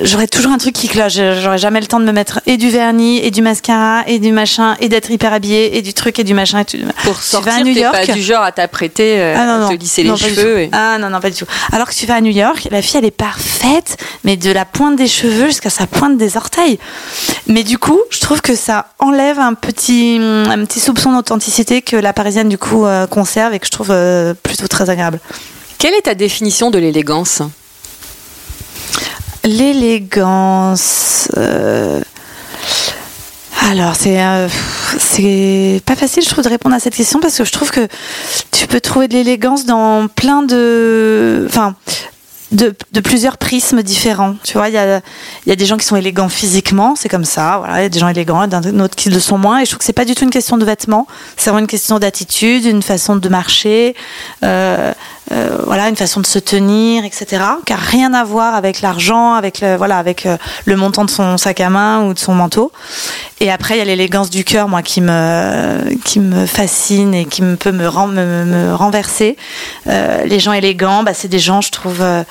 J'aurai 0.02 0.26
toujours 0.26 0.50
un 0.50 0.58
truc 0.58 0.74
qui 0.74 0.88
cloche. 0.88 1.12
J'aurai 1.14 1.58
jamais 1.58 1.80
le 1.80 1.86
temps 1.86 2.00
de 2.00 2.04
me 2.04 2.10
mettre 2.10 2.40
et 2.46 2.56
du 2.56 2.68
vernis, 2.68 3.18
et 3.18 3.30
du 3.30 3.42
mascara, 3.42 4.02
et 4.08 4.18
du 4.18 4.32
machin, 4.32 4.74
et 4.80 4.88
d'être 4.88 5.08
hyper 5.10 5.32
habillée, 5.32 5.76
et 5.76 5.82
du 5.82 5.94
truc, 5.94 6.18
et 6.18 6.24
du 6.24 6.34
machin. 6.34 6.58
Et 6.60 6.64
tout. 6.64 6.78
Pour 7.04 7.14
Tu 7.14 7.20
vas 7.20 7.22
sortir, 7.22 7.52
à 7.54 7.60
New 7.62 7.72
York 7.72 8.06
pas 8.06 8.12
du 8.12 8.20
genre 8.22 8.42
à 8.42 8.50
t'apprêter, 8.50 9.20
euh, 9.20 9.34
Ah 9.36 9.46
non, 9.46 9.58
non. 9.60 9.66
à 9.66 9.68
te 9.76 9.80
lisser 9.80 10.02
Non, 10.02 10.14
les 10.14 10.18
cheveux. 10.34 10.58
et- 10.62 10.70
Ah 10.72 10.98
non, 10.98 11.10
non, 11.10 11.20
pas 11.20 11.30
du 11.30 11.36
tout. 11.36 11.46
Alors 11.72 11.88
que 11.88 11.94
tu 11.94 12.06
vas 12.06 12.14
à 12.16 12.20
New 12.20 12.32
York, 12.32 12.66
la 12.72 12.82
fille, 12.82 12.98
elle 12.98 13.04
est 13.04 13.12
parfaite, 13.12 13.96
mais 14.24 14.36
de 14.36 14.50
la 14.50 14.64
pointe 14.64 14.96
des 14.96 15.06
cheveux 15.06 15.46
jusqu'à 15.46 15.70
sa 15.70 15.86
pointe 15.86 16.16
des 16.16 16.36
orteils. 16.36 16.80
Mais 17.46 17.62
du 17.62 17.78
coup, 17.78 18.00
je 18.10 18.18
trouve 18.20 18.40
que 18.40 18.56
ça 18.56 18.86
enlève 18.98 19.38
un 19.38 19.54
petit, 19.54 20.18
un 20.20 20.64
petit 20.64 20.80
soupçon 20.80 21.12
d'authenticité 21.12 21.82
que 21.82 21.96
la 21.96 22.12
parisienne, 22.12 22.48
du 22.48 22.58
coup, 22.58 22.84
euh, 22.84 23.06
conserve 23.06 23.54
et 23.54 23.60
que 23.60 23.66
je 23.66 23.70
trouve 23.70 23.90
euh, 23.92 24.34
plutôt 24.54 24.68
très 24.68 24.88
agréable. 24.88 25.18
Quelle 25.78 25.94
est 25.94 26.02
ta 26.02 26.14
définition 26.14 26.70
de 26.70 26.78
l'élégance? 26.78 27.42
L'élégance. 29.42 31.28
euh, 31.36 32.00
Alors, 33.70 33.94
c'est 33.96 34.22
euh, 34.22 34.48
c'est 34.98 35.82
pas 35.84 35.96
facile, 35.96 36.22
je 36.22 36.30
trouve, 36.30 36.44
de 36.44 36.48
répondre 36.48 36.74
à 36.76 36.78
cette 36.80 36.94
question 36.94 37.18
parce 37.20 37.36
que 37.36 37.44
je 37.44 37.50
trouve 37.52 37.70
que 37.70 37.88
tu 38.52 38.66
peux 38.68 38.80
trouver 38.80 39.08
de 39.08 39.14
l'élégance 39.14 39.66
dans 39.66 40.06
plein 40.08 40.42
de. 40.42 41.44
Enfin. 41.48 41.74
De, 42.54 42.74
plusieurs 43.00 43.36
prismes 43.36 43.82
différents. 43.82 44.36
Tu 44.44 44.54
vois, 44.54 44.68
il 44.68 44.74
y 44.74 44.78
a, 44.78 45.00
y 45.46 45.52
a 45.52 45.56
des 45.56 45.66
gens 45.66 45.76
qui 45.76 45.84
sont 45.84 45.96
élégants 45.96 46.28
physiquement, 46.28 46.94
c'est 46.96 47.08
comme 47.08 47.24
ça. 47.24 47.58
Voilà, 47.58 47.80
il 47.80 47.82
y 47.82 47.86
a 47.86 47.88
des 47.88 47.98
gens 47.98 48.08
élégants, 48.08 48.46
d'autres 48.46 48.96
qui 48.96 49.10
le 49.10 49.20
sont 49.20 49.38
moins. 49.38 49.60
Et 49.60 49.64
je 49.64 49.70
trouve 49.70 49.80
que 49.80 49.84
c'est 49.84 49.92
pas 49.92 50.04
du 50.04 50.14
tout 50.14 50.24
une 50.24 50.30
question 50.30 50.56
de 50.56 50.64
vêtements. 50.64 51.06
C'est 51.36 51.50
vraiment 51.50 51.60
une 51.60 51.66
question 51.66 51.98
d'attitude, 51.98 52.64
une 52.64 52.82
façon 52.82 53.16
de 53.16 53.28
marcher, 53.28 53.94
euh, 54.44 54.92
euh, 55.32 55.58
voilà, 55.64 55.88
une 55.88 55.96
façon 55.96 56.20
de 56.20 56.26
se 56.26 56.38
tenir, 56.38 57.04
etc. 57.04 57.42
Qui 57.64 57.72
a 57.72 57.76
rien 57.76 58.12
à 58.14 58.24
voir 58.24 58.54
avec 58.54 58.82
l'argent, 58.82 59.34
avec 59.34 59.60
le, 59.60 59.76
voilà, 59.76 59.98
avec 59.98 60.26
euh, 60.26 60.36
le 60.64 60.76
montant 60.76 61.04
de 61.04 61.10
son 61.10 61.38
sac 61.38 61.60
à 61.60 61.70
main 61.70 62.02
ou 62.02 62.14
de 62.14 62.18
son 62.18 62.34
manteau. 62.34 62.72
Et 63.40 63.50
après, 63.50 63.76
il 63.76 63.78
y 63.78 63.80
a 63.80 63.84
l'élégance 63.84 64.30
du 64.30 64.44
cœur, 64.44 64.68
moi, 64.68 64.82
qui 64.82 65.00
me, 65.00 65.94
qui 66.04 66.20
me 66.20 66.46
fascine 66.46 67.14
et 67.14 67.24
qui 67.24 67.42
me 67.42 67.56
peut 67.56 67.72
me, 67.72 67.88
me, 67.88 68.44
me 68.44 68.74
renverser. 68.74 69.36
Euh, 69.86 70.24
les 70.24 70.40
gens 70.40 70.52
élégants, 70.52 71.02
bah, 71.02 71.14
c'est 71.14 71.28
des 71.28 71.38
gens, 71.38 71.60
je 71.60 71.70
trouve, 71.70 72.02
euh, 72.02 72.22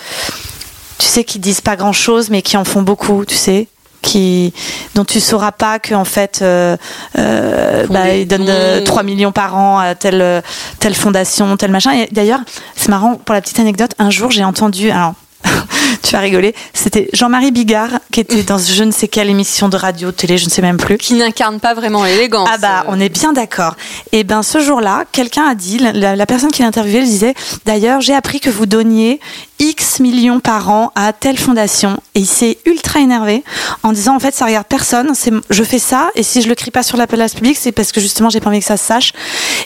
tu 0.98 1.08
sais, 1.08 1.24
qui 1.24 1.40
disent 1.40 1.62
pas 1.62 1.76
grand 1.76 1.94
chose, 1.94 2.30
mais 2.30 2.42
qui 2.42 2.58
en 2.58 2.64
font 2.64 2.84
beaucoup, 2.84 3.26
tu 3.26 3.36
sais 3.36 3.68
qui 4.04 4.54
dont 4.94 5.06
tu 5.06 5.20
sauras 5.20 5.52
pas 5.52 5.80
que 5.80 5.96
en 5.96 6.06
fait 6.06 6.42
euh, 6.44 6.78
euh, 7.18 7.88
Font 7.88 7.94
bah, 7.94 8.04
des 8.04 8.22
ils 8.22 8.28
donnent 8.28 8.46
euh. 8.48 8.84
3 8.84 9.02
millions 9.02 9.32
par 9.32 9.58
an 9.58 9.80
à 9.80 9.96
telle 9.96 10.22
euh, 10.22 10.42
telle 10.80 10.94
fondation 10.94 11.58
tel 11.58 11.72
machin 11.72 11.94
et 11.94 12.10
d'ailleurs 12.12 12.42
c'est 12.76 12.90
marrant 12.90 13.16
pour 13.16 13.34
la 13.34 13.42
petite 13.42 13.60
anecdote 13.60 13.92
un 13.98 14.12
jour 14.12 14.30
j'ai 14.30 14.44
entendu 14.44 14.92
alors 14.92 15.14
tu 16.04 16.12
vas 16.14 16.20
rigoler 16.20 16.56
c'était 16.74 17.10
Jean-Marie 17.14 17.52
Bigard 17.52 17.90
qui 18.12 18.20
était 18.20 18.44
dans 18.44 18.58
je 18.58 18.84
ne 18.84 18.92
sais 18.92 19.08
quelle 19.08 19.30
émission 19.30 19.70
de 19.70 19.78
radio 19.78 20.12
télé 20.12 20.38
je 20.38 20.46
ne 20.46 20.50
sais 20.50 20.62
même 20.62 20.78
plus 20.78 20.98
Qui 20.98 21.14
n'incarne 21.16 21.60
pas 21.60 21.74
vraiment 21.74 22.04
l'élégance. 22.04 22.50
ah 22.52 22.58
bah, 22.58 22.86
on 22.88 23.00
est 23.00 23.10
bien 23.10 23.34
d'accord. 23.34 23.76
Et 24.12 24.24
ben 24.24 24.44
ce 24.44 24.60
jour-là, 24.60 25.06
quelqu'un 25.12 25.46
a 25.46 25.56
dit, 25.56 25.80
la, 25.80 26.16
la 26.16 26.26
personne 26.26 26.52
qui 26.52 26.62
l'interviewait, 26.62 27.00
elle 27.00 27.06
disait, 27.06 27.34
d'ailleurs, 27.66 28.02
j'ai 28.02 28.14
appris 28.14 28.40
que 28.40 28.50
vous 28.50 28.66
donniez 28.66 29.20
X 29.60 30.00
millions 30.00 30.40
par 30.40 30.70
an 30.70 30.92
à 30.96 31.14
telle 31.14 31.38
fondation. 31.38 31.98
Et 32.16 32.22
il 32.22 32.26
s'est 32.26 32.58
ultra 32.66 33.00
énervé 33.00 33.44
en 33.84 33.92
disant, 33.92 34.16
en 34.16 34.20
fait, 34.20 34.34
ça 34.36 34.46
regarde 34.46 34.68
personne. 34.68 35.12
C'est, 35.14 35.32
je 35.50 35.64
fais 35.64 35.80
ça, 35.80 36.10
et 36.16 36.24
si 36.24 36.42
je 36.42 36.50
le 36.50 36.56
crie 36.56 36.72
pas 36.72 36.84
sur 36.84 36.98
la 36.98 37.08
place 37.08 37.34
publique, 37.34 37.58
c'est 37.58 37.72
parce 37.72 37.92
que 37.92 38.02
justement, 38.02 38.30
j'ai 38.30 38.40
pas 38.40 38.50
envie 38.50 38.60
que 38.60 38.66
ça 38.66 38.78
se 38.78 38.86
sache. 38.86 39.14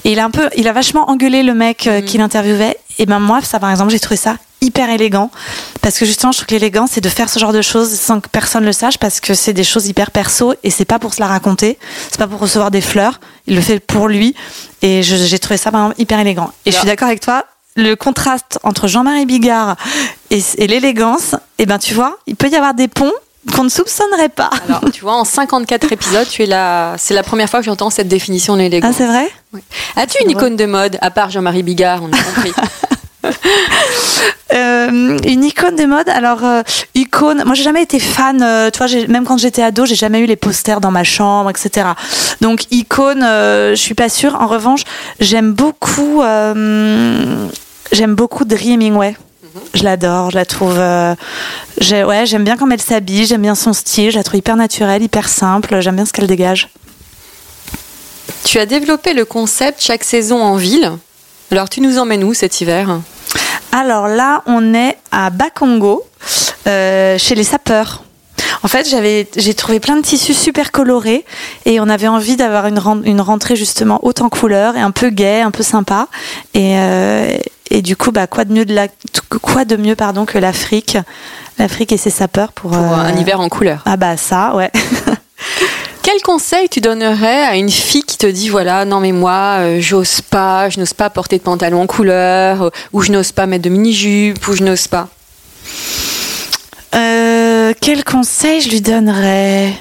Et 0.03 0.11
il 0.11 0.19
a 0.19 0.25
un 0.25 0.31
peu, 0.31 0.49
il 0.55 0.67
a 0.67 0.73
vachement 0.73 1.09
engueulé 1.09 1.43
le 1.43 1.53
mec 1.53 1.87
euh, 1.87 2.01
qui 2.01 2.17
l'interviewait. 2.17 2.77
Et 2.99 3.05
ben 3.05 3.19
moi, 3.19 3.41
ça, 3.41 3.59
par 3.59 3.69
exemple, 3.71 3.91
j'ai 3.91 3.99
trouvé 3.99 4.17
ça 4.17 4.37
hyper 4.61 4.89
élégant. 4.89 5.31
Parce 5.81 5.97
que 5.97 6.05
justement 6.05 6.31
je 6.31 6.37
trouve 6.37 6.47
que 6.47 6.53
l'élégance 6.53 6.91
c'est 6.93 7.01
de 7.01 7.09
faire 7.09 7.29
ce 7.29 7.39
genre 7.39 7.53
de 7.53 7.61
choses 7.61 7.91
sans 7.91 8.19
que 8.19 8.29
personne 8.29 8.65
le 8.65 8.73
sache 8.73 8.97
parce 8.97 9.19
que 9.19 9.33
c'est 9.33 9.53
des 9.53 9.63
choses 9.63 9.87
hyper 9.87 10.11
perso 10.11 10.53
et 10.63 10.69
c'est 10.69 10.85
pas 10.85 10.99
pour 10.99 11.13
se 11.13 11.19
la 11.19 11.27
raconter 11.27 11.77
c'est 12.09 12.17
pas 12.17 12.27
pour 12.27 12.39
recevoir 12.39 12.71
des 12.71 12.81
fleurs. 12.81 13.19
Il 13.47 13.55
le 13.55 13.61
fait 13.61 13.79
pour 13.79 14.07
lui 14.07 14.35
et 14.81 15.03
j'ai 15.03 15.39
trouvé 15.39 15.57
ça 15.57 15.71
par 15.71 15.81
exemple, 15.81 16.01
hyper 16.01 16.19
élégant. 16.19 16.51
Et 16.65 16.71
je 16.71 16.77
suis 16.77 16.85
d'accord 16.85 17.07
avec 17.07 17.21
toi 17.21 17.45
le 17.75 17.95
contraste 17.95 18.57
entre 18.63 18.87
Jean-Marie 18.87 19.27
Bigard 19.27 19.75
et, 20.31 20.41
et 20.57 20.65
l'élégance 20.67 21.35
et 21.59 21.67
ben 21.67 21.77
tu 21.77 21.93
vois 21.93 22.17
il 22.25 22.35
peut 22.35 22.49
y 22.49 22.55
avoir 22.55 22.73
des 22.73 22.87
ponts 22.87 23.13
qu'on 23.55 23.63
ne 23.63 23.69
soupçonnerait 23.69 24.29
pas. 24.29 24.49
Alors, 24.67 24.91
tu 24.91 25.01
vois, 25.01 25.15
en 25.15 25.23
54 25.23 25.91
épisodes, 25.91 26.27
tu 26.27 26.43
es 26.43 26.45
là. 26.45 26.95
C'est 26.97 27.13
la 27.13 27.23
première 27.23 27.49
fois 27.49 27.59
que 27.59 27.65
j'entends 27.65 27.89
cette 27.89 28.07
définition 28.07 28.55
de 28.55 28.59
ah 28.59 28.63
l'élégance. 28.63 28.95
c'est 28.97 29.07
vrai? 29.07 29.29
As-tu 29.95 30.21
une 30.23 30.31
icône 30.31 30.55
de 30.55 30.65
mode, 30.65 30.97
à 31.01 31.11
part 31.11 31.29
Jean-Marie 31.29 31.63
Bigard, 31.63 32.03
on 32.03 32.11
a 32.11 32.17
compris 32.17 32.51
Euh, 34.53 35.17
une 35.25 35.43
icône 35.43 35.75
de 35.75 35.83
mode. 35.85 36.07
Alors, 36.07 36.43
euh, 36.43 36.61
icône, 36.95 37.43
moi 37.45 37.53
j'ai 37.53 37.63
jamais 37.63 37.83
été 37.83 37.99
fan, 37.99 38.41
euh, 38.41 38.69
tu 38.71 38.77
vois, 38.77 38.87
même 39.07 39.25
quand 39.25 39.37
j'étais 39.37 39.61
ado, 39.61 39.85
j'ai 39.85 39.95
jamais 39.95 40.21
eu 40.21 40.25
les 40.25 40.37
posters 40.37 40.79
dans 40.79 40.89
ma 40.89 41.03
chambre, 41.03 41.49
etc. 41.49 41.89
Donc, 42.39 42.63
icône, 42.71 43.23
euh, 43.23 43.71
je 43.71 43.81
suis 43.81 43.93
pas 43.93 44.07
sûre. 44.07 44.37
En 44.39 44.47
revanche, 44.47 44.83
j'aime 45.19 45.51
beaucoup, 45.51 46.21
j'aime 46.23 48.15
beaucoup 48.15 48.45
Dri 48.45 48.73
Hemingway. 48.73 49.17
Je 49.73 49.83
l'adore, 49.83 50.31
je 50.31 50.37
la 50.37 50.45
trouve. 50.45 50.77
ouais, 50.77 52.25
j'aime 52.25 52.45
bien 52.45 52.55
comment 52.55 52.73
elle 52.73 52.81
s'habille, 52.81 53.25
j'aime 53.25 53.41
bien 53.41 53.55
son 53.55 53.73
style, 53.73 54.11
je 54.11 54.17
la 54.17 54.23
trouve 54.23 54.39
hyper 54.39 54.55
naturelle, 54.55 55.03
hyper 55.03 55.27
simple, 55.27 55.81
j'aime 55.81 55.97
bien 55.97 56.05
ce 56.05 56.13
qu'elle 56.13 56.27
dégage. 56.27 56.69
Tu 58.45 58.59
as 58.59 58.65
développé 58.65 59.13
le 59.13 59.25
concept 59.25 59.81
chaque 59.81 60.05
saison 60.05 60.41
en 60.41 60.55
ville. 60.55 60.93
Alors, 61.51 61.69
tu 61.69 61.81
nous 61.81 61.97
emmènes 61.97 62.23
où 62.23 62.33
cet 62.33 62.61
hiver? 62.61 62.99
Alors 63.71 64.07
là, 64.07 64.43
on 64.47 64.73
est 64.73 64.97
à 65.11 65.29
Bakongo, 65.29 66.05
euh, 66.67 67.17
chez 67.17 67.35
les 67.35 67.43
sapeurs. 67.43 68.03
En 68.63 68.67
fait, 68.67 68.87
j'avais, 68.89 69.27
j'ai 69.35 69.53
trouvé 69.53 69.79
plein 69.79 69.95
de 69.95 70.01
tissus 70.01 70.33
super 70.33 70.71
colorés 70.71 71.25
et 71.65 71.79
on 71.79 71.87
avait 71.87 72.07
envie 72.07 72.35
d'avoir 72.35 72.65
une, 72.65 72.79
une 73.05 73.21
rentrée 73.21 73.55
justement 73.55 73.99
haute 74.03 74.21
en 74.21 74.29
couleurs 74.29 74.75
et 74.75 74.81
un 74.81 74.91
peu 74.91 75.09
gai, 75.09 75.41
un 75.41 75.51
peu 75.51 75.63
sympa. 75.63 76.07
Et, 76.53 76.77
euh, 76.77 77.37
et 77.69 77.81
du 77.81 77.95
coup, 77.95 78.11
bah, 78.11 78.27
quoi 78.27 78.45
de 78.45 78.53
mieux 78.53 78.65
de 78.65 78.73
la, 78.73 78.87
quoi 79.41 79.63
de 79.63 79.75
mieux 79.75 79.95
pardon 79.95 80.25
que 80.25 80.37
l'Afrique, 80.37 80.97
l'Afrique 81.59 81.91
et 81.91 81.97
ses 81.97 82.09
sapeurs 82.09 82.51
pour, 82.51 82.71
Pour 82.71 82.79
euh, 82.79 82.95
un 82.95 83.15
hiver 83.15 83.39
en 83.39 83.49
couleur. 83.49 83.83
Ah 83.85 83.95
bah 83.95 84.17
ça, 84.17 84.55
ouais. 84.55 84.71
Quel 86.09 86.21
conseil 86.21 86.69
tu 86.69 86.79
donnerais 86.79 87.43
à 87.43 87.57
une 87.57 87.69
fille 87.69 88.01
qui 88.01 88.17
te 88.17 88.27
dit 88.27 88.47
voilà 88.47 88.85
non 88.85 89.01
mais 89.01 89.11
moi 89.11 89.57
euh, 89.59 89.81
j'ose 89.81 90.21
pas 90.21 90.69
je 90.69 90.79
n'ose 90.79 90.93
pas 90.93 91.09
porter 91.09 91.37
de 91.37 91.43
pantalon 91.43 91.81
en 91.81 91.85
couleur 91.85 92.61
euh, 92.61 92.69
ou 92.93 93.01
je 93.01 93.11
n'ose 93.11 93.33
pas 93.33 93.45
mettre 93.45 93.65
de 93.65 93.69
mini 93.69 93.91
jupe 93.91 94.47
ou 94.47 94.53
je 94.53 94.63
n'ose 94.63 94.87
pas? 94.87 95.09
Euh, 96.95 97.73
quel 97.81 98.05
conseil 98.05 98.61
je 98.61 98.69
lui 98.69 98.79
donnerais? 98.79 99.73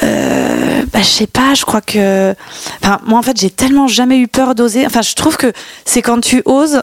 Bah, 0.00 1.00
je 1.00 1.04
sais 1.04 1.26
pas, 1.26 1.52
je 1.52 1.66
crois 1.66 1.82
que. 1.82 2.34
Enfin, 2.82 2.98
moi, 3.04 3.18
en 3.18 3.22
fait, 3.22 3.38
j'ai 3.38 3.50
tellement 3.50 3.86
jamais 3.86 4.18
eu 4.18 4.26
peur 4.26 4.54
d'oser. 4.54 4.86
Enfin, 4.86 5.02
je 5.02 5.14
trouve 5.14 5.36
que 5.36 5.52
c'est 5.84 6.00
quand 6.02 6.20
tu 6.20 6.42
oses 6.46 6.82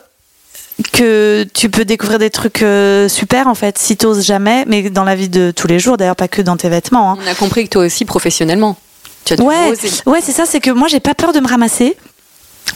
que 0.94 1.46
tu 1.54 1.70
peux 1.70 1.86
découvrir 1.86 2.20
des 2.20 2.30
trucs 2.30 2.62
euh, 2.62 3.08
super, 3.08 3.48
en 3.48 3.56
fait, 3.56 3.78
si 3.78 3.98
t'oses 3.98 4.24
jamais, 4.24 4.64
mais 4.68 4.90
dans 4.90 5.04
la 5.04 5.16
vie 5.16 5.30
de 5.30 5.52
tous 5.52 5.68
les 5.68 5.80
jours, 5.80 5.98
d'ailleurs, 5.98 6.16
pas 6.16 6.28
que 6.28 6.42
dans 6.42 6.58
tes 6.58 6.70
vêtements. 6.70 7.12
hein. 7.14 7.18
on 7.24 7.28
a 7.28 7.36
compris 7.36 7.66
que 7.66 7.70
toi 7.70 7.86
aussi 7.86 8.06
professionnellement 8.06 8.78
tu 9.26 9.34
as 9.34 9.42
Ouais, 9.42 9.74
ouais, 10.06 10.20
c'est 10.22 10.32
ça, 10.32 10.46
c'est 10.46 10.60
que 10.60 10.72
moi, 10.72 10.88
j'ai 10.88 11.00
pas 11.00 11.14
peur 11.14 11.34
de 11.34 11.40
me 11.40 11.48
ramasser. 11.48 11.98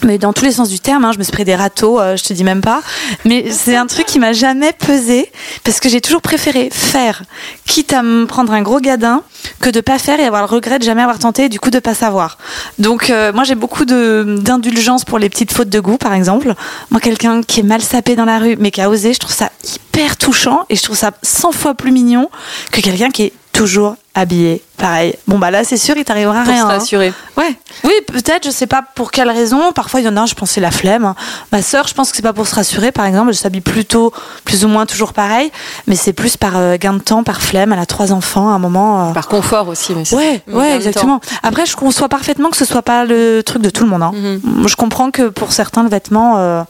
Mais 0.04 0.18
dans 0.18 0.32
tous 0.32 0.44
les 0.44 0.52
sens 0.52 0.68
du 0.68 0.80
terme, 0.80 1.04
hein, 1.04 1.12
je 1.12 1.18
me 1.18 1.22
suis 1.22 1.32
pris 1.32 1.44
des 1.44 1.54
râteaux, 1.54 2.00
euh, 2.00 2.16
je 2.16 2.24
te 2.24 2.32
dis 2.32 2.44
même 2.44 2.60
pas. 2.60 2.82
Mais 3.24 3.50
c'est 3.50 3.76
un 3.76 3.86
truc 3.86 4.06
qui 4.06 4.18
m'a 4.18 4.32
jamais 4.32 4.72
pesé 4.72 5.30
parce 5.64 5.80
que 5.80 5.88
j'ai 5.88 6.00
toujours 6.00 6.22
préféré 6.22 6.70
faire, 6.72 7.22
quitte 7.66 7.92
à 7.92 8.02
me 8.02 8.26
prendre 8.26 8.52
un 8.52 8.62
gros 8.62 8.80
gadin, 8.80 9.22
que 9.60 9.70
de 9.70 9.80
pas 9.80 9.98
faire 9.98 10.18
et 10.18 10.24
avoir 10.24 10.42
le 10.42 10.48
regret 10.48 10.78
de 10.78 10.84
jamais 10.84 11.02
avoir 11.02 11.18
tenté 11.18 11.44
et 11.44 11.48
du 11.48 11.60
coup 11.60 11.70
de 11.70 11.78
pas 11.78 11.94
savoir. 11.94 12.38
Donc 12.78 13.10
euh, 13.10 13.32
moi 13.32 13.44
j'ai 13.44 13.54
beaucoup 13.54 13.84
d'indulgence 13.84 15.04
pour 15.04 15.18
les 15.18 15.28
petites 15.28 15.52
fautes 15.52 15.68
de 15.68 15.80
goût, 15.80 15.98
par 15.98 16.14
exemple. 16.14 16.54
Moi, 16.90 17.00
quelqu'un 17.00 17.42
qui 17.42 17.60
est 17.60 17.64
mal 17.64 17.80
sapé 17.80 18.16
dans 18.16 18.24
la 18.24 18.38
rue 18.38 18.56
mais 18.58 18.70
qui 18.70 18.80
a 18.80 18.90
osé, 18.90 19.12
je 19.12 19.18
trouve 19.18 19.34
ça 19.34 19.50
hyper 19.74 20.16
touchant 20.16 20.66
et 20.68 20.76
je 20.76 20.82
trouve 20.82 20.96
ça 20.96 21.12
100 21.22 21.52
fois 21.52 21.74
plus 21.74 21.92
mignon 21.92 22.28
que 22.70 22.80
quelqu'un 22.80 23.10
qui 23.10 23.24
est 23.24 23.32
toujours 23.52 23.96
habillé. 24.14 24.62
Pareil. 24.76 25.14
Bon 25.26 25.38
bah 25.38 25.50
là 25.50 25.62
c'est 25.64 25.76
sûr, 25.76 25.96
il 25.96 26.04
t'arrivera 26.04 26.42
pour 26.42 26.52
rien. 26.52 26.62
se 26.62 26.66
hein. 26.66 26.78
rassurer 26.78 27.12
Ouais. 27.36 27.54
Oui, 27.84 27.92
peut-être, 28.06 28.44
je 28.46 28.50
sais 28.50 28.66
pas 28.66 28.82
pour 28.94 29.10
quelle 29.10 29.30
raison. 29.30 29.72
Parfois, 29.72 30.00
il 30.00 30.04
y 30.06 30.08
en 30.08 30.16
a, 30.16 30.26
je 30.26 30.34
pense, 30.34 30.50
c'est 30.50 30.60
la 30.60 30.70
flemme. 30.70 31.04
hein. 31.04 31.14
Ma 31.50 31.62
sœur, 31.62 31.88
je 31.88 31.94
pense 31.94 32.10
que 32.10 32.16
c'est 32.16 32.22
pas 32.22 32.32
pour 32.32 32.46
se 32.46 32.54
rassurer, 32.54 32.92
par 32.92 33.06
exemple. 33.06 33.30
Elle 33.30 33.36
s'habille 33.36 33.60
plutôt, 33.60 34.12
plus 34.44 34.64
ou 34.64 34.68
moins 34.68 34.86
toujours 34.86 35.12
pareil. 35.12 35.50
Mais 35.86 35.96
c'est 35.96 36.12
plus 36.12 36.36
par 36.36 36.56
euh, 36.56 36.76
gain 36.76 36.92
de 36.92 36.98
temps, 37.00 37.22
par 37.24 37.40
flemme. 37.42 37.72
Elle 37.72 37.78
a 37.78 37.86
trois 37.86 38.12
enfants 38.12 38.48
à 38.50 38.52
un 38.52 38.58
moment. 38.58 39.10
euh. 39.10 39.12
par 39.12 39.28
confort 39.28 39.68
aussi 39.68 39.94
mais 39.94 40.04
c'est- 40.04 40.14
Ouais, 40.16 40.42
en 40.52 40.56
ouais, 40.58 40.76
exactement. 40.76 41.20
Après, 41.42 41.66
je 41.66 41.74
conçois 41.76 42.08
parfaitement 42.08 42.50
que 42.50 42.56
ce 42.56 42.64
soit 42.64 42.82
pas 42.82 43.04
le 43.04 43.42
truc 43.42 43.62
de 43.62 43.70
tout 43.70 43.84
le 43.84 43.90
monde. 43.90 44.02
hein. 44.02 44.12
Mhm. 44.14 44.68
Je 44.68 44.76
comprends 44.76 45.10
que 45.10 45.28
pour 45.28 45.52
certains, 45.52 45.82
le 45.82 45.88
vêtement, 45.88 46.34
euh, 46.38 46.62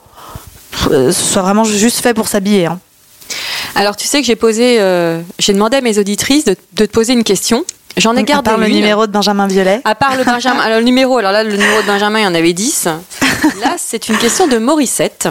euh, 0.91 1.13
ce 1.13 1.23
soit 1.23 1.43
vraiment 1.43 1.65
juste 1.65 2.01
fait 2.01 2.15
pour 2.15 2.29
s'habiller. 2.29 2.67
hein. 2.67 2.79
Alors 3.75 3.97
tu 3.97 4.07
sais 4.07 4.21
que 4.21 4.27
j'ai 4.27 4.37
posé 4.37 4.77
euh, 4.81 5.21
j'ai 5.39 5.53
demandé 5.53 5.77
à 5.77 5.81
mes 5.81 5.99
auditrices 5.99 6.45
de, 6.45 6.57
de 6.75 6.87
te 6.87 6.91
poser 6.91 7.13
une 7.13 7.25
question 7.25 7.65
j'en 7.97 8.15
ai 8.17 8.21
À 8.21 8.23
gardé 8.23 8.51
part 8.51 8.59
le 8.59 8.69
une. 8.69 8.75
numéro 8.77 9.07
de 9.07 9.13
Benjamin 9.13 9.47
Violet. 9.47 9.81
À 9.85 9.95
part 9.95 10.17
le 10.17 10.25
Benjamin, 10.25 10.61
alors 10.65 10.79
le 10.79 10.85
numéro, 10.85 11.19
alors 11.19 11.33
là 11.33 11.45
le 11.45 11.53
numéro 11.53 11.83
de 11.83 11.87
Benjamin, 11.87 12.21
il 12.21 12.25
y 12.25 12.27
en 12.27 12.35
avait 12.35 12.53
10. 12.55 12.89
Là, 13.61 13.77
c'est 13.77 14.09
une 14.09 14.17
question 14.19 14.47
de 14.47 14.57
Morissette. 14.59 15.29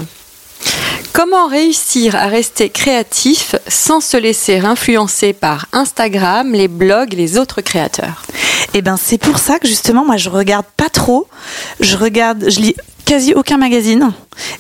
Comment 1.14 1.48
réussir 1.48 2.16
à 2.16 2.28
rester 2.28 2.70
créatif 2.70 3.56
sans 3.68 4.00
se 4.00 4.16
laisser 4.16 4.60
influencer 4.60 5.34
par 5.34 5.66
Instagram, 5.74 6.54
les 6.54 6.68
blogs 6.68 7.14
les 7.14 7.38
autres 7.38 7.62
créateurs? 7.62 8.24
Et 8.74 8.82
ben 8.82 8.96
c'est 8.96 9.18
pour 9.18 9.38
ça 9.40 9.60
que 9.60 9.68
justement 9.68 10.06
moi 10.06 10.16
je 10.18 10.30
regarde 10.30 10.66
pas 10.78 10.90
trop. 10.90 11.28
Je 11.82 11.98
regarde, 11.98 12.46
je 12.48 12.60
lis 12.62 12.76
quasi 13.12 13.34
aucun 13.34 13.58
magazine. 13.58 14.10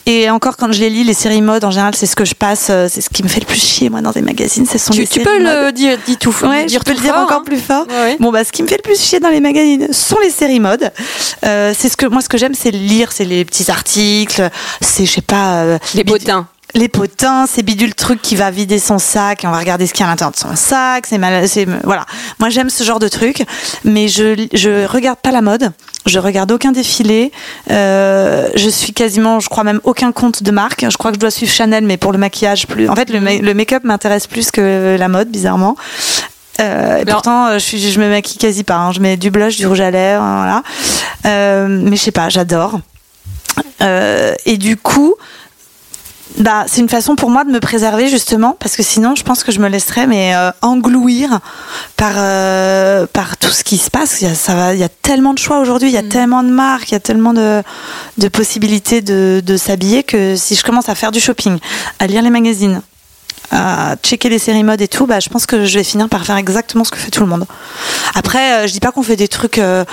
Et 0.06 0.30
encore 0.30 0.58
quand 0.58 0.74
je 0.74 0.82
les 0.82 0.90
lis, 0.90 1.06
les 1.06 1.14
séries 1.14 1.42
mode 1.42 1.64
en 1.64 1.72
général 1.72 1.96
c'est 1.96 2.06
ce 2.06 2.18
que 2.18 2.26
je 2.26 2.36
passe, 2.36 2.68
euh, 2.70 2.88
c'est 2.92 3.00
ce 3.00 3.10
qui 3.10 3.24
me 3.24 3.30
fait 3.30 3.40
le 3.40 3.46
plus 3.46 3.62
chier 3.62 3.90
moi 3.90 4.02
dans 4.02 4.12
des 4.12 4.22
magazines. 4.22 4.66
Ce 4.66 4.78
sont 4.78 4.92
Tu, 4.92 5.00
les 5.02 5.08
tu 5.08 5.14
séries 5.14 5.26
peux 5.26 5.42
mode. 5.42 5.66
le 5.68 5.72
dire, 5.72 5.98
tout, 6.20 6.36
Ouais, 6.46 6.66
dire 6.66 6.82
je 6.82 6.84
peux 6.86 6.92
tout 6.92 6.98
le 6.98 7.04
dire 7.06 7.14
fort, 7.14 7.24
encore 7.24 7.38
hein. 7.40 7.44
plus 7.46 7.60
fort. 7.60 7.86
Ouais. 7.90 8.18
Bon 8.20 8.30
bah 8.30 8.44
ce 8.44 8.52
qui 8.52 8.62
me 8.62 8.68
fait 8.68 8.76
le 8.76 8.82
plus 8.82 9.00
chier 9.00 9.22
dans 9.22 9.30
les 9.30 9.40
magazines 9.40 9.94
sont 9.94 10.18
les 10.22 10.30
séries 10.30 10.60
mode. 10.60 10.92
Euh, 11.46 11.74
c'est 11.78 11.88
ce 11.88 11.96
que 11.96 12.06
moi 12.08 12.20
ce 12.22 12.28
que 12.28 12.38
j'aime 12.38 12.54
c'est 12.54 12.72
lire, 12.72 13.14
c'est 13.14 13.24
les 13.24 13.46
petits 13.46 13.72
articles, 13.72 14.50
c'est 14.82 15.06
je 15.06 15.12
sais 15.12 15.22
pas 15.22 15.62
euh, 15.64 15.78
Les 15.96 16.04
potins. 16.04 16.46
Les 16.74 16.88
potins, 16.88 17.46
c'est 17.48 17.64
bidule 17.64 17.94
truc 17.96 18.22
qui 18.22 18.36
va 18.36 18.52
vider 18.52 18.80
son 18.80 19.00
sac 19.00 19.44
et 19.44 19.48
on 19.48 19.52
va 19.52 19.60
regarder 19.60 19.88
ce 19.88 19.94
qu'il 19.94 20.02
y 20.02 20.04
a 20.04 20.08
à 20.08 20.12
l'intérieur 20.12 20.32
de 20.32 20.38
son 20.38 20.56
sac. 20.56 21.06
C'est 21.08 21.18
mal, 21.18 21.48
c'est 21.48 21.66
voilà. 21.84 22.06
Moi 22.40 22.50
j'aime 22.50 22.70
ce 22.70 22.84
genre 22.84 23.00
de 23.00 23.08
truc, 23.08 23.44
mais 23.84 24.08
je 24.08 24.48
je 24.54 24.86
regarde 24.86 25.20
pas 25.20 25.32
la 25.32 25.42
mode. 25.42 25.72
Je 26.08 26.18
regarde 26.18 26.52
aucun 26.52 26.72
défilé. 26.72 27.32
Euh, 27.70 28.50
je 28.56 28.70
suis 28.70 28.92
quasiment, 28.92 29.40
je 29.40 29.50
crois 29.50 29.64
même 29.64 29.82
aucun 29.84 30.12
compte 30.12 30.42
de 30.42 30.50
marque. 30.50 30.86
Je 30.90 30.98
crois 30.98 31.12
que 31.12 31.16
je 31.16 31.20
dois 31.20 31.30
suivre 31.30 31.52
Chanel, 31.52 31.86
mais 31.86 31.98
pour 31.98 32.12
le 32.12 32.18
maquillage 32.18 32.66
plus. 32.66 32.90
En 32.90 32.96
fait, 32.96 33.12
le, 33.12 33.20
le 33.20 33.54
make-up 33.54 33.84
m'intéresse 33.84 34.26
plus 34.26 34.50
que 34.50 34.98
la 34.98 35.08
mode, 35.10 35.30
bizarrement. 35.30 35.76
Euh, 36.60 36.98
et 36.98 37.06
pourtant, 37.06 37.54
je, 37.54 37.60
suis, 37.60 37.92
je 37.92 38.00
me 38.00 38.10
maquille 38.10 38.38
quasi 38.38 38.64
pas. 38.64 38.76
Hein. 38.76 38.92
Je 38.92 39.00
mets 39.00 39.18
du 39.18 39.32
blush, 39.32 39.58
du 39.58 39.68
rouge 39.68 39.82
à 39.82 39.92
lèvres, 39.92 40.24
voilà. 40.24 40.64
Euh, 41.26 41.68
mais 41.68 41.96
je 41.96 42.02
sais 42.02 42.12
pas, 42.12 42.30
j'adore. 42.30 42.80
Euh, 43.82 44.34
et 44.46 44.58
du 44.58 44.78
coup, 44.78 45.16
bah, 46.38 46.64
c'est 46.68 46.82
une 46.82 46.90
façon 46.90 47.16
pour 47.16 47.30
moi 47.30 47.44
de 47.44 47.52
me 47.52 47.60
préserver 47.60 48.08
justement 48.08 48.56
parce 48.60 48.76
que 48.76 48.84
sinon 48.84 49.16
je 49.16 49.24
pense 49.24 49.44
que 49.44 49.52
je 49.52 49.60
me 49.60 49.68
laisserais 49.68 50.08
mais 50.08 50.34
euh, 50.36 50.52
englouir 50.62 51.40
par 51.98 52.14
euh, 52.18 53.06
par 53.12 53.38
tout 53.38 53.50
ce 53.50 53.64
qui 53.64 53.78
se 53.78 53.90
passe 53.90 54.22
il 54.22 54.28
y 54.28 54.32
a, 54.32 54.36
ça 54.36 54.56
va 54.56 54.74
il 54.74 54.80
y 54.80 54.84
a 54.84 54.90
tellement 54.90 55.34
de 55.34 55.40
choix 55.40 55.60
aujourd'hui 55.60 55.90
il 55.90 55.94
y 55.94 55.98
a 55.98 56.02
Mm. 56.02 56.08
tellement 56.10 56.44
de 56.44 56.50
marques 56.50 56.90
il 56.90 56.94
y 56.94 56.96
a 56.96 57.00
tellement 57.02 57.34
de, 57.34 57.62
de 58.18 58.28
possibilités 58.30 59.02
de, 59.02 59.42
de 59.46 59.58
s'habiller 59.58 60.04
que 60.04 60.36
si 60.36 60.56
je 60.56 60.64
commence 60.64 60.90
à 60.90 60.96
faire 60.96 61.12
du 61.12 61.20
shopping 61.20 61.58
à 62.00 62.08
lire 62.08 62.22
les 62.22 62.30
magazines 62.30 62.82
à 63.52 63.96
checker 64.02 64.30
les 64.30 64.40
séries 64.40 64.64
mode 64.64 64.82
et 64.82 64.88
tout 64.88 65.06
bah 65.08 65.20
je 65.20 65.28
pense 65.28 65.46
que 65.46 65.66
je 65.66 65.78
vais 65.78 65.84
finir 65.84 66.08
par 66.08 66.24
faire 66.26 66.38
exactement 66.38 66.86
ce 66.86 66.92
que 66.92 66.98
fait 66.98 67.12
tout 67.12 67.20
le 67.22 67.28
monde 67.28 67.46
après 68.16 68.54
euh, 68.64 68.68
je 68.68 68.72
dis 68.72 68.80
pas 68.80 68.92
qu'on 68.94 69.04
fait 69.04 69.18
des 69.18 69.28
trucs 69.28 69.58
euh, 69.58 69.84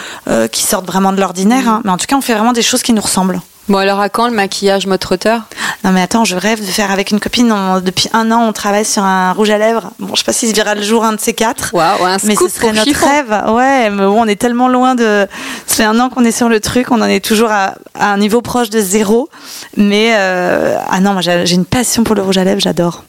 qui 0.52 0.62
sortent 0.62 0.86
vraiment 0.86 1.12
de 1.12 1.20
l'ordinaire 1.20 1.64
Mm. 1.64 1.68
hein, 1.68 1.80
mais 1.84 1.90
en 1.90 1.96
tout 1.96 2.06
cas 2.06 2.16
on 2.16 2.20
fait 2.20 2.34
vraiment 2.34 2.52
des 2.52 2.62
choses 2.62 2.82
qui 2.82 2.92
nous 2.92 3.02
ressemblent 3.02 3.40
Bon, 3.68 3.76
alors 3.78 4.00
à 4.00 4.08
quand 4.08 4.26
le 4.28 4.32
maquillage 4.34 4.86
mode 4.86 4.98
trotteur? 5.00 5.42
Non 5.84 5.92
mais 5.92 6.00
attends, 6.00 6.24
je 6.24 6.36
rêve 6.36 6.60
de 6.60 6.64
faire 6.70 6.90
avec 6.90 7.10
une 7.10 7.20
copine. 7.20 7.52
on- 7.52 7.80
depuis 7.80 8.08
un 8.14 8.30
an, 8.32 8.42
on 8.48 8.52
travaille 8.52 8.84
sur 8.84 9.02
un 9.04 9.32
rouge 9.32 9.50
à 9.50 9.58
lèvres. 9.58 9.90
Bon, 9.98 10.14
je 10.14 10.20
sais 10.20 10.24
pas 10.24 10.32
s'il 10.32 10.48
se 10.48 10.54
verra 10.54 10.74
le 10.74 10.82
jour 10.82 11.04
un 11.04 11.12
de 11.12 11.20
ces 11.20 11.34
quatre. 11.34 11.70
Waouh, 11.74 12.04
un 12.04 12.16
Mais 12.24 12.34
ce 12.34 12.48
serait 12.48 12.60
pour 12.60 12.72
notre 12.72 12.84
chiffon. 12.88 13.06
rêve. 13.06 13.42
Ouais, 13.50 13.90
mais 13.90 14.04
bon, 14.06 14.22
on 14.22 14.26
est 14.26 14.40
tellement 14.40 14.68
loin 14.68 14.94
de. 14.94 15.26
Ça 15.66 15.76
fait 15.76 15.84
un 15.84 16.00
an 16.00 16.08
qu'on 16.08 16.24
est 16.24 16.32
sur 16.32 16.48
le 16.48 16.60
truc, 16.60 16.90
on 16.90 17.00
en 17.02 17.06
est 17.06 17.24
toujours 17.24 17.50
à, 17.50 17.74
à 17.94 18.12
un 18.12 18.16
niveau 18.18 18.40
proche 18.40 18.70
de 18.70 18.80
zéro. 18.80 19.28
Mais 19.76 20.12
euh, 20.16 20.78
ah 20.90 21.00
non, 21.00 21.12
moi 21.12 21.20
j'ai 21.22 21.44
j'ai 21.46 21.54
une 21.56 21.66
passion 21.66 22.04
pour 22.04 22.14
le 22.14 22.22
rouge 22.22 22.38
à 22.38 22.44
lèvres, 22.44 22.60
j'adore. 22.60 23.04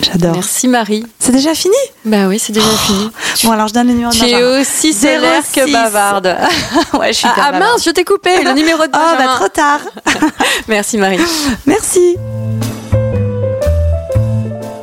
J'adore. 0.00 0.32
Merci 0.34 0.68
Marie. 0.68 1.04
C'est 1.18 1.32
déjà 1.32 1.54
fini 1.54 1.74
Bah 2.04 2.26
oui, 2.28 2.38
c'est 2.38 2.52
déjà 2.52 2.66
fini. 2.66 3.10
Bon, 3.44 3.52
alors 3.52 3.68
je 3.68 3.74
donne 3.74 3.86
le 3.86 3.92
numéro 3.92 4.10
de 4.12 4.16
Tu 4.16 4.24
es 4.26 4.42
aussi 4.42 4.92
solaire 4.92 5.42
que 5.54 5.66
06. 5.66 5.72
bavarde. 5.72 6.36
Ouais, 6.98 7.08
je 7.12 7.18
suis 7.18 7.28
Ah, 7.28 7.50
ah, 7.52 7.58
mince, 7.58 7.84
je 7.84 7.90
t'ai 7.90 8.04
coupé 8.04 8.42
le 8.42 8.52
numéro 8.52 8.82
de 8.82 8.90
Oh, 8.92 8.98
Benjamin. 9.18 9.26
bah 9.26 9.34
trop 9.36 9.48
tard. 9.48 9.80
Merci 10.68 10.98
Marie. 10.98 11.18
Merci. 11.66 12.16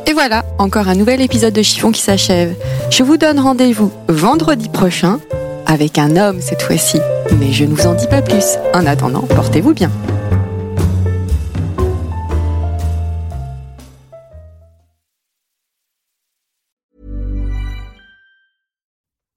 Et 0.05 0.13
voilà, 0.13 0.43
encore 0.57 0.87
un 0.87 0.95
nouvel 0.95 1.21
épisode 1.21 1.53
de 1.53 1.61
Chiffon 1.61 1.91
qui 1.91 2.01
s'achève. 2.01 2.53
Je 2.89 3.03
vous 3.03 3.17
donne 3.17 3.39
rendez-vous 3.39 3.91
vendredi 4.07 4.69
prochain 4.69 5.19
avec 5.65 5.97
un 5.99 6.15
homme 6.17 6.39
cette 6.41 6.61
fois-ci. 6.63 6.99
Mais 7.39 7.51
je 7.51 7.65
ne 7.65 7.75
vous 7.75 7.85
en 7.87 7.93
dis 7.93 8.07
pas 8.07 8.21
plus. 8.21 8.45
En 8.73 8.85
attendant, 8.87 9.21
portez-vous 9.21 9.73
bien. 9.73 9.91